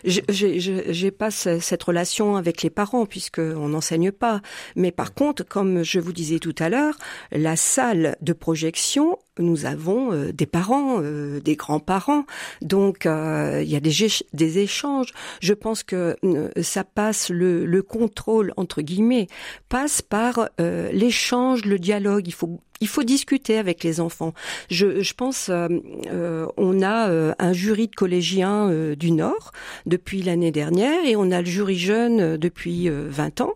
J'ai 0.03 1.11
pas 1.11 1.31
cette 1.31 1.83
relation 1.83 2.35
avec 2.35 2.61
les 2.61 2.69
parents 2.69 3.05
puisque 3.05 3.39
on 3.39 3.69
n'enseigne 3.69 4.11
pas. 4.11 4.41
Mais 4.75 4.91
par 4.91 5.13
contre, 5.13 5.43
comme 5.43 5.83
je 5.83 5.99
vous 5.99 6.13
disais 6.13 6.39
tout 6.39 6.55
à 6.59 6.69
l'heure, 6.69 6.95
la 7.31 7.55
salle 7.55 8.17
de 8.21 8.33
projection, 8.33 9.17
nous 9.39 9.65
avons 9.65 10.11
des 10.31 10.45
parents, 10.45 11.01
des 11.01 11.55
grands-parents. 11.55 12.25
Donc 12.61 13.05
il 13.05 13.69
y 13.69 13.75
a 13.75 13.79
des, 13.79 14.59
échanges. 14.59 15.13
Je 15.41 15.53
pense 15.53 15.83
que 15.83 16.15
ça 16.61 16.83
passe 16.83 17.29
le, 17.29 17.65
le 17.65 17.81
contrôle 17.81 18.53
entre 18.57 18.81
guillemets 18.81 19.27
passe 19.69 20.01
par 20.01 20.49
l'échange, 20.57 21.65
le 21.65 21.79
dialogue. 21.79 22.27
Il 22.27 22.33
faut 22.33 22.59
il 22.81 22.87
faut 22.87 23.03
discuter 23.03 23.57
avec 23.57 23.83
les 23.83 23.99
enfants. 23.99 24.33
Je, 24.69 25.13
pense, 25.13 25.49
euh, 25.49 25.67
euh 26.07 26.47
on 26.57 26.81
a 26.81 27.09
euh, 27.09 27.33
un 27.39 27.53
jury 27.53 27.87
de 27.87 27.95
collégiens 27.95 28.69
euh, 28.69 28.95
du 28.95 29.11
Nord 29.11 29.51
depuis 29.85 30.21
l'année 30.21 30.51
dernière 30.51 31.05
et 31.05 31.15
on 31.15 31.31
a 31.31 31.41
le 31.41 31.47
jury 31.47 31.77
jeune 31.77 32.37
depuis 32.37 32.89
20 32.89 33.41
ans. 33.41 33.53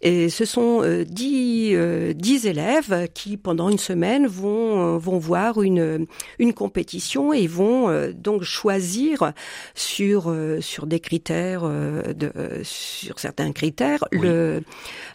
Et 0.00 0.28
ce 0.28 0.44
sont 0.44 0.82
10, 0.82 2.14
10 2.14 2.46
élèves 2.46 3.08
qui, 3.14 3.36
pendant 3.36 3.68
une 3.68 3.78
semaine, 3.78 4.26
vont, 4.26 4.98
vont 4.98 5.18
voir 5.22 5.62
une, 5.62 6.06
une 6.38 6.52
compétition 6.52 7.32
et 7.32 7.46
vont 7.46 7.90
donc 8.14 8.42
choisir 8.42 9.32
sur, 9.74 10.34
sur 10.60 10.86
des 10.86 11.00
critères, 11.00 11.62
de, 11.62 12.32
sur 12.62 13.18
certains 13.18 13.52
critères, 13.52 14.04
le, 14.10 14.62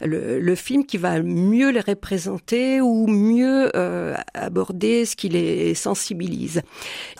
le, 0.01 0.39
le 0.39 0.55
film 0.55 0.85
qui 0.85 0.97
va 0.97 1.21
mieux 1.21 1.69
les 1.69 1.81
représenter 1.81 2.81
ou 2.81 3.07
mieux 3.07 3.71
euh, 3.75 4.15
aborder 4.33 5.05
ce 5.05 5.15
qui 5.15 5.29
les 5.29 5.75
sensibilise. 5.75 6.61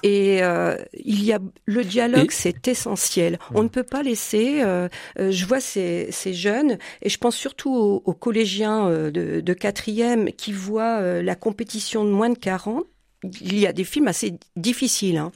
Et 0.03 0.43
euh, 0.43 0.75
il 0.93 1.23
y 1.23 1.33
a 1.33 1.39
le 1.65 1.83
dialogue, 1.83 2.31
c'est 2.31 2.67
essentiel. 2.67 3.39
On 3.53 3.63
ne 3.63 3.67
peut 3.67 3.83
pas 3.83 4.03
laisser. 4.03 4.61
Euh, 4.61 4.87
je 5.17 5.45
vois 5.45 5.59
ces, 5.59 6.07
ces, 6.11 6.33
jeunes 6.33 6.77
et 7.01 7.09
je 7.09 7.17
pense 7.17 7.35
surtout 7.35 7.73
aux, 7.73 8.13
collégiens 8.13 8.89
de, 8.89 9.41
de 9.41 9.53
quatrième 9.53 10.31
qui 10.33 10.51
voient 10.51 11.21
la 11.21 11.35
compétition 11.35 12.03
de 12.03 12.09
moins 12.09 12.29
de 12.29 12.37
40 12.37 12.76
il 13.23 13.57
y 13.57 13.67
a 13.67 13.73
des 13.73 13.83
films 13.83 14.07
assez 14.07 14.35
difficiles. 14.55 15.17
Hein 15.17 15.31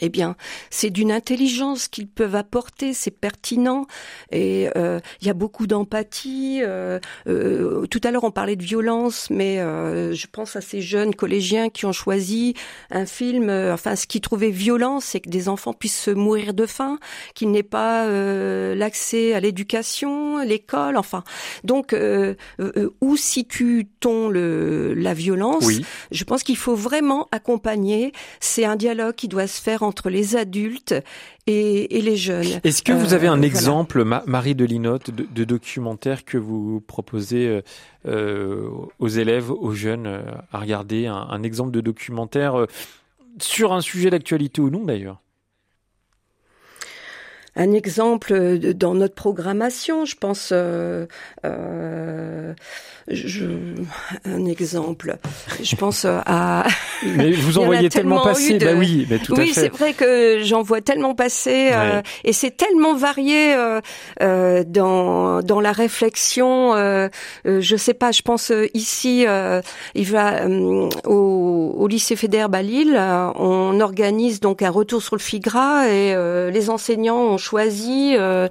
eh 0.00 0.08
bien, 0.08 0.36
c'est 0.70 0.90
d'une 0.90 1.12
intelligence 1.12 1.88
qu'ils 1.88 2.08
peuvent 2.08 2.34
apporter, 2.34 2.92
c'est 2.92 3.10
pertinent 3.10 3.86
et 4.30 4.68
euh, 4.76 5.00
il 5.20 5.26
y 5.26 5.30
a 5.30 5.34
beaucoup 5.34 5.66
d'empathie. 5.66 6.60
Euh, 6.62 6.98
euh, 7.28 7.86
tout 7.86 8.00
à 8.04 8.10
l'heure, 8.10 8.24
on 8.24 8.30
parlait 8.30 8.56
de 8.56 8.62
violence, 8.62 9.28
mais 9.30 9.56
je 9.56 10.26
pense 10.30 10.56
à 10.56 10.60
ces 10.60 10.80
jeunes 10.80 11.14
collégiens 11.14 11.68
qui 11.68 11.86
ont 11.86 11.92
choisi 11.92 12.54
un 12.90 13.06
film. 13.06 13.50
enfin, 13.50 13.96
ce 13.96 14.06
qu'ils 14.06 14.20
trouvaient 14.20 14.50
violent, 14.50 15.00
c'est 15.00 15.20
que 15.20 15.28
des 15.28 15.48
enfants 15.48 15.72
puissent 15.72 16.00
se 16.00 16.10
mourir 16.10 16.54
de 16.54 16.66
faim, 16.66 16.98
qu'il 17.34 17.50
n'ait 17.50 17.62
pas 17.62 18.06
l'accès 18.74 19.34
à 19.34 19.40
l'éducation, 19.40 20.42
l'école. 20.42 20.96
Enfin, 20.96 21.22
donc 21.64 21.94
où 23.00 23.16
situe-t-on 23.16 24.28
le 24.28 24.94
la 24.94 25.14
violence? 25.14 25.68
Je 26.10 26.24
pense 26.24 26.42
qu'il 26.42 26.56
faut 26.56 26.74
vraiment 26.74 27.28
accompagner. 27.32 28.12
C'est 28.40 28.64
un 28.64 28.76
dialogue 28.76 29.14
qui 29.14 29.28
doit 29.28 29.46
se 29.46 29.60
faire 29.60 29.82
entre 29.86 30.10
les 30.10 30.36
adultes 30.36 30.94
et, 31.46 32.00
les 32.00 32.16
jeunes. 32.16 32.60
Est-ce 32.64 32.82
que 32.82 32.92
vous 32.92 33.14
avez 33.14 33.28
un 33.28 33.40
euh, 33.40 33.46
exemple, 33.46 34.04
Marie 34.04 34.54
de 34.54 34.64
Linotte, 34.64 35.10
de, 35.10 35.44
documentaire 35.44 36.24
que 36.24 36.38
vous 36.38 36.80
proposez 36.80 37.46
euh, 37.46 37.62
euh, 38.06 38.68
aux 38.98 39.08
élèves, 39.08 39.50
aux 39.50 39.72
jeunes 39.72 40.22
à 40.52 40.58
regarder, 40.58 41.06
un 41.06 41.42
exemple 41.42 41.70
de 41.70 41.80
documentaire 41.80 42.66
sur 43.38 43.72
un 43.72 43.80
sujet 43.80 44.10
d'actualité 44.10 44.60
ou 44.60 44.70
non 44.70 44.84
d'ailleurs? 44.84 45.20
Un 47.56 47.72
exemple 47.72 48.58
dans 48.74 48.94
notre 48.94 49.14
programmation, 49.14 50.04
je 50.04 50.16
pense. 50.16 50.50
Euh, 50.52 51.06
euh, 51.44 52.54
je, 53.08 53.44
un 54.24 54.44
exemple. 54.46 55.16
Je 55.62 55.76
pense 55.76 56.04
à. 56.04 56.66
Mais 57.16 57.30
vous 57.32 57.58
en 57.58 57.64
voyez 57.64 57.88
tellement 57.88 58.22
passer. 58.22 58.58
Bah 58.58 58.72
oui, 58.76 59.06
mais 59.08 59.18
tout 59.18 59.34
oui, 59.36 59.52
c'est 59.54 59.68
vrai 59.68 59.92
que 59.92 60.40
j'en 60.42 60.62
vois 60.62 60.80
tellement 60.80 61.14
passer 61.14 61.70
euh, 61.72 62.00
et 62.24 62.32
c'est 62.32 62.50
tellement 62.50 62.94
varié 62.94 63.54
euh, 63.54 63.80
euh, 64.22 64.64
dans 64.66 65.40
dans 65.42 65.60
la 65.60 65.72
réflexion. 65.72 66.74
Euh, 66.74 67.08
euh 67.46 67.60
je 67.60 67.76
sais 67.76 67.94
pas. 67.94 68.10
Je 68.10 68.22
pense 68.22 68.52
ici, 68.74 69.26
il 69.94 70.06
va 70.06 70.46
au, 71.04 71.74
au, 71.76 71.86
lycée 71.86 72.16
Fédère 72.16 72.48
Balil. 72.48 72.98
on 72.98 73.80
organise 73.80 74.40
donc 74.40 74.62
un 74.62 74.70
retour 74.70 75.02
sur 75.02 75.16
le 75.16 75.20
Figra 75.20 75.88
et 75.88 76.14
les 76.50 76.70
enseignants 76.70 77.18
ont 77.18 77.38
choisi 77.46 78.14
euh, 78.16 78.48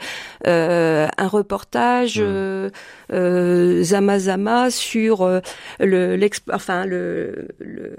euh, 0.48 1.08
un 1.18 1.28
reportage 1.28 2.20
mmh. 2.20 2.72
euh, 3.12 3.84
Zama 3.84 4.20
Zama 4.20 4.72
sur 4.72 5.41
le, 5.80 6.30
enfin 6.54 6.86
le, 6.86 7.50
le 7.60 7.98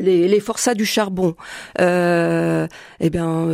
les, 0.00 0.28
les 0.28 0.40
forçats 0.40 0.74
du 0.74 0.84
charbon. 0.84 1.36
Euh, 1.80 2.66
eh 3.00 3.10
bien, 3.10 3.48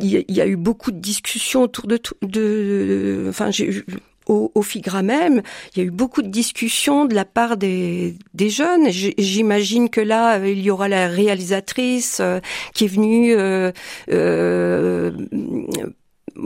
il 0.00 0.24
y, 0.28 0.40
a 0.40 0.46
eu 0.46 0.56
beaucoup 0.56 0.90
de 0.90 0.98
discussions 0.98 1.62
autour 1.62 1.86
de, 1.86 2.00
de, 2.22 3.26
enfin, 3.28 3.50
j'ai 3.50 3.84
au, 4.28 4.52
au, 4.54 4.62
FIGRA 4.62 5.02
même, 5.02 5.42
il 5.74 5.78
y 5.78 5.82
a 5.82 5.86
eu 5.86 5.90
beaucoup 5.90 6.22
de 6.22 6.28
discussions 6.28 7.04
de 7.04 7.14
la 7.14 7.24
part 7.24 7.56
des, 7.56 8.14
des 8.34 8.50
jeunes. 8.50 8.88
J'imagine 8.90 9.90
que 9.90 10.00
là, 10.00 10.38
il 10.38 10.60
y 10.60 10.70
aura 10.70 10.88
la 10.88 11.08
réalisatrice 11.08 12.18
euh, 12.20 12.40
qui 12.74 12.84
est 12.84 12.88
venue 12.88 13.34
euh, 13.34 13.72
euh, 14.10 15.10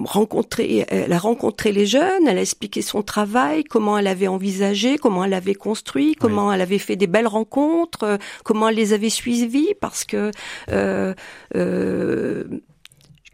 rencontrer, 0.00 0.86
elle 0.88 1.12
a 1.12 1.18
rencontré 1.18 1.72
les 1.72 1.86
jeunes, 1.86 2.26
elle 2.26 2.38
a 2.38 2.40
expliqué 2.40 2.82
son 2.82 3.02
travail, 3.02 3.64
comment 3.64 3.98
elle 3.98 4.06
avait 4.06 4.28
envisagé, 4.28 4.98
comment 4.98 5.24
elle 5.24 5.34
avait 5.34 5.54
construit, 5.54 6.14
comment 6.14 6.52
elle 6.52 6.60
avait 6.60 6.78
fait 6.78 6.96
des 6.96 7.06
belles 7.06 7.26
rencontres, 7.26 8.18
comment 8.44 8.68
elle 8.68 8.76
les 8.76 8.92
avait 8.92 9.10
suivies, 9.10 9.74
parce 9.80 10.04
que 10.04 10.30
euh, 10.70 11.14
euh, 11.56 12.44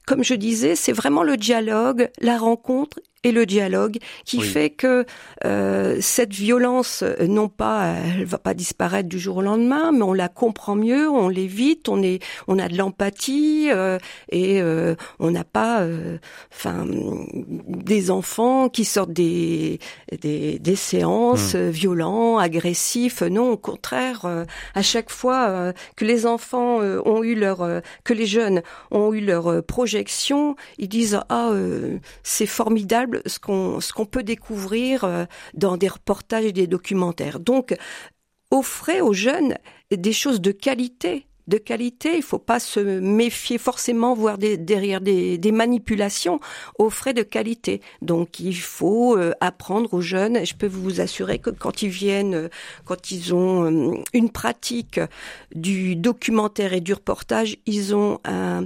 comme 0.06 0.24
je 0.24 0.34
disais, 0.34 0.74
c'est 0.74 0.92
vraiment 0.92 1.22
le 1.22 1.36
dialogue, 1.36 2.08
la 2.20 2.38
rencontre 2.38 2.98
et 3.24 3.32
le 3.32 3.46
dialogue 3.46 3.98
qui 4.24 4.40
fait 4.40 4.70
que 4.70 5.04
euh, 5.44 5.98
cette 6.00 6.32
violence, 6.32 7.02
euh, 7.02 7.26
non 7.26 7.48
pas, 7.48 7.94
elle 8.16 8.24
va 8.24 8.38
pas 8.38 8.54
disparaître 8.54 9.08
du 9.08 9.18
jour 9.18 9.38
au 9.38 9.42
lendemain, 9.42 9.90
mais 9.92 10.02
on 10.02 10.12
la 10.12 10.28
comprend 10.28 10.76
mieux, 10.76 11.08
on 11.08 11.28
l'évite, 11.28 11.88
on 11.88 12.02
est, 12.02 12.22
on 12.46 12.58
a 12.58 12.68
de 12.68 12.76
l'empathie 12.76 13.68
euh, 13.70 13.98
et 14.30 14.62
euh, 14.62 14.94
on 15.18 15.32
n'a 15.32 15.44
pas, 15.44 15.80
euh, 15.80 16.18
enfin, 16.52 16.86
des 16.86 18.10
enfants 18.10 18.68
qui 18.68 18.84
sortent 18.84 19.12
des 19.12 19.80
des, 20.20 20.58
des 20.58 20.76
séances 20.76 21.54
mmh. 21.54 21.70
violents, 21.70 22.38
agressifs. 22.38 23.22
Non, 23.22 23.52
au 23.52 23.56
contraire, 23.56 24.26
à 24.74 24.82
chaque 24.82 25.10
fois 25.10 25.72
que 25.96 26.04
les 26.04 26.26
enfants 26.26 26.78
ont 26.80 27.22
eu 27.22 27.34
leur, 27.34 27.66
que 28.04 28.12
les 28.12 28.26
jeunes 28.26 28.62
ont 28.90 29.12
eu 29.12 29.20
leur 29.20 29.62
projection, 29.64 30.56
ils 30.78 30.88
disent 30.88 31.20
ah 31.28 31.50
c'est 32.22 32.46
formidable 32.46 33.07
ce 33.26 33.38
qu'on 33.38 33.80
ce 33.80 33.92
qu'on 33.92 34.06
peut 34.06 34.22
découvrir 34.22 35.04
euh, 35.04 35.24
dans 35.54 35.76
des 35.76 35.88
reportages 35.88 36.44
et 36.44 36.52
des 36.52 36.66
documentaires. 36.66 37.40
Donc 37.40 37.76
offrez 38.50 39.00
aux 39.00 39.12
jeunes 39.12 39.56
des 39.90 40.12
choses 40.12 40.40
de 40.40 40.52
qualité 40.52 41.27
de 41.48 41.58
qualité. 41.58 42.16
Il 42.16 42.22
faut 42.22 42.38
pas 42.38 42.60
se 42.60 42.78
méfier 42.78 43.58
forcément, 43.58 44.14
voir 44.14 44.38
des, 44.38 44.56
derrière 44.56 45.00
des, 45.00 45.38
des, 45.38 45.52
manipulations 45.52 46.40
aux 46.78 46.90
frais 46.90 47.14
de 47.14 47.22
qualité. 47.22 47.80
Donc 48.02 48.38
il 48.38 48.56
faut 48.56 49.16
euh, 49.16 49.32
apprendre 49.40 49.94
aux 49.94 50.00
jeunes. 50.00 50.44
Je 50.44 50.54
peux 50.54 50.66
vous 50.66 51.00
assurer 51.00 51.38
que 51.38 51.50
quand 51.50 51.82
ils 51.82 51.88
viennent, 51.88 52.34
euh, 52.34 52.48
quand 52.84 53.10
ils 53.10 53.34
ont 53.34 53.64
euh, 53.64 53.94
une 54.12 54.30
pratique 54.30 55.00
du 55.54 55.96
documentaire 55.96 56.74
et 56.74 56.80
du 56.80 56.92
reportage, 56.92 57.56
ils 57.66 57.94
ont 57.94 58.20
un, 58.24 58.64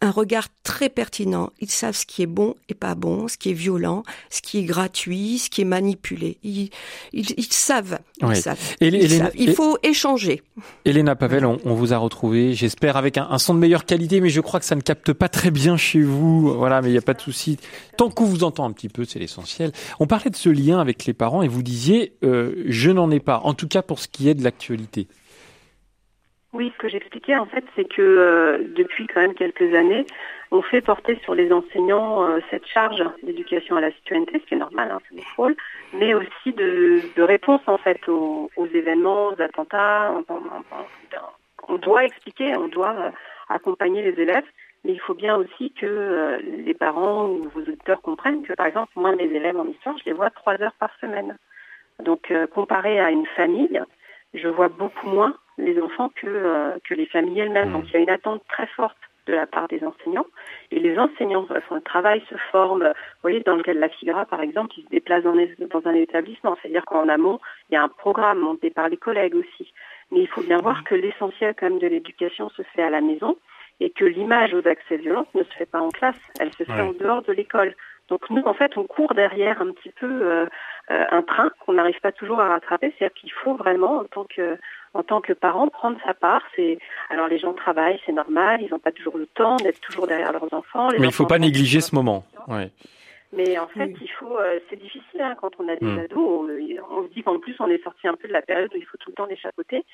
un 0.00 0.10
regard 0.10 0.48
très 0.64 0.88
pertinent. 0.88 1.52
Ils 1.60 1.70
savent 1.70 1.96
ce 1.96 2.06
qui 2.06 2.22
est 2.22 2.26
bon 2.26 2.56
et 2.68 2.74
pas 2.74 2.96
bon, 2.96 3.28
ce 3.28 3.36
qui 3.36 3.50
est 3.50 3.54
violent, 3.54 4.02
ce 4.30 4.42
qui 4.42 4.58
est 4.58 4.64
gratuit, 4.64 5.38
ce 5.38 5.48
qui 5.48 5.60
est 5.60 5.64
manipulé. 5.64 6.38
Ils, 6.42 6.70
ils, 7.12 7.52
savent. 7.52 8.00
Ils 8.20 8.36
savent. 8.36 8.58
Il 8.80 9.54
faut 9.54 9.78
échanger. 9.84 10.42
Elena 10.84 11.14
Pavel, 11.14 11.46
on, 11.46 11.58
on 11.64 11.74
vous 11.74 11.92
a 11.92 11.99
retrouver, 12.00 12.52
j'espère, 12.54 12.96
avec 12.96 13.18
un, 13.18 13.38
son 13.38 13.54
de 13.54 13.58
meilleure 13.58 13.84
qualité, 13.84 14.20
mais 14.20 14.28
je 14.28 14.40
crois 14.40 14.60
que 14.60 14.66
ça 14.66 14.74
ne 14.74 14.80
capte 14.80 15.12
pas 15.12 15.28
très 15.28 15.50
bien 15.50 15.76
chez 15.76 16.00
vous. 16.00 16.52
Voilà, 16.54 16.80
mais 16.82 16.88
il 16.88 16.92
n'y 16.92 16.98
a 16.98 17.02
pas 17.02 17.14
de 17.14 17.20
souci. 17.20 17.58
Tant 17.96 18.10
qu'on 18.10 18.24
vous 18.24 18.44
entend 18.44 18.64
un 18.64 18.72
petit 18.72 18.88
peu, 18.88 19.04
c'est 19.04 19.18
l'essentiel. 19.18 19.72
On 20.00 20.06
parlait 20.06 20.30
de 20.30 20.36
ce 20.36 20.48
lien 20.48 20.80
avec 20.80 21.06
les 21.06 21.14
parents 21.14 21.42
et 21.42 21.48
vous 21.48 21.62
disiez, 21.62 22.12
euh, 22.24 22.62
je 22.66 22.90
n'en 22.90 23.10
ai 23.10 23.20
pas, 23.20 23.40
en 23.44 23.54
tout 23.54 23.68
cas 23.68 23.82
pour 23.82 23.98
ce 23.98 24.08
qui 24.08 24.28
est 24.28 24.34
de 24.34 24.42
l'actualité. 24.42 25.06
Oui, 26.52 26.72
ce 26.74 26.78
que 26.78 26.88
j'expliquais 26.88 27.36
en 27.36 27.46
fait, 27.46 27.64
c'est 27.76 27.84
que 27.84 28.02
euh, 28.02 28.58
depuis 28.76 29.06
quand 29.06 29.20
même 29.20 29.34
quelques 29.34 29.72
années, 29.74 30.04
on 30.50 30.62
fait 30.62 30.80
porter 30.80 31.16
sur 31.22 31.36
les 31.36 31.52
enseignants 31.52 32.26
cette 32.50 32.66
charge 32.66 33.00
d'éducation 33.22 33.76
à 33.76 33.80
la 33.80 33.92
citoyenneté, 33.92 34.40
ce 34.40 34.46
qui 34.48 34.54
est 34.54 34.58
normal, 34.58 34.90
hein, 34.90 34.98
c'est 35.08 35.14
notre 35.14 35.54
mais 35.92 36.14
aussi 36.14 36.52
de, 36.52 37.22
réponse 37.22 37.60
en 37.66 37.78
fait 37.78 38.00
aux, 38.08 38.50
événements, 38.74 39.28
aux 39.28 39.40
attentats. 39.40 40.12
On, 41.70 41.78
doit 41.78 42.04
expliquer, 42.04 42.56
on 42.56 42.68
doit 42.68 43.12
accompagner 43.48 44.02
les 44.02 44.20
élèves. 44.20 44.46
Mais 44.84 44.92
il 44.92 45.00
faut 45.00 45.14
bien 45.14 45.36
aussi 45.36 45.72
que 45.72 46.40
les 46.42 46.72
parents 46.72 47.26
ou 47.26 47.50
vos 47.54 47.60
auditeurs 47.60 48.00
comprennent 48.00 48.42
que, 48.42 48.54
par 48.54 48.66
exemple, 48.66 48.92
moi, 48.96 49.14
mes 49.14 49.24
élèves 49.24 49.58
en 49.58 49.66
histoire, 49.66 49.96
je 49.98 50.04
les 50.06 50.14
vois 50.14 50.30
trois 50.30 50.60
heures 50.62 50.74
par 50.78 50.90
semaine. 51.00 51.36
Donc, 52.02 52.32
comparé 52.54 52.98
à 52.98 53.10
une 53.10 53.26
famille, 53.26 53.82
je 54.34 54.48
vois 54.48 54.68
beaucoup 54.68 55.08
moins 55.08 55.34
les 55.58 55.80
enfants 55.80 56.10
que, 56.14 56.26
euh, 56.26 56.78
que 56.84 56.94
les 56.94 57.06
familles 57.06 57.40
elles-mêmes. 57.40 57.72
Donc 57.72 57.84
il 57.88 57.92
y 57.92 57.96
a 57.96 58.00
une 58.00 58.10
attente 58.10 58.42
très 58.48 58.66
forte 58.68 58.96
de 59.26 59.34
la 59.34 59.46
part 59.46 59.68
des 59.68 59.82
enseignants. 59.84 60.26
Et 60.70 60.78
les 60.78 60.98
enseignants 60.98 61.46
font 61.68 61.74
un 61.74 61.80
travail, 61.80 62.22
se 62.30 62.36
forment. 62.50 62.88
Vous 62.88 63.22
voyez, 63.22 63.40
dans 63.40 63.56
le 63.56 63.62
cas 63.62 63.74
de 63.74 63.78
la 63.78 63.88
FIGRA, 63.88 64.24
par 64.26 64.40
exemple, 64.40 64.74
ils 64.78 64.84
se 64.84 64.88
déplacent 64.88 65.24
dans 65.24 65.86
un 65.86 65.94
établissement. 65.94 66.56
C'est-à-dire 66.60 66.84
qu'en 66.84 67.08
amont, 67.08 67.38
il 67.68 67.74
y 67.74 67.76
a 67.76 67.82
un 67.82 67.88
programme 67.88 68.40
monté 68.40 68.70
par 68.70 68.88
les 68.88 68.96
collègues 68.96 69.34
aussi. 69.34 69.72
Mais 70.12 70.20
il 70.20 70.28
faut 70.28 70.42
bien 70.42 70.58
voir 70.58 70.84
que 70.84 70.94
l'essentiel 70.94 71.54
quand 71.58 71.70
même 71.70 71.78
de 71.78 71.86
l'éducation 71.86 72.48
se 72.50 72.62
fait 72.74 72.82
à 72.82 72.90
la 72.90 73.00
maison 73.00 73.36
et 73.80 73.90
que 73.90 74.04
l'image 74.04 74.52
aux 74.54 74.66
accès 74.66 74.96
violents 74.96 75.26
ne 75.34 75.42
se 75.42 75.52
fait 75.54 75.66
pas 75.66 75.80
en 75.80 75.88
classe, 75.88 76.18
elle 76.38 76.52
se 76.52 76.64
fait 76.64 76.80
en 76.80 76.92
dehors 76.92 77.22
de 77.22 77.32
l'école. 77.32 77.74
Donc 78.08 78.28
nous, 78.28 78.42
en 78.42 78.54
fait, 78.54 78.76
on 78.76 78.84
court 78.84 79.14
derrière 79.14 79.62
un 79.62 79.70
petit 79.72 79.90
peu 79.90 80.06
euh, 80.06 80.46
euh, 80.90 81.04
un 81.10 81.22
train 81.22 81.50
qu'on 81.60 81.74
n'arrive 81.74 82.00
pas 82.00 82.10
toujours 82.10 82.40
à 82.40 82.48
rattraper. 82.48 82.92
C'est-à-dire 82.98 83.14
qu'il 83.14 83.32
faut 83.32 83.54
vraiment, 83.54 83.98
en 83.98 84.04
tant 84.04 84.24
que 84.24 84.58
en 84.92 85.04
tant 85.04 85.20
que 85.20 85.32
parent, 85.32 85.68
prendre 85.68 85.96
sa 86.04 86.14
part. 86.14 86.42
C'est 86.56 86.78
alors 87.08 87.28
les 87.28 87.38
gens 87.38 87.52
travaillent, 87.52 88.00
c'est 88.04 88.12
normal. 88.12 88.60
Ils 88.62 88.70
n'ont 88.70 88.80
pas 88.80 88.90
toujours 88.90 89.16
le 89.16 89.26
temps 89.26 89.56
d'être 89.56 89.80
toujours 89.80 90.08
derrière 90.08 90.32
leurs 90.32 90.52
enfants. 90.52 90.88
Mais 90.90 90.98
il 90.98 91.02
ne 91.02 91.10
faut 91.10 91.26
pas 91.26 91.38
négliger 91.38 91.80
ce 91.80 91.94
moment. 91.94 92.24
Ouais. 92.48 92.70
Mais 93.32 93.58
en 93.58 93.68
fait, 93.68 93.92
il 94.00 94.10
faut. 94.18 94.38
Euh, 94.38 94.58
c'est 94.68 94.80
difficile 94.80 95.20
hein, 95.20 95.36
quand 95.40 95.52
on 95.60 95.68
a 95.68 95.76
des 95.76 95.86
hmm. 95.86 95.98
ados. 96.00 96.18
On, 96.18 96.48
on, 96.90 97.02
se 97.04 97.12
dit 97.12 97.22
qu'en 97.22 97.38
plus, 97.38 97.54
on 97.60 97.68
est 97.68 97.82
sorti 97.82 98.08
un 98.08 98.16
peu 98.16 98.26
de 98.26 98.32
la 98.32 98.42
période 98.42 98.70
où 98.74 98.76
il 98.76 98.84
faut 98.84 98.96
tout 98.98 99.10
le 99.10 99.14
temps 99.14 99.26
les 99.26 99.36
chapeauter. 99.36 99.84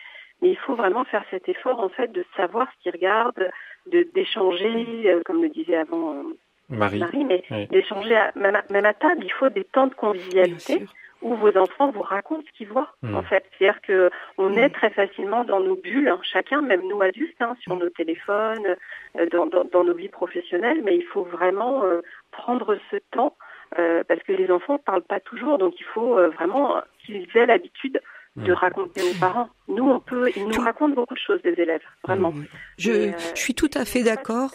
Mais 0.40 0.50
il 0.50 0.56
faut 0.56 0.74
vraiment 0.74 1.04
faire 1.04 1.24
cet 1.30 1.48
effort, 1.48 1.80
en 1.80 1.88
fait, 1.88 2.12
de 2.12 2.24
savoir 2.36 2.68
ce 2.72 2.82
qu'ils 2.82 2.92
regardent, 2.92 3.50
de 3.86 4.06
d'échanger, 4.14 5.20
comme 5.24 5.42
le 5.42 5.50
disait 5.50 5.76
avant 5.76 6.22
Marie, 6.68 7.24
mais 7.24 7.44
d'échanger 7.70 8.18
même, 8.34 8.56
à 8.56 8.94
table. 8.94 9.22
Il 9.24 9.32
faut 9.32 9.48
des 9.50 9.64
temps 9.64 9.86
de 9.86 9.94
convivialité 9.94 10.86
où 11.22 11.34
vos 11.34 11.56
enfants 11.56 11.90
vous 11.90 12.02
racontent 12.02 12.44
ce 12.46 12.58
qu'ils 12.58 12.68
voient. 12.68 12.92
Hmm. 13.02 13.14
En 13.14 13.22
fait, 13.22 13.44
c'est-à-dire 13.58 13.80
que 13.82 14.10
on 14.38 14.52
est 14.54 14.70
très 14.70 14.90
facilement 14.90 15.44
dans 15.44 15.60
nos 15.60 15.76
bulles, 15.76 16.08
hein, 16.08 16.20
chacun, 16.22 16.62
même 16.62 16.82
nous 16.88 17.00
adultes, 17.02 17.40
hein, 17.40 17.56
sur 17.60 17.76
nos 17.76 17.88
téléphones, 17.90 18.76
euh, 19.18 19.26
dans, 19.30 19.46
dans, 19.46 19.84
nos 19.84 19.94
vies 19.94 20.08
professionnelles. 20.08 20.82
Mais 20.84 20.96
il 20.96 21.04
faut 21.04 21.24
vraiment 21.24 21.84
euh, 21.84 22.00
prendre 22.32 22.76
ce 22.90 22.96
temps 23.12 23.36
euh, 23.78 24.04
parce 24.06 24.22
que 24.22 24.32
les 24.32 24.50
enfants 24.50 24.74
ne 24.74 24.78
parlent 24.78 25.02
pas 25.02 25.20
toujours, 25.20 25.58
donc 25.58 25.74
il 25.80 25.86
faut 25.86 26.14
vraiment 26.32 26.80
qu'ils 27.04 27.26
aient 27.34 27.46
l'habitude 27.46 28.00
de 28.36 28.52
hmm. 28.52 28.54
raconter 28.54 29.02
aux 29.02 29.18
parents. 29.18 29.48
Nous, 29.68 29.84
on 29.84 29.98
peut, 29.98 30.30
ils 30.36 30.46
nous 30.46 30.60
racontent 30.60 30.94
beaucoup 30.94 31.14
de 31.14 31.18
choses, 31.18 31.40
les 31.42 31.54
élèves, 31.54 31.82
vraiment. 32.04 32.34
Je, 32.76 33.12
je 33.34 33.40
suis 33.40 33.54
tout 33.54 33.70
à 33.74 33.86
fait 33.86 34.02
d'accord. 34.02 34.50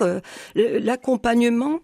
L'accompagnement, 0.56 1.80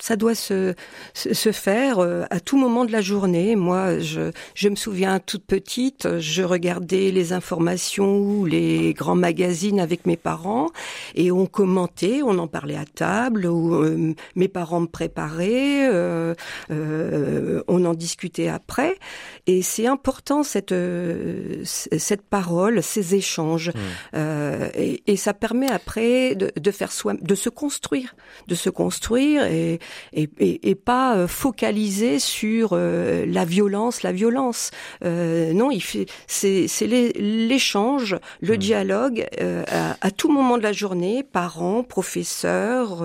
ça 0.00 0.16
doit 0.16 0.34
se, 0.34 0.74
se 1.14 1.52
faire 1.52 1.98
euh, 1.98 2.24
à 2.30 2.40
tout 2.40 2.56
moment 2.56 2.84
de 2.84 2.92
la 2.92 3.00
journée. 3.00 3.56
Moi, 3.56 3.98
je, 3.98 4.30
je 4.54 4.68
me 4.68 4.76
souviens 4.76 5.18
toute 5.20 5.44
petite, 5.44 6.18
je 6.18 6.42
regardais 6.42 7.10
les 7.10 7.32
informations 7.32 8.18
ou 8.18 8.44
les 8.44 8.94
grands 8.94 9.14
magazines 9.14 9.80
avec 9.80 10.06
mes 10.06 10.16
parents 10.16 10.70
et 11.14 11.30
on 11.30 11.46
commentait, 11.46 12.20
on 12.22 12.38
en 12.38 12.46
parlait 12.46 12.76
à 12.76 12.84
table, 12.84 13.46
ou 13.46 13.74
euh, 13.74 14.14
mes 14.34 14.48
parents 14.48 14.80
me 14.80 14.86
préparaient, 14.86 15.88
euh, 15.88 16.34
euh, 16.70 17.62
on 17.68 17.84
en 17.84 17.94
discutait 17.94 18.48
après. 18.48 18.96
Et 19.46 19.62
c'est 19.62 19.86
important 19.86 20.42
cette 20.42 20.74
cette 21.64 22.22
parole, 22.22 22.82
ces 22.82 23.14
échanges, 23.14 23.70
mmh. 23.70 24.18
et, 24.74 25.02
et, 25.06 25.16
ça 25.16 25.34
permet 25.34 25.70
après 25.70 26.34
de, 26.34 26.52
de 26.54 26.70
faire 26.70 26.92
soi, 26.92 27.14
de 27.20 27.34
se 27.34 27.48
construire, 27.48 28.14
de 28.46 28.54
se 28.54 28.70
construire 28.70 29.44
et 29.44 29.78
et, 30.12 30.28
et, 30.38 30.70
et 30.70 30.74
pas 30.74 31.16
euh, 31.16 31.26
focaliser 31.28 32.18
sur 32.18 32.70
euh, 32.72 33.24
la 33.26 33.44
violence, 33.44 34.02
la 34.02 34.12
violence. 34.12 34.70
Euh, 35.04 35.52
non, 35.52 35.70
il 35.70 35.82
fait, 35.82 36.06
c'est, 36.26 36.68
c'est 36.68 36.86
l'échange, 36.86 38.16
le 38.40 38.54
mmh. 38.54 38.58
dialogue 38.58 39.26
euh, 39.40 39.64
à, 39.68 39.96
à, 40.00 40.10
tout 40.10 40.30
moment 40.30 40.58
de 40.58 40.62
la 40.62 40.72
journée, 40.72 41.22
parents, 41.22 41.82
professeurs, 41.82 43.04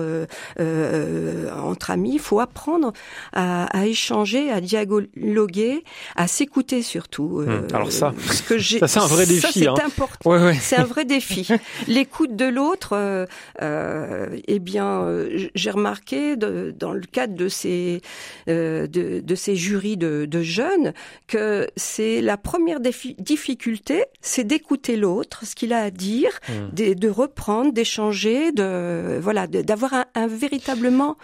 entre 0.58 1.90
amis. 1.90 2.14
Il 2.14 2.20
faut 2.20 2.40
apprendre 2.40 2.92
à, 3.32 3.64
à, 3.66 3.86
échanger, 3.86 4.50
à 4.50 4.60
dialoguer, 4.60 5.84
à 6.16 6.26
s'écouter 6.26 6.82
surtout. 6.82 7.44
Mmh. 7.46 7.68
Alors 7.74 7.92
ça, 7.92 8.12
que 8.48 8.58
j'ai, 8.58 8.78
ça 8.80 8.88
c'est 8.88 8.98
un 9.00 9.06
vrai 9.06 9.26
défi. 9.26 9.60
c'est 9.60 9.68
hein. 9.68 9.74
important. 9.84 10.30
Ouais, 10.30 10.42
ouais. 10.42 10.58
C'est 10.60 10.76
un 10.76 10.84
vrai 10.84 11.04
défi. 11.04 11.48
L'écoute 11.86 12.36
de 12.36 12.46
l'autre. 12.46 13.26
eh 13.60 14.58
bien, 14.58 15.06
j'ai 15.54 15.70
remarqué 15.70 16.36
de, 16.36 16.73
dans 16.78 16.92
le 16.92 17.02
cadre 17.02 17.34
de 17.34 17.48
ces 17.48 18.00
euh, 18.48 18.86
de, 18.86 19.20
de, 19.20 19.34
ces 19.34 19.56
jurys 19.56 19.96
de, 19.96 20.26
de 20.26 20.42
jeunes 20.42 20.92
que 21.26 21.68
c'est 21.76 22.20
la 22.20 22.36
première 22.36 22.80
difficulté, 22.80 24.04
c'est 24.20 24.44
d'écouter 24.44 24.96
l'autre, 24.96 25.44
ce 25.44 25.54
qu'il 25.54 25.72
a 25.72 25.82
à 25.82 25.90
dire, 25.90 26.38
mmh. 26.48 26.74
de, 26.74 26.94
de, 26.94 27.08
reprendre, 27.08 27.72
d'échanger, 27.72 28.52
de 28.52 29.18
voilà, 29.20 29.46
d'avoir 29.46 29.94
un, 29.94 30.06
un, 30.14 30.26
véritablement 30.26 31.16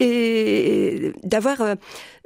et 0.00 1.12
d'avoir 1.22 1.60
euh, 1.60 1.74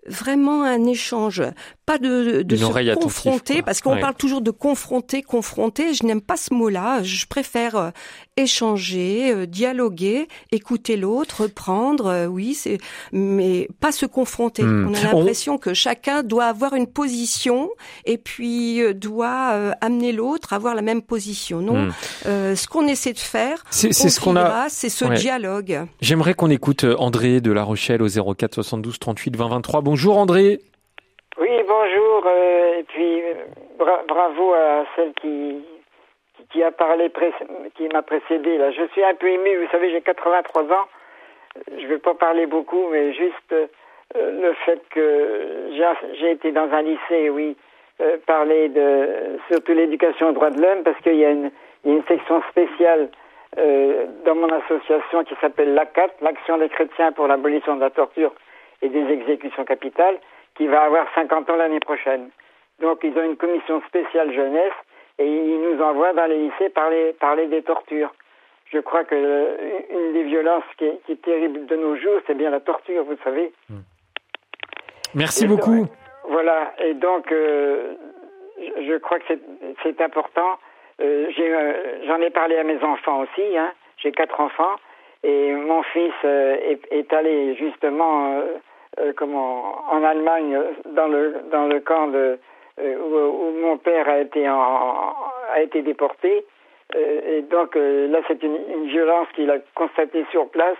vraiment 0.06 0.62
un 0.64 0.84
échange, 0.84 1.42
pas 1.88 1.96
de, 1.96 2.42
de 2.42 2.54
se 2.54 2.94
confronter, 2.96 3.62
parce 3.62 3.80
qu'on 3.80 3.96
parle 3.98 4.14
toujours 4.14 4.42
de 4.42 4.50
confronter, 4.50 5.22
confronter. 5.22 5.94
Je 5.94 6.04
n'aime 6.04 6.20
pas 6.20 6.36
ce 6.36 6.52
mot-là. 6.52 7.02
Je 7.02 7.24
préfère 7.24 7.76
euh, 7.76 7.90
échanger, 8.36 9.32
euh, 9.32 9.46
dialoguer, 9.46 10.28
écouter 10.52 10.98
l'autre, 10.98 11.44
reprendre. 11.44 12.08
Euh, 12.08 12.26
oui, 12.26 12.52
c'est, 12.52 12.76
mais 13.12 13.70
pas 13.80 13.90
se 13.90 14.04
confronter. 14.04 14.64
Hmm. 14.64 14.90
On 14.90 14.94
a 14.94 15.00
l'impression 15.00 15.56
que 15.56 15.72
chacun 15.72 16.22
doit 16.22 16.44
avoir 16.44 16.74
une 16.74 16.88
position 16.88 17.70
et 18.04 18.18
puis 18.18 18.82
doit 18.94 19.74
amener 19.80 20.12
l'autre 20.12 20.52
à 20.52 20.56
avoir 20.56 20.74
la 20.74 20.82
même 20.82 21.00
position. 21.00 21.62
Non, 21.62 21.86
hmm. 21.86 21.92
ce 22.26 22.68
qu'on 22.68 22.86
essaie 22.86 23.14
de 23.14 23.18
faire, 23.18 23.64
c'est 23.70 23.94
ce 23.94 24.20
qu'on 24.20 24.36
a, 24.36 24.66
c'est 24.68 24.90
ce 24.90 25.06
dialogue. 25.06 25.86
J'aimerais 26.02 26.34
qu'on 26.34 26.50
écoute 26.50 26.84
André 26.98 27.40
de 27.40 27.50
La 27.50 27.62
Rochelle 27.62 28.02
au 28.02 28.08
04 28.08 28.56
72 28.56 28.98
38 28.98 29.36
20 29.36 29.48
23. 29.48 29.80
Bonjour 29.80 30.18
André. 30.18 30.60
Oui, 31.40 31.50
bonjour. 31.68 32.26
Euh, 32.26 32.80
et 32.80 32.82
puis 32.82 33.22
bravo 33.78 34.54
à 34.54 34.84
celle 34.96 35.12
qui, 35.14 35.64
qui 36.50 36.62
a 36.64 36.72
parlé, 36.72 37.12
qui 37.76 37.88
m'a 37.88 38.02
précédé. 38.02 38.58
Là, 38.58 38.72
je 38.72 38.82
suis 38.88 39.04
un 39.04 39.14
peu 39.14 39.28
ému. 39.28 39.56
Vous 39.56 39.70
savez, 39.70 39.90
j'ai 39.92 40.00
83 40.00 40.64
ans. 40.64 40.88
Je 41.76 41.82
ne 41.82 41.86
vais 41.86 41.98
pas 41.98 42.14
parler 42.14 42.46
beaucoup, 42.46 42.88
mais 42.90 43.12
juste 43.12 43.52
euh, 43.52 43.66
le 44.14 44.52
fait 44.64 44.82
que 44.90 45.70
j'ai 46.18 46.32
été 46.32 46.50
dans 46.50 46.70
un 46.72 46.82
lycée, 46.82 47.30
oui, 47.30 47.56
euh, 48.00 48.16
parler 48.26 48.68
de 48.68 49.38
surtout 49.48 49.74
l'éducation 49.74 50.30
aux 50.30 50.32
droits 50.32 50.50
de 50.50 50.60
l'homme, 50.60 50.82
parce 50.82 50.98
qu'il 51.02 51.14
y, 51.14 51.20
y, 51.20 51.24
a 51.24 51.30
une 51.30 52.04
section 52.08 52.42
spéciale 52.50 53.10
dans 54.24 54.34
mon 54.34 54.48
association 54.50 55.24
qui 55.24 55.34
s'appelle 55.40 55.72
l'ACAT, 55.72 56.10
l'Action 56.20 56.58
des 56.58 56.68
chrétiens 56.68 57.12
pour 57.12 57.26
l'abolition 57.26 57.76
de 57.76 57.80
la 57.80 57.90
torture 57.90 58.32
et 58.82 58.88
des 58.88 59.10
exécutions 59.10 59.64
capitales, 59.64 60.18
qui 60.58 60.66
va 60.66 60.82
avoir 60.82 61.06
50 61.14 61.48
ans 61.48 61.56
l'année 61.56 61.80
prochaine. 61.80 62.28
Donc 62.80 62.98
ils 63.02 63.16
ont 63.16 63.24
une 63.24 63.36
commission 63.36 63.80
spéciale 63.88 64.34
jeunesse 64.34 64.74
et 65.18 65.26
ils 65.26 65.60
nous 65.60 65.80
envoient 65.82 66.12
dans 66.12 66.26
les 66.26 66.38
lycées 66.38 66.68
parler, 66.68 67.14
parler 67.18 67.46
des 67.46 67.62
tortures. 67.62 68.12
Je 68.70 68.78
crois 68.80 69.04
que 69.04 69.14
une 69.14 70.12
des 70.12 70.24
violences 70.24 70.64
qui 70.76 70.84
est, 70.84 71.00
qui 71.06 71.12
est 71.12 71.22
terrible 71.22 71.64
de 71.66 71.76
nos 71.76 71.96
jours, 71.96 72.20
c'est 72.26 72.36
bien 72.36 72.50
la 72.50 72.60
torture, 72.60 73.04
vous 73.04 73.16
savez. 73.24 73.52
Hmm. 73.70 73.80
Merci 75.14 75.46
beaucoup. 75.46 75.86
voilà, 76.28 76.74
et 76.84 76.92
donc 76.92 77.32
euh, 77.32 77.94
je 78.58 78.98
crois 78.98 79.18
que 79.20 79.34
c'est 79.82 80.00
important. 80.00 80.58
Euh, 81.00 81.30
euh, 81.38 81.98
J'en 82.06 82.20
ai, 82.20 82.26
ai, 82.26 82.30
parlé 82.30 82.56
à 82.56 82.64
mes 82.64 82.82
enfants 82.82 83.20
aussi, 83.20 83.56
hein. 83.56 83.72
j'ai 83.96 84.12
quatre 84.12 84.38
enfants, 84.40 84.76
et 85.22 85.52
mon 85.52 85.82
fils 85.84 86.12
est, 86.24 86.80
est, 86.90 87.12
allé 87.12 87.54
justement 87.54 88.42
euh, 89.00 89.12
comment 89.16 89.84
en 89.90 90.02
Allemagne 90.04 90.58
dans 90.86 91.08
le 91.08 91.36
dans 91.50 91.66
le 91.66 91.80
camp 91.80 92.08
de 92.08 92.38
euh, 92.80 92.96
où, 92.98 93.48
où, 93.48 93.60
mon 93.60 93.76
père 93.78 94.08
a 94.08 94.18
été 94.18 94.48
en, 94.48 95.14
a 95.52 95.60
été 95.60 95.82
déporté. 95.82 96.44
Et 96.94 97.42
donc 97.42 97.74
là 97.74 98.20
c'est 98.26 98.42
une, 98.42 98.56
une, 98.72 98.86
violence 98.86 99.28
qu'il 99.34 99.50
a 99.50 99.58
constatée 99.74 100.24
sur 100.30 100.48
place. 100.48 100.78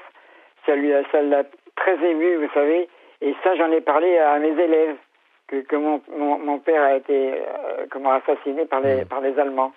Ça 0.65 0.75
lui 0.75 0.95
a, 0.95 1.03
ça 1.13 1.21
l'a 1.21 1.43
très 1.77 2.03
ému 2.03 2.37
vous 2.37 2.51
savez. 2.55 2.89
Et 3.21 3.35
ça 3.45 3.55
j'en 3.57 3.71
ai 3.73 3.83
parlé 3.83 4.17
à 4.17 4.39
mes 4.39 4.59
élèves 4.59 4.97
que, 5.49 5.57
que 5.57 5.77
mon, 5.77 6.01
mon, 6.17 6.39
mon 6.39 6.59
père 6.61 6.83
a 6.83 6.95
été 6.95 7.43
comment 7.91 8.13
assassiné 8.13 8.65
par 8.65 8.81
les 8.81 9.05
par 9.05 9.21
les 9.21 9.39
Allemands 9.39 9.73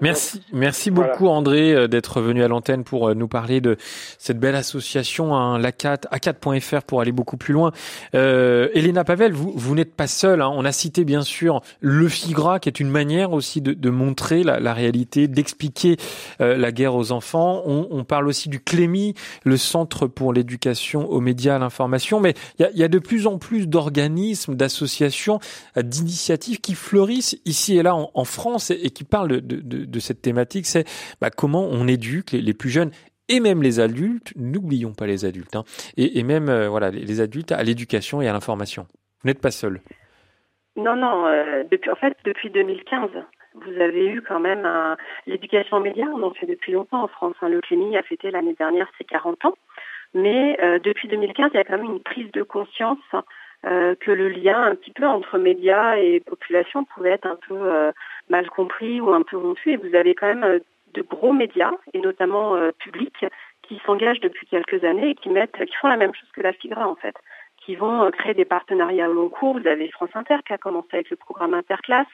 Merci, 0.00 0.42
merci 0.52 0.90
beaucoup 0.90 1.28
André 1.28 1.72
euh, 1.72 1.88
d'être 1.88 2.20
venu 2.20 2.42
à 2.42 2.48
l'antenne 2.48 2.84
pour 2.84 3.08
euh, 3.08 3.14
nous 3.14 3.28
parler 3.28 3.60
de 3.60 3.76
cette 4.18 4.38
belle 4.38 4.54
association, 4.54 5.34
hein, 5.34 5.58
l'ACAT, 5.58 6.00
A4.fr 6.12 6.82
pour 6.82 7.00
aller 7.00 7.12
beaucoup 7.12 7.36
plus 7.36 7.54
loin. 7.54 7.72
Euh, 8.14 8.68
Elena 8.74 9.04
Pavel, 9.04 9.32
vous, 9.32 9.52
vous 9.54 9.74
n'êtes 9.74 9.94
pas 9.94 10.06
seule. 10.06 10.42
Hein. 10.42 10.50
On 10.52 10.64
a 10.64 10.72
cité 10.72 11.04
bien 11.04 11.22
sûr 11.22 11.62
le 11.80 12.08
FIGRA, 12.08 12.60
qui 12.60 12.68
est 12.68 12.80
une 12.80 12.90
manière 12.90 13.32
aussi 13.32 13.60
de, 13.60 13.72
de 13.72 13.90
montrer 13.90 14.42
la, 14.42 14.60
la 14.60 14.74
réalité, 14.74 15.28
d'expliquer 15.28 15.96
euh, 16.40 16.56
la 16.56 16.72
guerre 16.72 16.94
aux 16.94 17.12
enfants. 17.12 17.62
On, 17.64 17.88
on, 17.90 18.04
parle 18.04 18.28
aussi 18.28 18.48
du 18.48 18.60
CLEMI, 18.60 19.14
le 19.44 19.56
Centre 19.56 20.06
pour 20.06 20.32
l'éducation 20.32 21.08
aux 21.08 21.20
médias, 21.20 21.56
à 21.56 21.58
l'information. 21.58 22.20
Mais 22.20 22.34
il 22.58 22.62
y 22.62 22.64
a, 22.66 22.70
y 22.72 22.82
a, 22.82 22.88
de 22.88 22.98
plus 22.98 23.26
en 23.26 23.38
plus 23.38 23.66
d'organismes, 23.66 24.54
d'associations, 24.54 25.40
d'initiatives 25.76 26.60
qui 26.60 26.74
fleurissent 26.74 27.36
ici 27.44 27.76
et 27.76 27.82
là 27.82 27.94
en, 27.94 28.10
en 28.14 28.24
France 28.24 28.70
et, 28.70 28.80
et 28.82 28.90
qui 28.90 29.04
parlent 29.04 29.40
de, 29.40 29.40
de 29.40 29.65
de, 29.66 29.98
cette 29.98 30.22
thématique, 30.22 30.66
c'est 30.66 30.84
bah, 31.20 31.30
comment 31.30 31.66
on 31.70 31.86
éduque 31.88 32.32
les, 32.32 32.54
plus 32.54 32.70
jeunes 32.70 32.90
et 33.28 33.40
même 33.40 33.62
les 33.62 33.80
adultes. 33.80 34.32
N'oublions 34.36 34.92
pas 34.92 35.06
les 35.06 35.24
adultes, 35.24 35.56
hein, 35.56 35.64
et, 35.96 36.22
même 36.22 36.48
euh, 36.48 36.68
voilà 36.68 36.90
les, 36.90 37.20
adultes 37.20 37.52
à 37.52 37.62
l'éducation 37.62 38.22
et 38.22 38.28
à 38.28 38.32
l'information. 38.32 38.86
Vous 39.22 39.28
n'êtes 39.28 39.40
pas 39.40 39.50
seul. 39.50 39.80
Non, 40.76 40.96
non. 40.96 41.26
Euh, 41.26 41.64
depuis, 41.70 41.90
en 41.90 41.96
fait, 41.96 42.16
depuis 42.24 42.50
2015, 42.50 43.10
vous 43.54 43.80
avez 43.80 44.06
eu 44.06 44.20
quand 44.20 44.40
même 44.40 44.68
l'éducation 45.26 45.78
aux 45.78 45.80
médias. 45.80 46.06
On 46.14 46.22
en 46.22 46.32
fait 46.32 46.46
depuis 46.46 46.72
longtemps 46.72 47.02
en 47.02 47.08
France. 47.08 47.34
Hein. 47.40 47.48
Le 47.48 47.60
CLEMI 47.62 47.96
a 47.96 48.02
fêté 48.02 48.30
l'année 48.30 48.54
dernière 48.58 48.90
ses 48.98 49.04
40 49.04 49.46
ans. 49.46 49.54
Mais 50.12 50.58
euh, 50.62 50.78
depuis 50.78 51.08
2015, 51.08 51.50
il 51.54 51.56
y 51.56 51.60
a 51.60 51.64
quand 51.64 51.78
même 51.78 51.90
une 51.90 52.02
prise 52.02 52.30
de 52.32 52.42
conscience 52.42 52.98
que 53.62 54.12
le 54.12 54.28
lien 54.28 54.62
un 54.62 54.76
petit 54.76 54.92
peu 54.92 55.04
entre 55.04 55.38
médias 55.38 55.96
et 55.96 56.20
population 56.20 56.84
pouvait 56.84 57.10
être 57.10 57.26
un 57.26 57.36
peu 57.48 57.90
mal 58.28 58.48
compris 58.50 59.00
ou 59.00 59.12
un 59.12 59.22
peu 59.22 59.36
rompu. 59.36 59.72
Et 59.72 59.76
vous 59.76 59.94
avez 59.94 60.14
quand 60.14 60.26
même 60.26 60.44
euh, 60.44 60.58
de 60.94 61.02
gros 61.02 61.32
médias, 61.32 61.72
et 61.92 62.00
notamment 62.00 62.56
euh, 62.56 62.70
publics, 62.78 63.24
qui 63.62 63.80
s'engagent 63.84 64.20
depuis 64.20 64.46
quelques 64.46 64.84
années 64.84 65.10
et 65.10 65.14
qui 65.14 65.28
mettent, 65.28 65.64
qui 65.64 65.74
font 65.80 65.88
la 65.88 65.96
même 65.96 66.14
chose 66.14 66.30
que 66.32 66.40
la 66.40 66.52
FIGRA 66.52 66.88
en 66.88 66.94
fait, 66.94 67.16
qui 67.66 67.74
vont 67.74 68.04
euh, 68.04 68.10
créer 68.10 68.32
des 68.32 68.44
partenariats 68.44 69.10
au 69.10 69.12
long 69.12 69.28
cours. 69.28 69.58
Vous 69.58 69.66
avez 69.66 69.90
France 69.90 70.10
Inter 70.14 70.36
qui 70.46 70.52
a 70.52 70.58
commencé 70.58 70.88
avec 70.92 71.10
le 71.10 71.16
programme 71.16 71.52
Interclasse, 71.52 72.06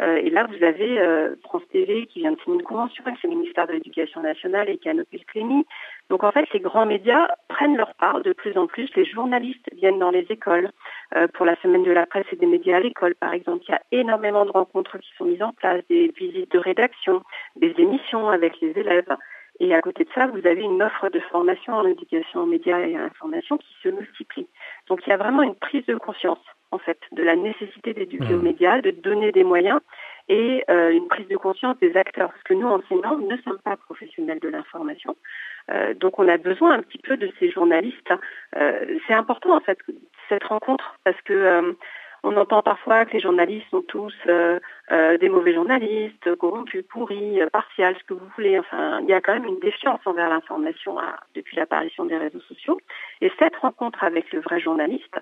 euh, 0.00 0.16
et 0.16 0.30
là 0.30 0.46
vous 0.46 0.64
avez 0.64 1.00
euh, 1.00 1.34
France 1.42 1.62
TV 1.72 2.06
qui 2.06 2.20
vient 2.20 2.32
de 2.32 2.40
signer 2.40 2.56
une 2.56 2.62
convention 2.62 3.04
avec 3.04 3.22
le 3.22 3.30
ministère 3.30 3.66
de 3.66 3.72
l'Éducation 3.72 4.22
nationale 4.22 4.70
et 4.70 4.78
qui 4.78 4.88
a 4.88 4.94
noté 4.94 5.18
le 5.18 5.24
CLEMI. 5.24 5.66
Donc 6.10 6.22
en 6.22 6.30
fait, 6.30 6.46
les 6.52 6.60
grands 6.60 6.86
médias 6.86 7.28
prennent 7.48 7.76
leur 7.76 7.94
part 7.94 8.20
de 8.22 8.32
plus 8.32 8.56
en 8.56 8.66
plus. 8.66 8.88
Les 8.94 9.04
journalistes 9.04 9.68
viennent 9.72 9.98
dans 9.98 10.10
les 10.10 10.26
écoles. 10.30 10.70
Euh, 11.16 11.26
pour 11.28 11.46
la 11.46 11.56
semaine 11.56 11.82
de 11.82 11.92
la 11.92 12.06
presse 12.06 12.26
et 12.32 12.36
des 12.36 12.46
médias 12.46 12.76
à 12.76 12.80
l'école, 12.80 13.14
par 13.14 13.32
exemple, 13.32 13.64
il 13.68 13.72
y 13.72 13.74
a 13.74 13.82
énormément 13.92 14.44
de 14.44 14.50
rencontres 14.50 14.98
qui 14.98 15.10
sont 15.16 15.24
mises 15.24 15.42
en 15.42 15.52
place, 15.52 15.82
des 15.88 16.12
visites 16.16 16.52
de 16.52 16.58
rédaction, 16.58 17.22
des 17.56 17.74
émissions 17.78 18.28
avec 18.28 18.60
les 18.60 18.70
élèves. 18.78 19.16
Et 19.60 19.74
à 19.74 19.80
côté 19.80 20.04
de 20.04 20.10
ça, 20.14 20.26
vous 20.26 20.46
avez 20.46 20.62
une 20.62 20.82
offre 20.82 21.08
de 21.10 21.20
formation 21.20 21.74
en 21.74 21.86
éducation 21.86 22.42
aux 22.42 22.46
médias 22.46 22.80
et 22.80 22.96
à 22.96 23.02
l'information 23.02 23.56
qui 23.56 23.74
se 23.82 23.88
multiplie. 23.88 24.48
Donc 24.88 25.00
il 25.06 25.10
y 25.10 25.12
a 25.12 25.16
vraiment 25.16 25.42
une 25.42 25.54
prise 25.54 25.86
de 25.86 25.94
conscience, 25.94 26.40
en 26.72 26.78
fait, 26.78 26.98
de 27.12 27.22
la 27.22 27.36
nécessité 27.36 27.94
d'éduquer 27.94 28.34
mmh. 28.34 28.38
aux 28.38 28.42
médias, 28.42 28.80
de 28.80 28.90
donner 28.90 29.30
des 29.30 29.44
moyens 29.44 29.80
et 30.28 30.64
euh, 30.70 30.90
une 30.90 31.06
prise 31.06 31.28
de 31.28 31.36
conscience 31.36 31.78
des 31.78 31.96
acteurs. 31.96 32.30
Parce 32.30 32.42
que 32.42 32.54
nous, 32.54 32.66
enseignants, 32.66 33.18
ne 33.18 33.36
sommes 33.38 33.60
pas 33.64 33.76
professionnels 33.76 34.40
de 34.40 34.48
l'information. 34.48 35.16
Euh, 35.70 35.94
donc 35.94 36.18
on 36.18 36.28
a 36.28 36.36
besoin 36.36 36.72
un 36.72 36.82
petit 36.82 36.98
peu 36.98 37.16
de 37.16 37.30
ces 37.38 37.50
journalistes. 37.50 38.12
Euh, 38.56 38.98
c'est 39.06 39.14
important, 39.14 39.56
en 39.56 39.60
fait, 39.60 39.78
cette 40.28 40.44
rencontre, 40.44 40.96
parce 41.04 41.20
que 41.22 41.32
euh, 41.32 41.72
on 42.24 42.36
entend 42.38 42.62
parfois 42.62 43.04
que 43.04 43.12
les 43.12 43.20
journalistes 43.20 43.66
sont 43.70 43.82
tous 43.82 44.14
euh, 44.28 44.58
euh, 44.90 45.18
des 45.18 45.28
mauvais 45.28 45.52
journalistes, 45.52 46.34
corrompus, 46.36 46.82
pourris, 46.88 47.42
euh, 47.42 47.50
partials, 47.50 47.94
ce 47.98 48.04
que 48.04 48.14
vous 48.14 48.26
voulez. 48.34 48.58
Enfin, 48.58 49.00
il 49.02 49.08
y 49.08 49.12
a 49.12 49.20
quand 49.20 49.34
même 49.34 49.44
une 49.44 49.60
défiance 49.60 50.00
envers 50.06 50.30
l'information 50.30 50.96
depuis 51.34 51.56
l'apparition 51.56 52.06
des 52.06 52.16
réseaux 52.16 52.40
sociaux. 52.40 52.80
Et 53.20 53.30
cette 53.38 53.54
rencontre 53.56 54.02
avec 54.02 54.32
le 54.32 54.40
vrai 54.40 54.58
journaliste, 54.58 55.14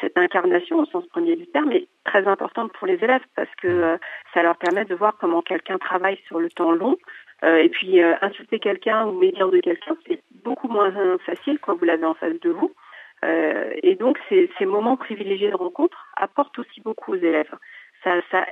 cette 0.00 0.18
incarnation 0.18 0.80
au 0.80 0.86
sens 0.86 1.06
premier 1.06 1.36
du 1.36 1.46
terme, 1.46 1.72
est 1.72 1.88
très 2.04 2.26
importante 2.26 2.72
pour 2.72 2.86
les 2.86 3.02
élèves 3.02 3.24
parce 3.34 3.52
que 3.60 3.98
ça 4.32 4.42
leur 4.42 4.56
permet 4.56 4.84
de 4.84 4.94
voir 4.94 5.16
comment 5.18 5.42
quelqu'un 5.42 5.78
travaille 5.78 6.18
sur 6.26 6.40
le 6.40 6.50
temps 6.50 6.72
long. 6.72 6.96
et 7.42 7.68
puis 7.70 8.00
insulter 8.02 8.58
quelqu'un 8.58 9.06
ou 9.06 9.18
médire 9.18 9.48
de 9.48 9.60
quelqu'un, 9.60 9.96
c'est 10.06 10.20
beaucoup 10.44 10.68
moins 10.68 10.92
facile 11.26 11.58
quand 11.60 11.76
vous 11.76 11.84
l'avez 11.84 12.06
en 12.06 12.14
face 12.14 12.38
de 12.40 12.50
vous. 12.50 12.72
Euh, 13.24 13.70
et 13.82 13.94
donc, 13.94 14.18
ces, 14.28 14.50
ces, 14.58 14.66
moments 14.66 14.96
privilégiés 14.96 15.50
de 15.50 15.56
rencontre 15.56 15.96
apportent 16.16 16.58
aussi 16.58 16.80
beaucoup 16.80 17.12
aux 17.12 17.16
élèves. 17.16 17.54
Ça, 18.02 18.20
ça, 18.30 18.44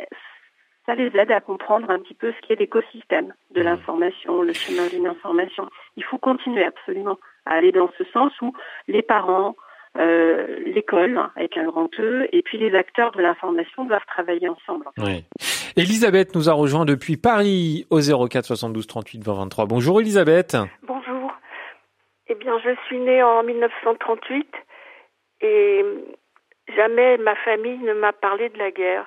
ça 0.87 0.95
les 0.95 1.11
aide 1.15 1.31
à 1.31 1.41
comprendre 1.41 1.91
un 1.91 1.99
petit 1.99 2.15
peu 2.15 2.33
ce 2.33 2.47
qu'est 2.47 2.59
l'écosystème 2.59 3.35
de 3.55 3.61
mmh. 3.61 3.65
l'information, 3.65 4.43
le 4.43 4.53
chemin 4.53 4.87
d'une 4.89 5.07
information. 5.07 5.69
Il 5.97 6.05
faut 6.05 6.19
continuer 6.19 6.65
absolument 6.65 7.19
à 7.47 7.55
aller 7.55 7.73
dans 7.73 7.91
ce 7.99 8.05
sens 8.13 8.33
où 8.41 8.53
les 8.89 9.03
parents, 9.03 9.57
euh, 9.99 10.59
l'école 10.67 11.21
avec 11.37 11.57
un 11.57 11.65
grand 11.65 11.91
E, 11.99 12.29
et 12.33 12.43
puis 12.43 12.59
les 12.59 12.75
acteurs 12.75 13.13
de 13.13 13.21
l'information 13.21 13.85
doivent 13.85 14.07
travailler 14.07 14.49
ensemble. 14.49 14.87
Oui. 14.99 15.25
Elisabeth 15.77 16.35
nous 16.35 16.49
a 16.49 16.53
rejoint 16.53 16.85
depuis 16.85 17.17
Paris 17.17 17.87
au 17.91 18.01
04 18.01 18.45
72 18.45 18.87
38 18.87 19.25
20 19.25 19.35
23. 19.35 19.67
Bonjour 19.67 20.01
Elisabeth. 20.01 20.57
Bonjour. 20.87 21.22
Eh 22.29 22.35
bien, 22.35 22.59
je 22.61 22.71
suis 22.87 22.99
née 22.99 23.23
en 23.23 23.43
1938 23.43 24.55
et 25.41 25.85
jamais 26.77 27.19
ma 27.19 27.35
famille 27.37 27.79
ne 27.79 27.95
m'a 27.95 28.13
parlé 28.13 28.49
de 28.49 28.59
la 28.59 28.71
guerre. 28.71 29.07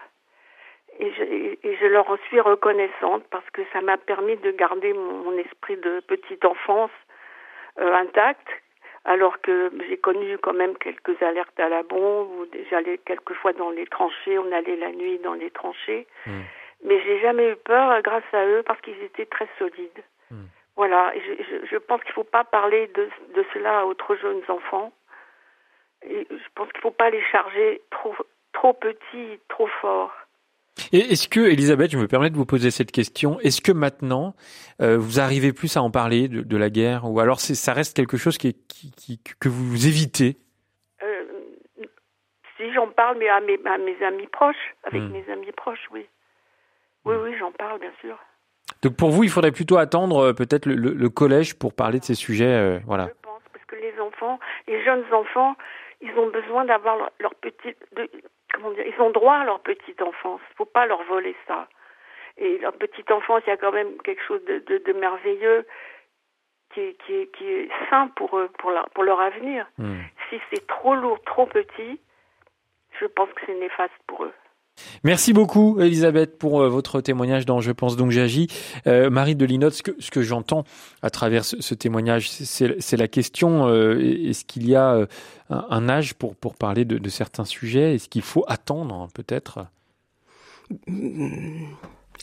Et 0.99 1.11
je, 1.11 1.23
et 1.23 1.77
je, 1.81 1.85
leur 1.87 2.09
en 2.09 2.17
suis 2.27 2.39
reconnaissante 2.39 3.23
parce 3.29 3.49
que 3.51 3.61
ça 3.73 3.81
m'a 3.81 3.97
permis 3.97 4.37
de 4.37 4.51
garder 4.51 4.93
mon, 4.93 5.23
mon, 5.23 5.37
esprit 5.37 5.75
de 5.77 5.99
petite 5.99 6.45
enfance 6.45 6.91
euh, 7.79 7.93
intact, 7.93 8.47
alors 9.03 9.41
que 9.41 9.71
j'ai 9.89 9.97
connu 9.97 10.37
quand 10.37 10.53
même 10.53 10.77
quelques 10.77 11.21
alertes 11.21 11.59
à 11.59 11.67
la 11.67 11.83
bombe, 11.83 12.29
ou 12.31 12.47
j'allais 12.69 12.97
quelquefois 12.99 13.51
dans 13.53 13.71
les 13.71 13.85
tranchées, 13.87 14.37
on 14.37 14.51
allait 14.53 14.77
la 14.77 14.91
nuit 14.91 15.19
dans 15.19 15.33
les 15.33 15.51
tranchées. 15.51 16.07
Mmh. 16.25 16.31
Mais 16.85 17.01
j'ai 17.03 17.19
jamais 17.19 17.51
eu 17.51 17.55
peur 17.57 18.01
grâce 18.01 18.33
à 18.33 18.45
eux 18.45 18.63
parce 18.65 18.79
qu'ils 18.81 19.01
étaient 19.03 19.25
très 19.25 19.47
solides. 19.59 20.03
Voilà, 20.75 21.13
je, 21.15 21.43
je, 21.43 21.65
je 21.71 21.77
pense 21.77 22.01
qu'il 22.01 22.09
ne 22.09 22.15
faut 22.15 22.23
pas 22.23 22.43
parler 22.43 22.87
de, 22.95 23.09
de 23.35 23.45
cela 23.53 23.79
à 23.79 23.85
autres 23.85 24.15
jeunes 24.15 24.43
enfants. 24.49 24.91
Et 26.03 26.27
je 26.29 26.47
pense 26.53 26.67
qu'il 26.69 26.79
ne 26.79 26.81
faut 26.81 26.91
pas 26.91 27.09
les 27.09 27.23
charger 27.31 27.81
trop, 27.89 28.13
trop 28.53 28.73
petits, 28.73 29.39
trop 29.47 29.67
forts. 29.81 30.13
Et 30.91 30.99
est-ce 30.99 31.29
que, 31.29 31.39
Elisabeth, 31.39 31.91
je 31.91 31.97
me 31.97 32.07
permets 32.07 32.29
de 32.29 32.35
vous 32.35 32.45
poser 32.45 32.69
cette 32.69 32.91
question, 32.91 33.39
est-ce 33.39 33.61
que 33.61 33.71
maintenant, 33.71 34.35
euh, 34.81 34.97
vous 34.97 35.21
arrivez 35.21 35.53
plus 35.53 35.77
à 35.77 35.81
en 35.81 35.89
parler 35.89 36.27
de, 36.27 36.41
de 36.41 36.57
la 36.57 36.69
guerre 36.69 37.09
ou 37.09 37.21
alors 37.21 37.39
ça 37.39 37.73
reste 37.73 37.95
quelque 37.95 38.17
chose 38.17 38.37
qui, 38.37 38.53
qui, 38.67 38.91
qui 38.91 39.21
que 39.39 39.47
vous 39.47 39.87
évitez? 39.87 40.37
Euh, 41.01 41.23
Si 42.57 42.73
j'en 42.73 42.89
parle, 42.89 43.17
mais 43.17 43.29
à 43.29 43.39
mes, 43.39 43.57
à 43.65 43.77
mes 43.77 44.03
amis 44.03 44.27
proches, 44.27 44.75
avec 44.83 45.01
mmh. 45.01 45.11
mes 45.11 45.31
amis 45.31 45.51
proches, 45.53 45.87
oui. 45.91 46.05
Oui, 47.05 47.15
oui, 47.23 47.35
j'en 47.39 47.53
parle, 47.53 47.79
bien 47.79 47.93
sûr. 48.01 48.17
Donc 48.81 48.95
pour 48.97 49.09
vous, 49.09 49.23
il 49.23 49.29
faudrait 49.29 49.51
plutôt 49.51 49.77
attendre 49.77 50.27
euh, 50.27 50.33
peut-être 50.33 50.65
le, 50.65 50.75
le, 50.75 50.93
le, 50.93 51.09
collège 51.09 51.57
pour 51.57 51.73
parler 51.73 51.99
de 51.99 52.03
ces 52.03 52.15
sujets, 52.15 52.45
euh, 52.45 52.79
voilà. 52.85 53.07
Je 53.07 53.13
pense 53.21 53.41
parce 53.51 53.65
que 53.65 53.75
les 53.75 53.99
enfants, 53.99 54.39
les 54.67 54.83
jeunes 54.83 55.05
enfants, 55.11 55.55
ils 56.01 56.11
ont 56.17 56.29
besoin 56.29 56.65
d'avoir 56.65 56.97
leur, 56.97 57.11
leur 57.19 57.35
petite, 57.35 57.77
de, 57.95 58.09
comment 58.53 58.71
dire, 58.71 58.85
ils 58.85 59.01
ont 59.01 59.11
droit 59.11 59.35
à 59.35 59.45
leur 59.45 59.59
petite 59.61 60.01
enfance. 60.01 60.41
Il 60.51 60.55
faut 60.57 60.65
pas 60.65 60.85
leur 60.85 61.03
voler 61.03 61.35
ça. 61.47 61.67
Et 62.37 62.57
leur 62.57 62.73
petite 62.73 63.09
enfance, 63.11 63.43
il 63.47 63.49
y 63.49 63.53
a 63.53 63.57
quand 63.57 63.71
même 63.71 63.97
quelque 64.03 64.21
chose 64.27 64.43
de, 64.45 64.59
de, 64.67 64.77
de 64.85 64.93
merveilleux 64.93 65.65
qui 66.73 66.81
est, 66.81 66.97
qui, 67.05 67.13
est, 67.13 67.27
qui 67.37 67.45
est 67.47 67.69
sain 67.89 68.09
pour 68.15 68.37
eux, 68.37 68.49
pour, 68.59 68.71
leur, 68.71 68.89
pour 68.89 69.03
leur 69.03 69.21
avenir. 69.21 69.65
Mmh. 69.77 69.95
Si 70.29 70.39
c'est 70.49 70.67
trop 70.67 70.95
lourd, 70.95 71.19
trop 71.25 71.45
petit, 71.45 71.99
je 72.99 73.05
pense 73.05 73.29
que 73.29 73.41
c'est 73.45 73.55
néfaste 73.55 73.93
pour 74.07 74.25
eux. 74.25 74.33
Merci 75.03 75.33
beaucoup, 75.33 75.79
Elisabeth, 75.79 76.37
pour 76.37 76.61
euh, 76.61 76.69
votre 76.69 77.01
témoignage 77.01 77.45
dans 77.45 77.61
Je 77.61 77.71
pense 77.71 77.95
donc 77.95 78.11
j'agis. 78.11 78.47
Euh, 78.87 79.09
Marie 79.09 79.35
de 79.35 79.45
Linotte, 79.45 79.73
ce 79.73 79.83
que, 79.83 79.91
ce 79.99 80.11
que 80.11 80.21
j'entends 80.21 80.63
à 81.01 81.09
travers 81.09 81.45
ce, 81.45 81.73
témoignage, 81.73 82.29
c'est 82.29 82.97
la 82.97 83.07
question 83.07 83.67
euh, 83.67 83.99
est-ce 83.99 84.45
qu'il 84.45 84.67
y 84.67 84.75
a 84.75 85.07
un, 85.49 85.89
âge 85.89 86.13
pour, 86.15 86.35
parler 86.55 86.85
de, 86.85 86.97
de 86.97 87.09
certains 87.09 87.45
sujets? 87.45 87.95
Est-ce 87.95 88.09
qu'il 88.09 88.21
faut 88.21 88.45
attendre, 88.47 89.07
peut-être? 89.13 89.65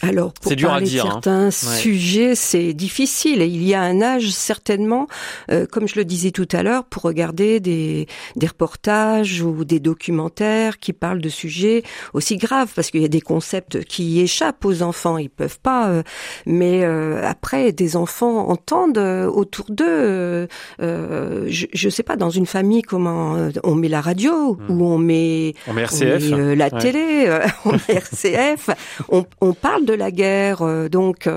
Alors, 0.00 0.32
pour 0.32 0.54
dur 0.56 0.68
parler 0.68 0.86
à 0.86 0.88
dire, 0.88 1.04
de 1.04 1.10
certains 1.10 1.46
hein. 1.46 1.50
sujets, 1.50 2.34
c'est 2.34 2.72
difficile. 2.72 3.42
Et 3.42 3.46
il 3.46 3.62
y 3.62 3.74
a 3.74 3.82
un 3.82 4.00
âge, 4.00 4.30
certainement, 4.30 5.06
euh, 5.50 5.66
comme 5.70 5.86
je 5.86 5.96
le 5.96 6.04
disais 6.04 6.30
tout 6.30 6.48
à 6.52 6.62
l'heure, 6.62 6.84
pour 6.84 7.02
regarder 7.02 7.60
des, 7.60 8.06
des 8.36 8.46
reportages 8.46 9.42
ou 9.42 9.64
des 9.64 9.80
documentaires 9.80 10.78
qui 10.78 10.92
parlent 10.92 11.20
de 11.20 11.28
sujets 11.28 11.82
aussi 12.14 12.36
graves, 12.36 12.72
parce 12.74 12.90
qu'il 12.90 13.02
y 13.02 13.04
a 13.04 13.08
des 13.08 13.20
concepts 13.20 13.84
qui 13.84 14.20
échappent 14.20 14.64
aux 14.64 14.82
enfants. 14.82 15.18
Ils 15.18 15.30
peuvent 15.30 15.60
pas. 15.60 15.88
Euh, 15.88 16.02
mais 16.46 16.84
euh, 16.84 17.22
après, 17.24 17.72
des 17.72 17.96
enfants 17.96 18.48
entendent 18.48 18.98
autour 18.98 19.66
d'eux. 19.70 20.48
Je 20.80 21.86
ne 21.86 21.90
sais 21.90 22.02
pas, 22.02 22.16
dans 22.16 22.30
une 22.30 22.46
famille, 22.46 22.82
comment 22.82 23.36
on 23.62 23.74
met 23.74 23.88
la 23.88 24.00
radio, 24.00 24.54
mmh. 24.54 24.70
ou 24.70 24.84
on 24.84 24.98
met, 24.98 25.54
on 25.66 25.74
met 25.74 25.82
RCF, 25.82 26.32
on 26.32 26.36
met, 26.36 26.56
la 26.56 26.68
ouais. 26.68 26.80
télé, 26.80 27.38
on 27.64 27.72
met 27.72 27.94
RCF. 27.94 28.70
On, 29.10 29.24
on 29.40 29.52
parle 29.52 29.81
de 29.82 29.94
la 29.94 30.10
guerre, 30.10 30.88
donc 30.90 31.28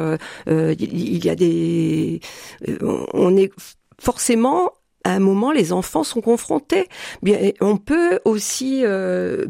il 0.48 1.26
y 1.26 1.30
a 1.30 1.36
des, 1.36 2.20
on 2.82 3.36
est 3.38 3.52
forcément 4.00 4.72
à 5.06 5.12
un 5.12 5.20
moment, 5.20 5.52
les 5.52 5.72
enfants 5.72 6.04
sont 6.04 6.20
confrontés. 6.20 6.88
Bien, 7.22 7.38
on 7.62 7.78
peut 7.78 8.20
aussi, 8.26 8.82
euh, 8.84 9.46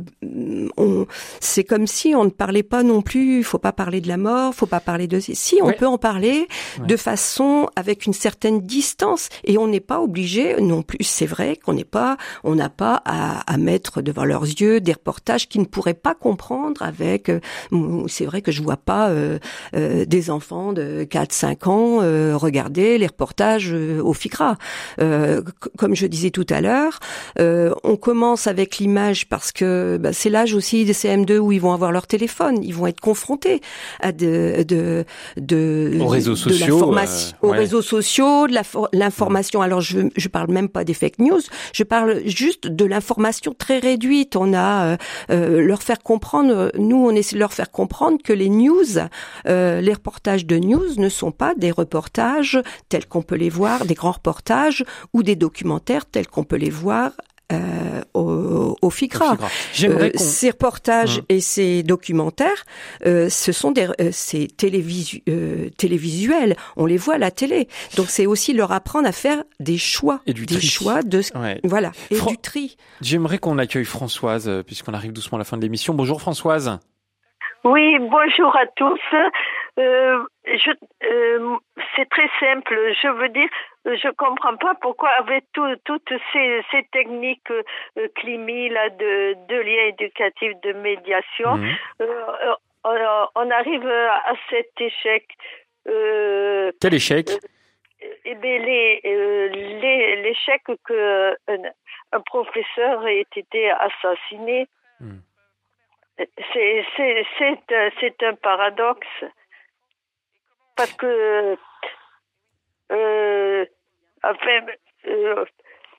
on, 0.75 1.07
c'est 1.39 1.63
comme 1.63 1.87
si 1.87 2.13
on 2.13 2.25
ne 2.25 2.29
parlait 2.29 2.61
pas 2.61 2.83
non 2.83 3.01
plus. 3.01 3.37
Il 3.37 3.43
faut 3.45 3.57
pas 3.57 3.71
parler 3.71 4.01
de 4.01 4.09
la 4.09 4.17
mort, 4.17 4.53
faut 4.53 4.65
pas 4.65 4.81
parler 4.81 5.07
de. 5.07 5.19
Si 5.19 5.59
on 5.61 5.71
peut 5.71 5.87
en 5.87 5.97
parler 5.97 6.47
de 6.79 6.97
façon 6.97 7.69
avec 7.77 8.05
une 8.05 8.13
certaine 8.13 8.59
distance, 8.59 9.29
et 9.45 9.57
on 9.57 9.67
n'est 9.67 9.79
pas 9.79 10.01
obligé 10.01 10.59
non 10.59 10.81
plus. 10.81 10.97
C'est 11.01 11.25
vrai 11.25 11.55
qu'on 11.55 11.73
n'est 11.73 11.85
pas, 11.85 12.17
on 12.43 12.53
n'a 12.53 12.69
pas 12.69 13.01
à, 13.05 13.39
à, 13.51 13.57
mettre 13.57 14.01
devant 14.01 14.25
leurs 14.25 14.43
yeux 14.43 14.81
des 14.81 14.91
reportages 14.91 15.47
qu'ils 15.47 15.61
ne 15.61 15.65
pourraient 15.65 15.93
pas 15.93 16.15
comprendre. 16.15 16.81
Avec, 16.81 17.29
euh, 17.29 17.39
c'est 18.07 18.25
vrai 18.25 18.41
que 18.41 18.51
je 18.51 18.61
vois 18.61 18.77
pas 18.77 19.09
euh, 19.09 19.39
euh 19.73 20.05
des 20.05 20.29
enfants 20.29 20.73
de 20.73 21.05
4-5 21.09 21.69
ans 21.69 21.99
euh, 22.01 22.35
regarder 22.35 22.97
les 22.97 23.07
reportages 23.07 23.71
au 23.71 24.13
FICRA. 24.13 24.57
Euh, 24.99 25.41
comme 25.77 25.95
je 25.95 26.07
disais 26.07 26.29
tout 26.29 26.45
à 26.49 26.61
l'heure, 26.61 26.99
euh, 27.39 27.73
on 27.83 27.95
commence 27.95 28.47
avec 28.47 28.77
l'image 28.77 29.27
parce 29.27 29.51
que 29.51 29.97
bah, 29.97 30.13
c'est 30.13 30.29
l'âge 30.29 30.53
aussi 30.53 30.85
des 30.85 30.93
CM2 30.93 31.37
où 31.37 31.51
ils 31.51 31.61
vont 31.61 31.73
avoir 31.73 31.91
leur 31.91 32.07
téléphone, 32.07 32.63
ils 32.63 32.73
vont 32.73 32.87
être 32.87 33.01
confrontés 33.01 33.61
à 34.01 34.11
de, 34.11 34.63
de, 34.67 35.05
de 35.37 35.97
aux 35.99 36.07
réseaux 36.07 36.35
sociaux, 36.35 36.93
euh, 36.93 37.05
aux 37.41 37.49
réseaux 37.49 37.81
sociaux, 37.81 38.47
de 38.47 38.55
l'information. 38.93 39.61
Alors 39.61 39.81
je 39.81 39.99
je 40.15 40.27
parle 40.27 40.51
même 40.51 40.69
pas 40.69 40.83
des 40.83 40.93
fake 40.93 41.19
news, 41.19 41.41
je 41.73 41.83
parle 41.83 42.21
juste 42.25 42.67
de 42.67 42.85
l'information 42.85 43.53
très 43.57 43.79
réduite. 43.79 44.35
On 44.35 44.53
a 44.53 44.85
euh, 44.85 44.97
euh 45.29 45.61
leur 45.61 45.83
faire 45.83 45.99
comprendre, 45.99 46.71
nous 46.77 46.97
on 46.97 47.11
essaie 47.11 47.35
de 47.35 47.39
leur 47.39 47.53
faire 47.53 47.71
comprendre 47.71 48.17
que 48.23 48.33
les 48.33 48.49
news, 48.49 48.97
euh, 49.47 49.81
les 49.81 49.93
reportages 49.93 50.45
de 50.45 50.57
news 50.57 50.95
ne 50.97 51.09
sont 51.09 51.31
pas 51.31 51.53
des 51.55 51.71
reportages 51.71 52.59
tels 52.89 53.05
qu'on 53.05 53.21
peut 53.21 53.35
les 53.35 53.49
voir, 53.49 53.85
des 53.85 53.93
grands 53.93 54.11
reportages 54.11 54.83
ou 55.13 55.23
des 55.23 55.34
documentaires 55.35 56.05
tels 56.05 56.27
qu'on 56.27 56.43
peut 56.43 56.57
les 56.57 56.69
voir 56.69 57.11
euh, 57.51 58.01
au, 58.13 58.75
au, 58.81 58.89
FICRA. 58.89 59.37
Euh, 59.83 60.09
ces 60.15 60.49
reportages 60.49 61.19
hum. 61.19 61.25
et 61.29 61.41
ces 61.41 61.83
documentaires, 61.83 62.65
euh, 63.05 63.29
ce 63.29 63.51
sont 63.51 63.71
des 63.71 63.87
euh, 63.99 64.47
télévisu 64.57 65.21
euh, 65.29 65.69
télévisuels. 65.77 66.55
On 66.75 66.85
les 66.87 66.97
voit 66.97 67.15
à 67.15 67.17
la 67.19 67.31
télé. 67.31 67.67
Donc 67.97 68.07
c'est 68.07 68.25
aussi 68.25 68.53
leur 68.53 68.71
apprendre 68.71 69.07
à 69.07 69.11
faire 69.11 69.43
des 69.59 69.77
choix, 69.77 70.21
et 70.25 70.33
du 70.33 70.45
des 70.45 70.55
tri. 70.55 70.67
choix 70.67 71.03
de 71.03 71.21
voilà 71.63 71.91
et 72.09 72.19
du 72.19 72.37
tri. 72.37 72.77
J'aimerais 73.01 73.37
qu'on 73.37 73.59
accueille 73.59 73.85
Françoise 73.85 74.63
puisqu'on 74.65 74.93
arrive 74.93 75.13
doucement 75.13 75.35
à 75.35 75.39
la 75.39 75.45
fin 75.45 75.57
de 75.57 75.61
l'émission. 75.61 75.93
Bonjour 75.93 76.19
Françoise. 76.19 76.79
Oui, 77.63 77.97
bonjour 77.99 78.55
à 78.55 78.65
tous. 78.75 78.99
Euh, 79.77 80.23
je, 80.45 80.71
euh, 81.03 81.55
c'est 81.95 82.09
très 82.09 82.29
simple. 82.39 82.75
Je 83.01 83.07
veux 83.09 83.29
dire, 83.29 83.49
je 83.85 84.09
comprends 84.11 84.55
pas 84.55 84.73
pourquoi 84.75 85.09
avec 85.19 85.43
tout, 85.53 85.75
toutes 85.83 86.13
ces, 86.31 86.61
ces 86.71 86.83
techniques 86.93 87.51
euh, 87.51 88.07
climi 88.15 88.69
là 88.69 88.89
de, 88.89 89.35
de 89.47 89.55
lien 89.55 89.85
éducatif, 89.87 90.53
de 90.63 90.71
médiation, 90.73 91.57
Mhm. 91.57 91.75
euh, 92.01 92.53
on, 92.85 93.27
on 93.35 93.51
arrive 93.51 93.85
à 93.87 94.33
cet 94.49 94.71
échec. 94.79 95.25
Quel 95.85 96.93
échec? 96.93 97.29
eh 98.25 98.35
bien, 98.35 98.59
les, 98.59 99.01
euh, 99.05 99.47
les, 99.49 100.15
l'échec 100.21 100.61
que 100.85 101.35
un, 101.47 101.57
un 102.11 102.19
professeur 102.21 103.05
ait 103.07 103.25
été 103.35 103.71
assassiné, 103.71 104.67
Hmm. 105.01 105.19
c'est, 106.53 106.85
c'est, 106.95 107.25
c'est, 107.37 107.75
un- 107.75 107.89
c'est 107.99 108.23
un 108.23 108.35
paradoxe. 108.35 109.25
Parce 110.75 110.93
que, 110.93 111.57
euh, 112.91 113.65
enfin, 114.23 114.65
euh, 115.07 115.45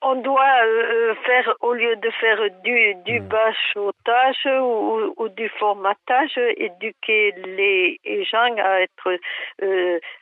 on 0.03 0.17
doit 0.17 0.65
euh, 0.65 1.15
faire, 1.25 1.55
au 1.61 1.73
lieu 1.73 1.97
de 1.97 2.11
faire 2.11 2.39
du, 2.63 2.95
du 3.07 3.21
bachotage 3.21 4.47
ou, 4.47 5.15
ou 5.17 5.29
du 5.31 5.49
formatage, 5.59 6.37
éduquer 6.57 7.33
les 7.47 8.25
gens 8.25 8.55
à 8.59 8.83
être, 8.83 9.19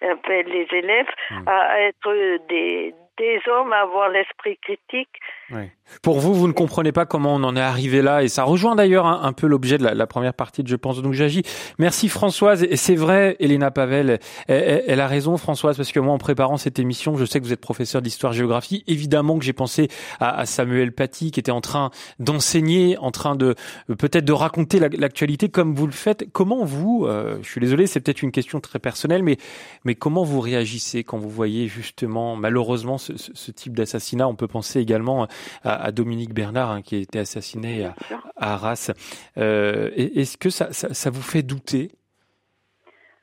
enfin, 0.03 0.43
les 0.47 0.69
élèves, 0.71 1.11
à 1.47 1.81
être 1.81 2.47
des, 2.49 2.95
des 3.19 3.39
hommes, 3.51 3.73
à 3.73 3.83
avoir 3.83 4.09
l'esprit 4.09 4.59
critique. 4.59 5.09
Ouais. 5.51 5.73
Pour 6.03 6.19
vous, 6.19 6.35
vous 6.35 6.49
ne 6.49 6.53
comprenez 6.53 6.93
pas 6.93 7.05
comment 7.05 7.35
on 7.35 7.45
en 7.45 7.57
est 7.57 7.61
arrivé 7.61 8.03
là, 8.03 8.23
et 8.23 8.29
ça 8.29 8.43
rejoint 8.45 8.75
d'ailleurs 8.75 9.07
un, 9.07 9.33
peu 9.33 9.47
l'objet 9.47 9.77
de 9.77 9.85
la, 9.85 10.07
première 10.07 10.33
partie 10.33 10.63
de 10.63 10.69
Je 10.69 10.77
pense 10.77 11.03
donc 11.03 11.13
j'agis. 11.13 11.43
Merci 11.79 12.09
Françoise, 12.09 12.63
et 12.63 12.77
c'est 12.77 12.95
vrai, 12.95 13.37
Elena 13.39 13.71
Pavel, 13.71 14.19
elle, 14.49 15.01
a 15.01 15.07
raison 15.07 15.37
Françoise, 15.37 15.77
parce 15.77 15.93
que 15.93 16.01
moi 16.01 16.15
en 16.15 16.19
préparant 16.19 16.57
cette 16.57 16.79
émission, 16.79 17.17
je 17.17 17.25
sais 17.27 17.39
que 17.39 17.45
vous 17.45 17.53
êtes 17.53 17.61
professeur 17.61 18.01
d'histoire-géographie, 18.01 18.83
évidemment 18.87 19.39
que 19.39 19.45
j'ai 19.45 19.53
pensé 19.53 19.89
à, 20.21 20.47
Samuel 20.47 20.93
Paty, 20.93 21.31
qui 21.31 21.41
était 21.41 21.53
en 21.53 21.61
train 21.61 21.91
d'enseigner, 22.19 22.97
en 22.99 23.11
train 23.11 23.37
de 23.37 23.55
euh, 23.91 23.95
peut-être 23.95 24.25
de 24.25 24.33
raconter 24.33 24.79
la- 24.81 24.89
l'actualité 24.89 25.49
comme 25.51 25.75
vous 25.75 25.87
le 25.87 25.93
faites. 25.93 26.27
Comment 26.33 26.65
vous, 26.65 27.05
euh, 27.07 27.39
je 27.43 27.51
suis 27.51 27.61
désolé, 27.61 27.87
c'est 27.87 28.01
peut-être 28.01 28.23
une 28.23 28.33
question 28.33 28.61
très 28.61 28.79
personnelle, 28.79 29.23
mais, 29.23 29.37
mais 29.85 29.95
comment 29.95 30.25
vous 30.25 30.41
réagissez 30.41 31.05
quand 31.05 31.19
vous 31.19 31.31
voyez 31.31 31.69
justement 31.69 32.37
malheureusement 32.37 32.99
ce, 33.13 33.51
type 33.53 33.75
d'assassinat 33.75 34.27
On 34.29 34.35
peut 34.35 34.49
penser 34.49 34.81
également 34.81 35.27
à, 35.63 35.85
à 35.85 35.93
Dominique 35.93 36.35
Bernard 36.35 36.71
hein, 36.71 36.83
qui 36.83 36.97
a 36.97 36.99
été 36.99 37.19
assassiné 37.19 37.85
à, 37.85 37.95
à 38.37 38.55
Arras. 38.55 38.93
Euh, 39.37 39.91
Est-ce 39.97 40.37
que 40.37 40.51
ça, 40.51 40.73
ça, 40.73 40.93
ça 40.93 41.11
vous 41.11 41.23
fait 41.23 41.43
douter? 41.43 41.91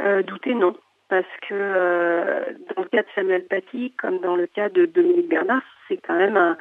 Euh, 0.02 0.24
douter, 0.24 0.56
non. 0.56 0.76
Parce 1.10 1.26
que 1.48 1.54
euh, 1.54 2.46
dans 2.76 2.84
le 2.84 2.88
cas 2.88 3.02
de 3.02 3.08
Samuel 3.16 3.46
Paty, 3.46 3.94
comme 4.02 4.20
dans 4.20 4.36
le 4.36 4.48
cas 4.48 4.70
de 4.70 4.86
Dominique 4.86 5.28
Bernard, 5.28 5.62
c'est 5.88 5.98
quand 5.98 6.16
même 6.16 6.38
un, 6.38 6.58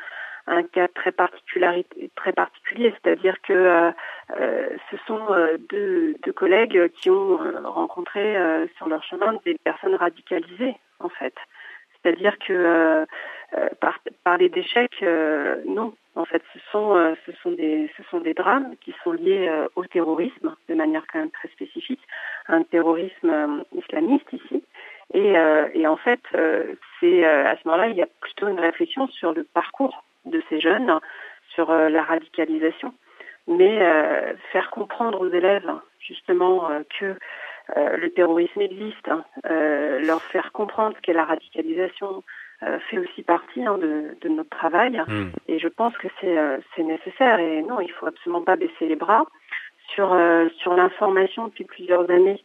un 0.49 0.63
cas 0.65 0.89
très, 0.89 1.13
très 1.13 2.33
particulier. 2.33 2.95
C'est-à-dire 3.03 3.37
que 3.43 3.53
euh, 3.53 4.69
ce 4.91 4.97
sont 5.07 5.21
deux, 5.71 6.17
deux 6.25 6.33
collègues 6.33 6.91
qui 6.95 7.11
ont 7.11 7.39
rencontré 7.65 8.37
euh, 8.37 8.67
sur 8.77 8.89
leur 8.89 9.03
chemin 9.05 9.35
des 9.45 9.57
personnes 9.63 9.95
radicalisées, 9.95 10.77
en 10.99 11.09
fait. 11.09 11.35
C'est-à-dire 12.03 12.39
que 12.39 12.53
euh, 12.53 13.05
euh, 13.57 13.69
par, 13.81 13.99
parler 14.25 14.49
d'échec, 14.49 14.93
euh, 15.03 15.63
non. 15.67 15.95
En 16.17 16.25
fait, 16.25 16.43
ce 16.53 16.59
sont, 16.73 17.15
ce, 17.25 17.33
sont 17.41 17.53
des, 17.53 17.89
ce 17.97 18.03
sont 18.11 18.19
des 18.19 18.35
drames 18.35 18.75
qui 18.81 18.93
sont 19.05 19.13
liés 19.13 19.49
au 19.77 19.85
terrorisme 19.87 20.57
de 20.69 20.75
manière 20.75 21.05
quand 21.11 21.21
même 21.21 21.31
très 21.31 21.49
spécifique, 21.49 22.01
un 22.49 22.65
terrorisme 22.65 23.65
islamiste 23.73 24.27
ici. 24.33 24.63
Et, 25.13 25.37
euh, 25.37 25.69
et 25.75 25.87
en 25.87 25.97
fait, 25.97 26.21
euh, 26.35 26.75
c'est 26.99 27.25
euh, 27.25 27.47
à 27.47 27.57
ce 27.57 27.61
moment-là, 27.67 27.89
il 27.89 27.97
y 27.97 28.03
a 28.03 28.09
plutôt 28.21 28.49
une 28.49 28.61
réflexion 28.61 29.09
sur 29.09 29.33
le 29.33 29.45
parcours 29.45 30.05
de 30.25 30.43
ces 30.49 30.61
jeunes, 30.61 30.99
sur 31.55 31.73
la 31.73 32.03
radicalisation, 32.05 32.95
mais 33.49 33.81
faire 34.53 34.71
comprendre 34.71 35.21
aux 35.21 35.31
élèves 35.31 35.69
justement 35.99 36.69
que 36.99 37.17
euh, 37.77 37.97
le 37.97 38.11
terrorisme 38.11 38.61
existe, 38.61 39.09
hein, 39.09 39.25
euh, 39.51 39.99
leur 40.01 40.23
faire 40.23 40.53
comprendre 40.53 40.95
ce 40.97 41.01
qu'est 41.03 41.13
la 41.13 41.25
radicalisation 41.25 42.23
euh, 42.63 42.79
fait 42.89 42.99
aussi 42.99 43.23
partie 43.23 43.65
hein, 43.65 43.79
de, 43.79 44.17
de 44.21 44.29
notre 44.29 44.51
travail. 44.51 45.01
Et 45.49 45.59
je 45.59 45.69
pense 45.69 45.97
que 45.97 46.09
c'est 46.21 46.37
euh, 46.37 46.59
c'est 46.75 46.83
nécessaire. 46.83 47.39
Et 47.39 47.63
non, 47.63 47.81
il 47.81 47.91
faut 47.93 48.07
absolument 48.07 48.43
pas 48.43 48.57
baisser 48.57 48.87
les 48.87 48.97
bras. 48.97 49.25
Sur, 49.95 50.13
euh, 50.13 50.49
sur 50.59 50.75
l'information 50.75 51.49
depuis 51.49 51.65
plusieurs 51.65 52.09
années, 52.11 52.41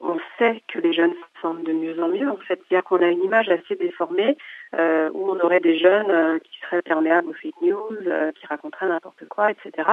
on 0.00 0.18
sait 0.38 0.62
que 0.68 0.78
les 0.78 0.92
jeunes 0.92 1.12
se 1.12 1.40
forment 1.40 1.62
de 1.62 1.72
mieux 1.72 2.02
en 2.02 2.08
mieux. 2.08 2.28
En 2.28 2.36
fait, 2.36 2.60
c'est-à-dire 2.68 2.84
qu'on 2.84 3.02
a 3.02 3.08
une 3.08 3.22
image 3.22 3.48
assez 3.48 3.74
déformée 3.76 4.36
euh, 4.74 5.10
où 5.12 5.30
on 5.30 5.40
aurait 5.40 5.60
des 5.60 5.78
jeunes 5.78 6.10
euh, 6.10 6.38
qui 6.38 6.58
seraient 6.60 6.82
perméables 6.82 7.28
aux 7.28 7.34
fake 7.34 7.60
news, 7.62 7.96
euh, 8.06 8.32
qui 8.32 8.46
raconteraient 8.46 8.88
n'importe 8.88 9.26
quoi, 9.28 9.50
etc. 9.50 9.88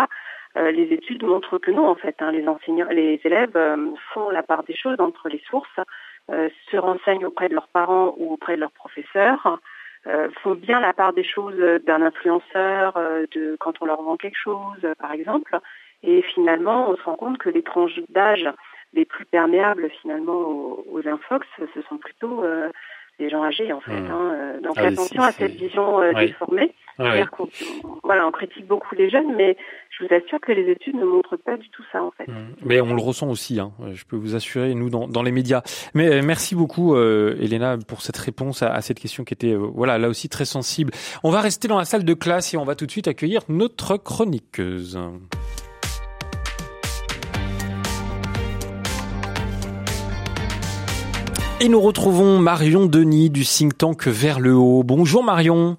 Euh, 0.58 0.72
les 0.72 0.94
études 0.94 1.24
montrent 1.24 1.58
que 1.58 1.72
non, 1.72 1.88
en 1.88 1.96
fait. 1.96 2.16
hein, 2.20 2.32
les 2.32 2.48
enseignants, 2.48 2.90
les 2.90 3.20
élèves 3.24 3.56
euh, 3.56 3.78
font 4.14 4.30
la 4.30 4.44
part 4.44 4.64
des 4.64 4.76
choses 4.76 5.00
entre 5.00 5.30
les 5.30 5.42
sources, 5.50 5.80
euh, 6.30 6.50
se 6.70 6.78
renseignent 6.78 7.26
auprès 7.26 7.50
de 7.50 7.54
leurs 7.54 7.70
parents 7.70 8.14
ou 8.18 8.34
auprès 8.34 8.56
de 8.56 8.62
leurs 8.62 8.72
professeurs, 8.72 9.60
font 10.42 10.56
bien 10.56 10.80
la 10.80 10.94
part 10.94 11.14
des 11.14 11.24
choses 11.24 11.56
d'un 11.86 12.02
influenceur, 12.02 12.94
de 13.36 13.56
quand 13.60 13.84
on 13.84 13.86
leur 13.86 14.02
vend 14.02 14.18
quelque 14.18 14.36
chose, 14.38 14.82
par 14.98 15.12
exemple. 15.12 15.60
Et 16.02 16.24
finalement, 16.24 16.90
on 16.90 16.96
se 16.96 17.04
rend 17.04 17.16
compte 17.16 17.38
que 17.38 17.50
les 17.50 17.62
tranches 17.62 18.00
d'âge 18.10 18.50
les 18.94 19.06
plus 19.06 19.26
perméables 19.26 19.90
finalement 20.02 20.34
aux, 20.34 20.86
aux 20.92 21.08
infox, 21.08 21.48
ce 21.58 21.82
sont 21.84 21.98
plutôt 21.98 22.44
euh, 22.44 22.70
les 23.20 23.30
gens 23.30 23.44
âgés 23.44 23.72
en 23.72 23.80
fait. 23.82 24.00
Mmh. 24.00 24.12
hein, 24.12 24.54
donc 24.64 24.74
Ah 24.78 24.88
attention 24.88 25.22
à 25.22 25.32
cette 25.32 25.52
vision 25.54 26.02
euh, 26.02 26.12
Ouais. 26.14 26.28
déformée. 26.28 26.74
Ouais. 27.00 27.26
qu'on 27.32 27.48
voilà, 28.04 28.28
on 28.28 28.32
critique 28.32 28.68
beaucoup 28.68 28.94
les 28.94 29.10
jeunes, 29.10 29.34
mais 29.36 29.58
je 29.90 30.04
vous 30.06 30.14
assure 30.14 30.40
que 30.40 30.52
les 30.52 30.70
études 30.70 30.96
ne 30.96 31.06
montrent 31.06 31.38
pas 31.38 31.58
du 31.58 31.68
tout 31.70 31.84
ça 31.92 32.04
en 32.04 32.12
fait. 32.12 32.28
Mais 32.64 32.80
on 32.82 32.94
le 32.94 33.02
ressent 33.02 33.28
aussi, 33.30 33.60
hein, 33.60 33.72
je 33.94 34.04
peux 34.06 34.18
vous 34.18 34.36
assurer, 34.36 34.76
nous, 34.76 34.90
dans, 34.90 35.08
dans 35.08 35.24
les 35.24 35.32
médias. 35.32 35.62
Mais 35.96 36.08
euh, 36.14 36.22
merci 36.24 36.54
beaucoup, 36.54 36.96
euh, 36.96 37.36
Elena, 37.42 37.78
pour 37.88 38.02
cette 38.02 38.18
réponse 38.18 38.62
à, 38.62 38.72
à 38.74 38.82
cette 38.82 39.00
question 39.00 39.24
qui 39.24 39.34
était, 39.34 39.54
euh, 39.54 39.58
voilà, 39.74 39.98
là 39.98 40.10
aussi 40.10 40.30
très 40.30 40.46
sensible. 40.46 40.92
On 41.24 41.32
va 41.32 41.42
rester 41.42 41.68
dans 41.68 41.78
la 41.80 41.86
salle 41.86 42.04
de 42.06 42.14
classe 42.14 42.54
et 42.54 42.58
on 42.58 42.66
va 42.66 42.76
tout 42.76 42.86
de 42.86 42.92
suite 42.92 43.08
accueillir 43.08 43.42
notre 43.50 43.98
chroniqueuse. 43.98 45.00
Et 51.64 51.70
nous 51.70 51.80
retrouvons 51.80 52.40
Marion 52.40 52.88
Denis 52.88 53.30
du 53.30 53.46
think 53.46 53.78
tank 53.78 54.08
Vers 54.08 54.40
le 54.40 54.56
haut. 54.56 54.82
Bonjour 54.82 55.24
Marion. 55.24 55.78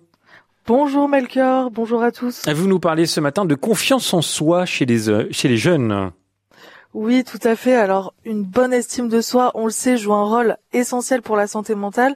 Bonjour 0.64 1.08
Melchior, 1.08 1.72
bonjour 1.72 2.04
à 2.04 2.12
tous. 2.12 2.48
Vous 2.48 2.68
nous 2.68 2.78
parlez 2.78 3.04
ce 3.04 3.18
matin 3.18 3.44
de 3.44 3.56
confiance 3.56 4.14
en 4.14 4.22
soi 4.22 4.64
chez 4.64 4.86
les, 4.86 5.10
euh, 5.10 5.26
chez 5.32 5.48
les 5.48 5.56
jeunes. 5.56 6.12
Oui, 6.94 7.24
tout 7.24 7.40
à 7.42 7.56
fait. 7.56 7.74
Alors, 7.74 8.14
une 8.24 8.44
bonne 8.44 8.72
estime 8.72 9.08
de 9.08 9.20
soi, 9.20 9.50
on 9.54 9.64
le 9.64 9.72
sait, 9.72 9.96
joue 9.96 10.14
un 10.14 10.24
rôle 10.24 10.56
essentiel 10.72 11.20
pour 11.20 11.34
la 11.34 11.48
santé 11.48 11.74
mentale. 11.74 12.14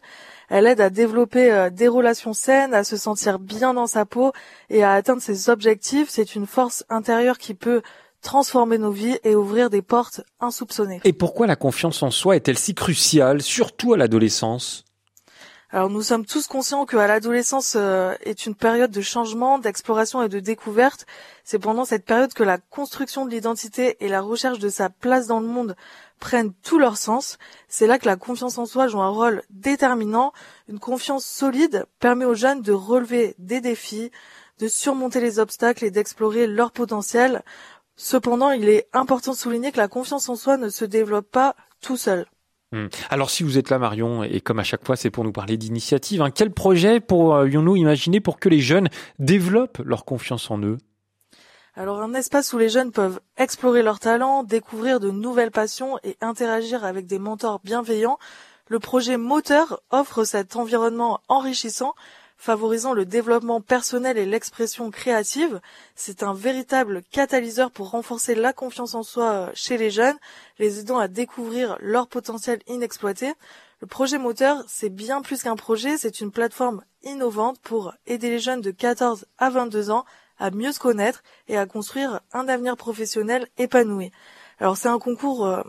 Elle 0.49 0.69
aide 0.69 0.81
à 0.81 0.89
développer 0.89 1.51
euh, 1.51 1.69
des 1.69 1.89
relations 1.89 2.35
saines, 2.35 2.73
à 2.73 2.85
se 2.85 2.97
sentir 2.97 3.41
bien 3.41 3.75
dans 3.75 3.89
sa 3.89 4.07
peau 4.07 4.31
et 4.71 4.85
à 4.85 4.93
atteindre 4.93 5.21
ses 5.21 5.51
objectifs. 5.51 6.07
C'est 6.09 6.37
une 6.37 6.47
force 6.47 6.85
intérieure 6.89 7.39
qui 7.39 7.55
peut 7.55 7.83
transformer 8.27 8.77
nos 8.77 8.91
vies 8.91 9.19
et 9.23 9.37
ouvrir 9.37 9.71
des 9.71 9.83
portes 9.83 10.21
insoupçonnées. 10.41 11.01
Et 11.05 11.13
pourquoi 11.13 11.47
la 11.47 11.55
confiance 11.55 12.03
en 12.03 12.11
soi 12.11 12.35
est-elle 12.35 12.59
si 12.59 12.75
cruciale, 12.75 13.41
surtout 13.41 13.95
à 13.95 13.97
l'adolescence? 13.97 14.85
Alors 15.71 15.91
nous 15.91 16.03
sommes 16.03 16.25
tous 16.25 16.47
conscients 16.47 16.87
que 16.87 16.97
l'adolescence 16.97 17.75
euh, 17.77 18.15
est 18.25 18.47
une 18.47 18.55
période 18.55 18.91
de 18.91 19.01
changement, 19.01 19.59
d'exploration 19.59 20.23
et 20.23 20.29
de 20.29 20.41
découverte. 20.41 21.07
C'est 21.45 21.59
pendant 21.59 21.85
cette 21.85 22.05
période 22.05 22.33
que 22.33 22.43
la 22.43 22.59
construction 22.59 23.27
de 23.27 23.31
l'identité 23.31 23.97
et 24.01 24.09
la 24.09 24.21
recherche 24.21 24.59
de 24.59 24.69
sa 24.69 24.91
place 24.91 25.27
dans 25.27 25.41
le 25.41 25.47
monde 25.47 25.77
prennent 26.19 26.53
tout 26.63 26.79
leur 26.79 26.97
sens. 26.97 27.39
C'est 27.69 27.87
là 27.87 27.99
que 27.99 28.07
la 28.07 28.17
confiance 28.17 28.59
en 28.59 28.67
soi 28.67 28.89
joue 28.89 29.03
un 29.03 29.09
rôle 29.09 29.43
déterminant. 29.51 30.33
Une 30.69 30.79
confiance 30.79 31.25
solide 31.25 31.87
permet 32.01 32.25
aux 32.25 32.35
jeunes 32.35 32.63
de 32.63 32.73
relever 32.73 33.35
des 33.39 33.61
défis, 33.61 34.11
de 34.59 34.69
surmonter 34.69 35.21
les 35.21 35.39
obstacles 35.39 35.85
et 35.85 35.91
d'explorer 35.91 36.47
leur 36.47 36.73
potentiel. 36.73 37.43
Cependant, 37.97 38.51
il 38.51 38.69
est 38.69 38.89
important 38.93 39.33
de 39.33 39.37
souligner 39.37 39.73
que 39.73 39.79
la 39.79 39.89
confiance 39.89 40.29
en 40.29 40.37
soi 40.37 40.59
ne 40.59 40.69
se 40.69 40.85
développe 40.85 41.31
pas 41.31 41.57
tout 41.81 41.97
seul. 41.97 42.27
Hmm. 42.73 42.89
Alors 43.11 43.31
si 43.31 43.43
vous 43.43 43.59
êtes 43.59 43.71
là 43.71 43.79
Marion, 43.79 44.25
et 44.25 44.41
comme 44.41 44.59
à 44.59 44.65
chaque 44.65 44.85
fois 44.85 44.97
c'est 44.97 45.11
pour 45.11 45.23
nous 45.23 45.33
parler 45.33 45.57
d'initiative, 45.57 46.21
hein, 46.21 46.31
quel 46.31 46.51
projet 46.51 46.99
pourrions-nous 46.99 47.77
imaginer 47.77 48.21
pour 48.21 48.41
que 48.41 48.49
les 48.49 48.61
jeunes 48.61 48.89
développent 49.21 49.79
leur 49.85 50.05
confiance 50.05 50.51
en 50.51 50.59
eux? 50.59 50.79
Alors 51.77 52.03
un 52.03 52.13
espace 52.15 52.53
où 52.53 52.59
les 52.59 52.69
jeunes 52.69 52.91
peuvent 52.91 53.21
explorer 53.37 53.83
leurs 53.83 54.01
talents, 54.01 54.43
découvrir 54.43 54.99
de 54.99 55.11
nouvelles 55.11 55.53
passions 55.53 55.99
et 56.03 56.17
interagir 56.21 56.85
avec 56.85 57.07
des 57.07 57.21
mentors 57.21 57.61
bienveillants, 57.63 58.19
le 58.69 58.81
projet 58.81 59.17
Moteur 59.17 59.81
offre 59.91 60.25
cet 60.25 60.57
environnement 60.57 61.21
enrichissant 61.29 61.95
favorisant 62.37 62.93
le 62.93 63.05
développement 63.05 63.61
personnel 63.61 64.19
et 64.19 64.27
l'expression 64.27 64.91
créative. 64.91 65.61
C'est 65.95 66.23
un 66.23 66.35
véritable 66.35 67.03
catalyseur 67.11 67.71
pour 67.71 67.91
renforcer 67.91 68.35
la 68.35 68.53
confiance 68.53 68.95
en 68.95 69.03
soi 69.03 69.31
euh, 69.31 69.51
chez 69.55 69.77
les 69.77 69.91
jeunes, 69.91 70.17
les 70.59 70.81
aidant 70.81 70.99
à 70.99 71.09
découvrir 71.09 71.77
leur 71.81 72.09
potentiel 72.09 72.61
inexploité. 72.67 73.33
Le 73.81 73.87
projet 73.87 74.19
moteur, 74.19 74.65
c'est 74.69 74.89
bien 74.89 75.23
plus 75.23 75.43
qu'un 75.43 75.57
projet, 75.57 75.99
c'est 75.99 76.21
une 76.21 76.31
plateforme 76.31 76.83
innovante 77.03 77.59
pour 77.61 77.93
aider 78.07 78.31
les 78.31 78.39
jeunes 78.39 78.61
de 78.61 78.71
14 78.71 79.27
à 79.39 79.51
22 79.51 79.91
ans 79.91 80.05
à 80.39 80.51
mieux 80.51 80.73
se 80.73 80.79
connaître 80.79 81.23
et 81.49 81.57
à 81.57 81.67
construire 81.67 82.21
un 82.33 82.49
avenir 82.49 82.77
professionnel 82.77 83.47
épanoui. 83.59 84.13
Alors 84.59 84.77
c'est 84.77 84.89
un 84.89 84.99
concours, 84.99 85.47
euh, 85.47 85.63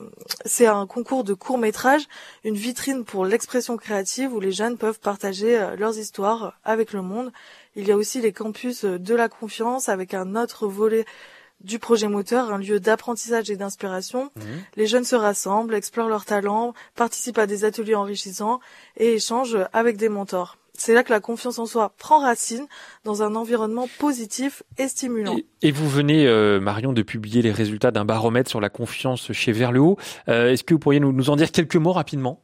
c'est 0.45 0.65
un 0.65 0.88
concours 0.88 1.23
de 1.23 1.33
court 1.33 1.57
métrage, 1.57 2.07
une 2.45 2.55
vitrine 2.55 3.03
pour 3.03 3.25
l'expression 3.25 3.75
créative 3.75 4.33
où 4.33 4.39
les 4.39 4.53
jeunes 4.53 4.77
peuvent 4.77 4.99
partager 4.99 5.59
euh, 5.59 5.75
leurs 5.75 5.97
histoires 5.97 6.57
avec 6.63 6.93
le 6.93 7.01
monde. 7.01 7.31
Il 7.75 7.88
y 7.88 7.91
a 7.91 7.97
aussi 7.97 8.21
les 8.21 8.31
campus 8.31 8.85
euh, 8.85 8.97
de 8.97 9.13
la 9.13 9.27
confiance 9.27 9.89
avec 9.89 10.13
un 10.13 10.35
autre 10.35 10.67
volet 10.67 11.05
du 11.59 11.79
projet 11.79 12.07
moteur, 12.07 12.53
un 12.53 12.59
lieu 12.59 12.79
d'apprentissage 12.79 13.49
et 13.49 13.57
d'inspiration. 13.57 14.25
Mmh. 14.35 14.41
Les 14.75 14.88
jeunes 14.88 15.03
se 15.03 15.15
rassemblent, 15.15 15.73
explorent 15.73 16.07
leurs 16.07 16.25
talents, 16.25 16.73
participent 16.95 17.39
à 17.39 17.47
des 17.47 17.65
ateliers 17.65 17.95
enrichissants 17.95 18.59
et 18.95 19.15
échangent 19.15 19.57
avec 19.73 19.97
des 19.97 20.07
mentors. 20.07 20.57
C'est 20.78 20.93
là 20.93 21.03
que 21.03 21.11
la 21.11 21.19
confiance 21.19 21.59
en 21.59 21.65
soi 21.65 21.93
prend 21.97 22.19
racine 22.19 22.67
dans 23.03 23.23
un 23.23 23.36
environnement 23.36 23.88
positif 23.99 24.63
et 24.78 24.88
stimulant. 24.88 25.36
Et, 25.61 25.71
vous 25.71 25.89
venez, 25.89 26.28
euh, 26.28 26.59
Marion, 26.59 26.93
de 26.93 27.01
publier 27.01 27.41
les 27.41 27.51
résultats 27.51 27.91
d'un 27.91 28.05
baromètre 28.05 28.49
sur 28.49 28.61
la 28.61 28.69
confiance 28.69 29.32
chez 29.34 29.51
Vers. 29.51 29.67
Euh, 30.30 30.51
est-ce 30.51 30.63
que 30.63 30.73
vous 30.73 30.80
pourriez 30.80 30.99
nous 30.99 31.30
en 31.30 31.36
dire 31.36 31.51
quelques 31.51 31.75
mots 31.75 31.91
rapidement? 31.91 32.41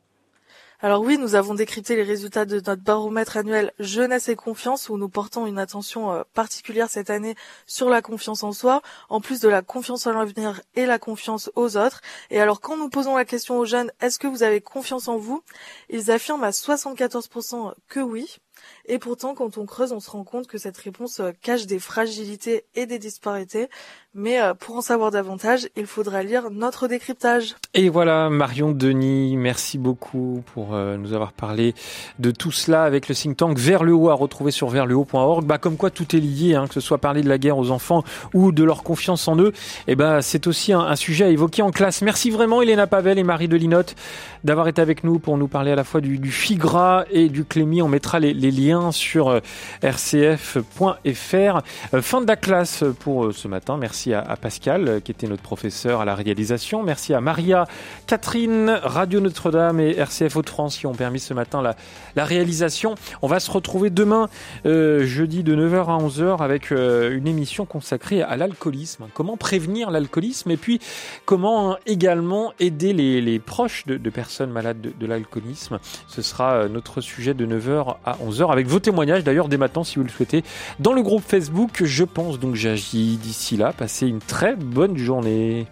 Alors 0.86 1.00
oui, 1.00 1.18
nous 1.18 1.36
avons 1.36 1.54
décrypté 1.54 1.96
les 1.96 2.04
résultats 2.04 2.44
de 2.44 2.56
notre 2.56 2.76
baromètre 2.84 3.38
annuel 3.38 3.72
Jeunesse 3.80 4.28
et 4.28 4.36
confiance 4.36 4.90
où 4.90 4.98
nous 4.98 5.08
portons 5.08 5.48
une 5.48 5.58
attention 5.58 6.12
euh, 6.12 6.24
particulière 6.34 6.90
cette 6.90 7.10
année 7.10 7.36
sur 7.66 7.90
la 7.90 8.02
confiance 8.02 8.44
en 8.44 8.52
soi, 8.52 8.82
en 9.08 9.22
plus 9.22 9.40
de 9.40 9.48
la 9.48 9.62
confiance 9.62 10.08
en 10.08 10.12
l'avenir 10.12 10.60
et 10.76 10.86
la 10.86 11.00
confiance 11.00 11.50
aux 11.56 11.78
autres. 11.78 12.02
Et 12.32 12.42
alors 12.42 12.60
quand 12.60 12.76
nous 12.76 12.90
posons 12.90 13.16
la 13.16 13.24
question 13.24 13.60
aux 13.60 13.64
jeunes, 13.64 13.94
est-ce 14.02 14.20
que 14.20 14.28
vous 14.28 14.44
avez 14.44 14.60
confiance 14.60 15.08
en 15.08 15.16
vous? 15.16 15.42
Ils 15.90 16.12
affirment 16.12 16.44
à 16.44 16.50
74% 16.50 17.76
que 17.88 18.02
oui. 18.02 18.40
Et 18.86 19.00
pourtant, 19.00 19.34
quand 19.34 19.58
on 19.58 19.66
creuse, 19.66 19.94
on 19.94 20.02
se 20.02 20.12
rend 20.12 20.26
compte 20.26 20.46
que 20.48 20.58
cette 20.58 20.78
réponse 20.78 21.22
euh, 21.22 21.32
cache 21.42 21.68
des 21.68 21.80
fragilités 21.80 22.66
et 22.76 22.86
des 22.86 23.00
disparités. 23.00 23.70
Mais 24.14 24.42
euh, 24.42 24.54
pour 24.54 24.76
en 24.76 24.82
savoir 24.82 25.10
davantage, 25.10 25.70
il 25.78 25.86
faudra 25.86 26.22
lire 26.22 26.52
notre 26.52 26.90
décryptage. 26.90 27.56
Et 27.74 27.88
voilà, 27.88 28.30
Marion 28.30 28.72
Denis, 28.72 29.38
merci 29.38 29.78
beaucoup 29.78 30.44
pour 30.54 30.76
euh, 30.76 30.98
nous 30.98 31.14
avoir 31.14 31.32
parlé 31.32 31.74
de 32.20 32.30
tout 32.32 32.52
cela 32.52 32.84
avec 32.84 33.08
le 33.08 33.16
think 33.16 33.38
tank 33.38 33.58
Vers 33.58 33.86
le 33.86 33.94
haut 33.94 34.10
à 34.10 34.14
retrouver 34.14 34.52
sur 34.52 34.68
verslhaut.org. 34.68 35.46
Bah, 35.46 35.58
comme 35.58 35.78
quoi 35.78 35.90
tout 35.90 36.14
est 36.14 36.20
lié, 36.20 36.56
hein, 36.56 36.68
que 36.68 36.74
ce 36.74 36.82
soit 36.82 36.98
parler 36.98 37.22
de 37.22 37.30
la 37.30 37.38
guerre 37.38 37.58
aux 37.58 37.72
enfants 37.72 38.04
ou 38.34 38.52
de 38.52 38.66
leur 38.66 38.84
confiance 38.84 39.30
en 39.30 39.38
eux. 39.40 39.54
Et 39.88 39.94
eh 39.94 39.96
bah, 39.96 40.22
c'est 40.22 40.46
aussi 40.46 40.74
un, 40.74 40.96
sujet 40.98 41.24
à 41.24 41.30
évoquer 41.30 41.62
en 41.62 41.72
classe. 41.72 42.02
Merci 42.02 42.32
vraiment, 42.32 42.62
Elena 42.62 42.86
Pavel 42.86 43.18
et 43.18 43.24
Marie 43.24 43.48
Delinotte, 43.48 43.96
d'avoir 44.44 44.68
été 44.68 44.82
avec 44.82 45.06
nous 45.06 45.20
pour 45.20 45.38
nous 45.38 45.48
parler 45.48 45.72
à 45.72 45.76
la 45.76 45.86
fois 45.86 46.02
du, 46.02 46.32
Figra 46.32 47.06
et 47.10 47.30
du 47.30 47.46
Clémy. 47.46 47.82
On 47.82 47.88
mettra 47.88 48.20
les 48.20 48.34
liens 48.34 48.73
sur 48.92 49.30
euh, 49.30 49.40
rcf.fr. 49.84 51.62
Fin 52.02 52.22
de 52.22 52.28
la 52.28 52.36
classe 52.36 52.84
pour 53.00 53.34
ce 53.34 53.48
matin. 53.48 53.78
Merci 53.78 54.14
à, 54.14 54.24
Pascal, 54.36 54.88
euh, 54.88 55.00
qui 55.00 55.12
était 55.12 55.28
notre 55.28 55.42
professeur 55.42 56.02
à 56.02 56.06
la 56.06 56.16
réalisation. 56.16 56.84
Merci 56.84 57.14
à 57.14 57.22
Maria, 57.22 57.66
Catherine, 58.08 58.80
Radio 58.84 59.20
Notre-Dame 59.20 59.80
et 59.80 59.98
RCF 59.98 60.36
Hauts-de-France 60.36 60.78
qui 60.78 60.88
ont 60.88 60.94
permis 60.94 61.20
ce 61.20 61.34
matin 61.34 61.62
la, 61.62 62.26
réalisation. 62.26 62.96
On 63.22 63.28
va 63.28 63.40
se 63.40 63.52
retrouver 63.52 63.90
demain, 63.90 64.30
euh, 64.66 65.06
jeudi 65.06 65.44
de 65.44 65.56
9h 65.56 65.86
à 65.88 65.98
11h, 65.98 66.42
avec 66.42 66.72
euh, 66.72 67.16
une 67.16 67.28
émission 67.28 67.66
consacrée 67.66 68.22
à 68.22 68.36
l'alcoolisme. 68.38 69.08
Comment 69.14 69.38
prévenir 69.38 69.92
l'alcoolisme 69.92 70.52
et 70.52 70.58
puis 70.58 70.80
comment 71.26 71.78
également 71.86 72.54
aider 72.60 72.94
les, 72.94 73.40
proches 73.40 73.86
de, 73.86 74.10
personnes 74.10 74.52
malades 74.52 74.82
de, 74.82 74.94
de 74.98 75.06
l'alcoolisme. 75.06 75.80
Ce 76.08 76.22
sera 76.22 76.68
notre 76.68 77.02
sujet 77.02 77.34
de 77.34 77.46
9h 77.46 77.96
à 78.06 78.18
11h 78.26 78.52
avec 78.64 78.72
vos 78.72 78.80
témoignages 78.80 79.26
d'ailleurs 79.26 79.50
dès 79.50 79.58
maintenant 79.58 79.84
si 79.84 79.98
vous 79.98 80.04
le 80.04 80.10
souhaitez 80.10 80.42
dans 80.80 80.94
le 80.94 81.02
groupe 81.02 81.22
Facebook. 81.22 81.84
Je 81.84 82.06
pense 82.06 82.40
donc 82.40 82.56
j'agis 82.56 83.18
d'ici 83.18 83.58
là. 83.58 83.74
Passez 83.74 84.08
une 84.08 84.20
très 84.20 84.56
bonne 84.56 84.98
journée. 84.98 85.68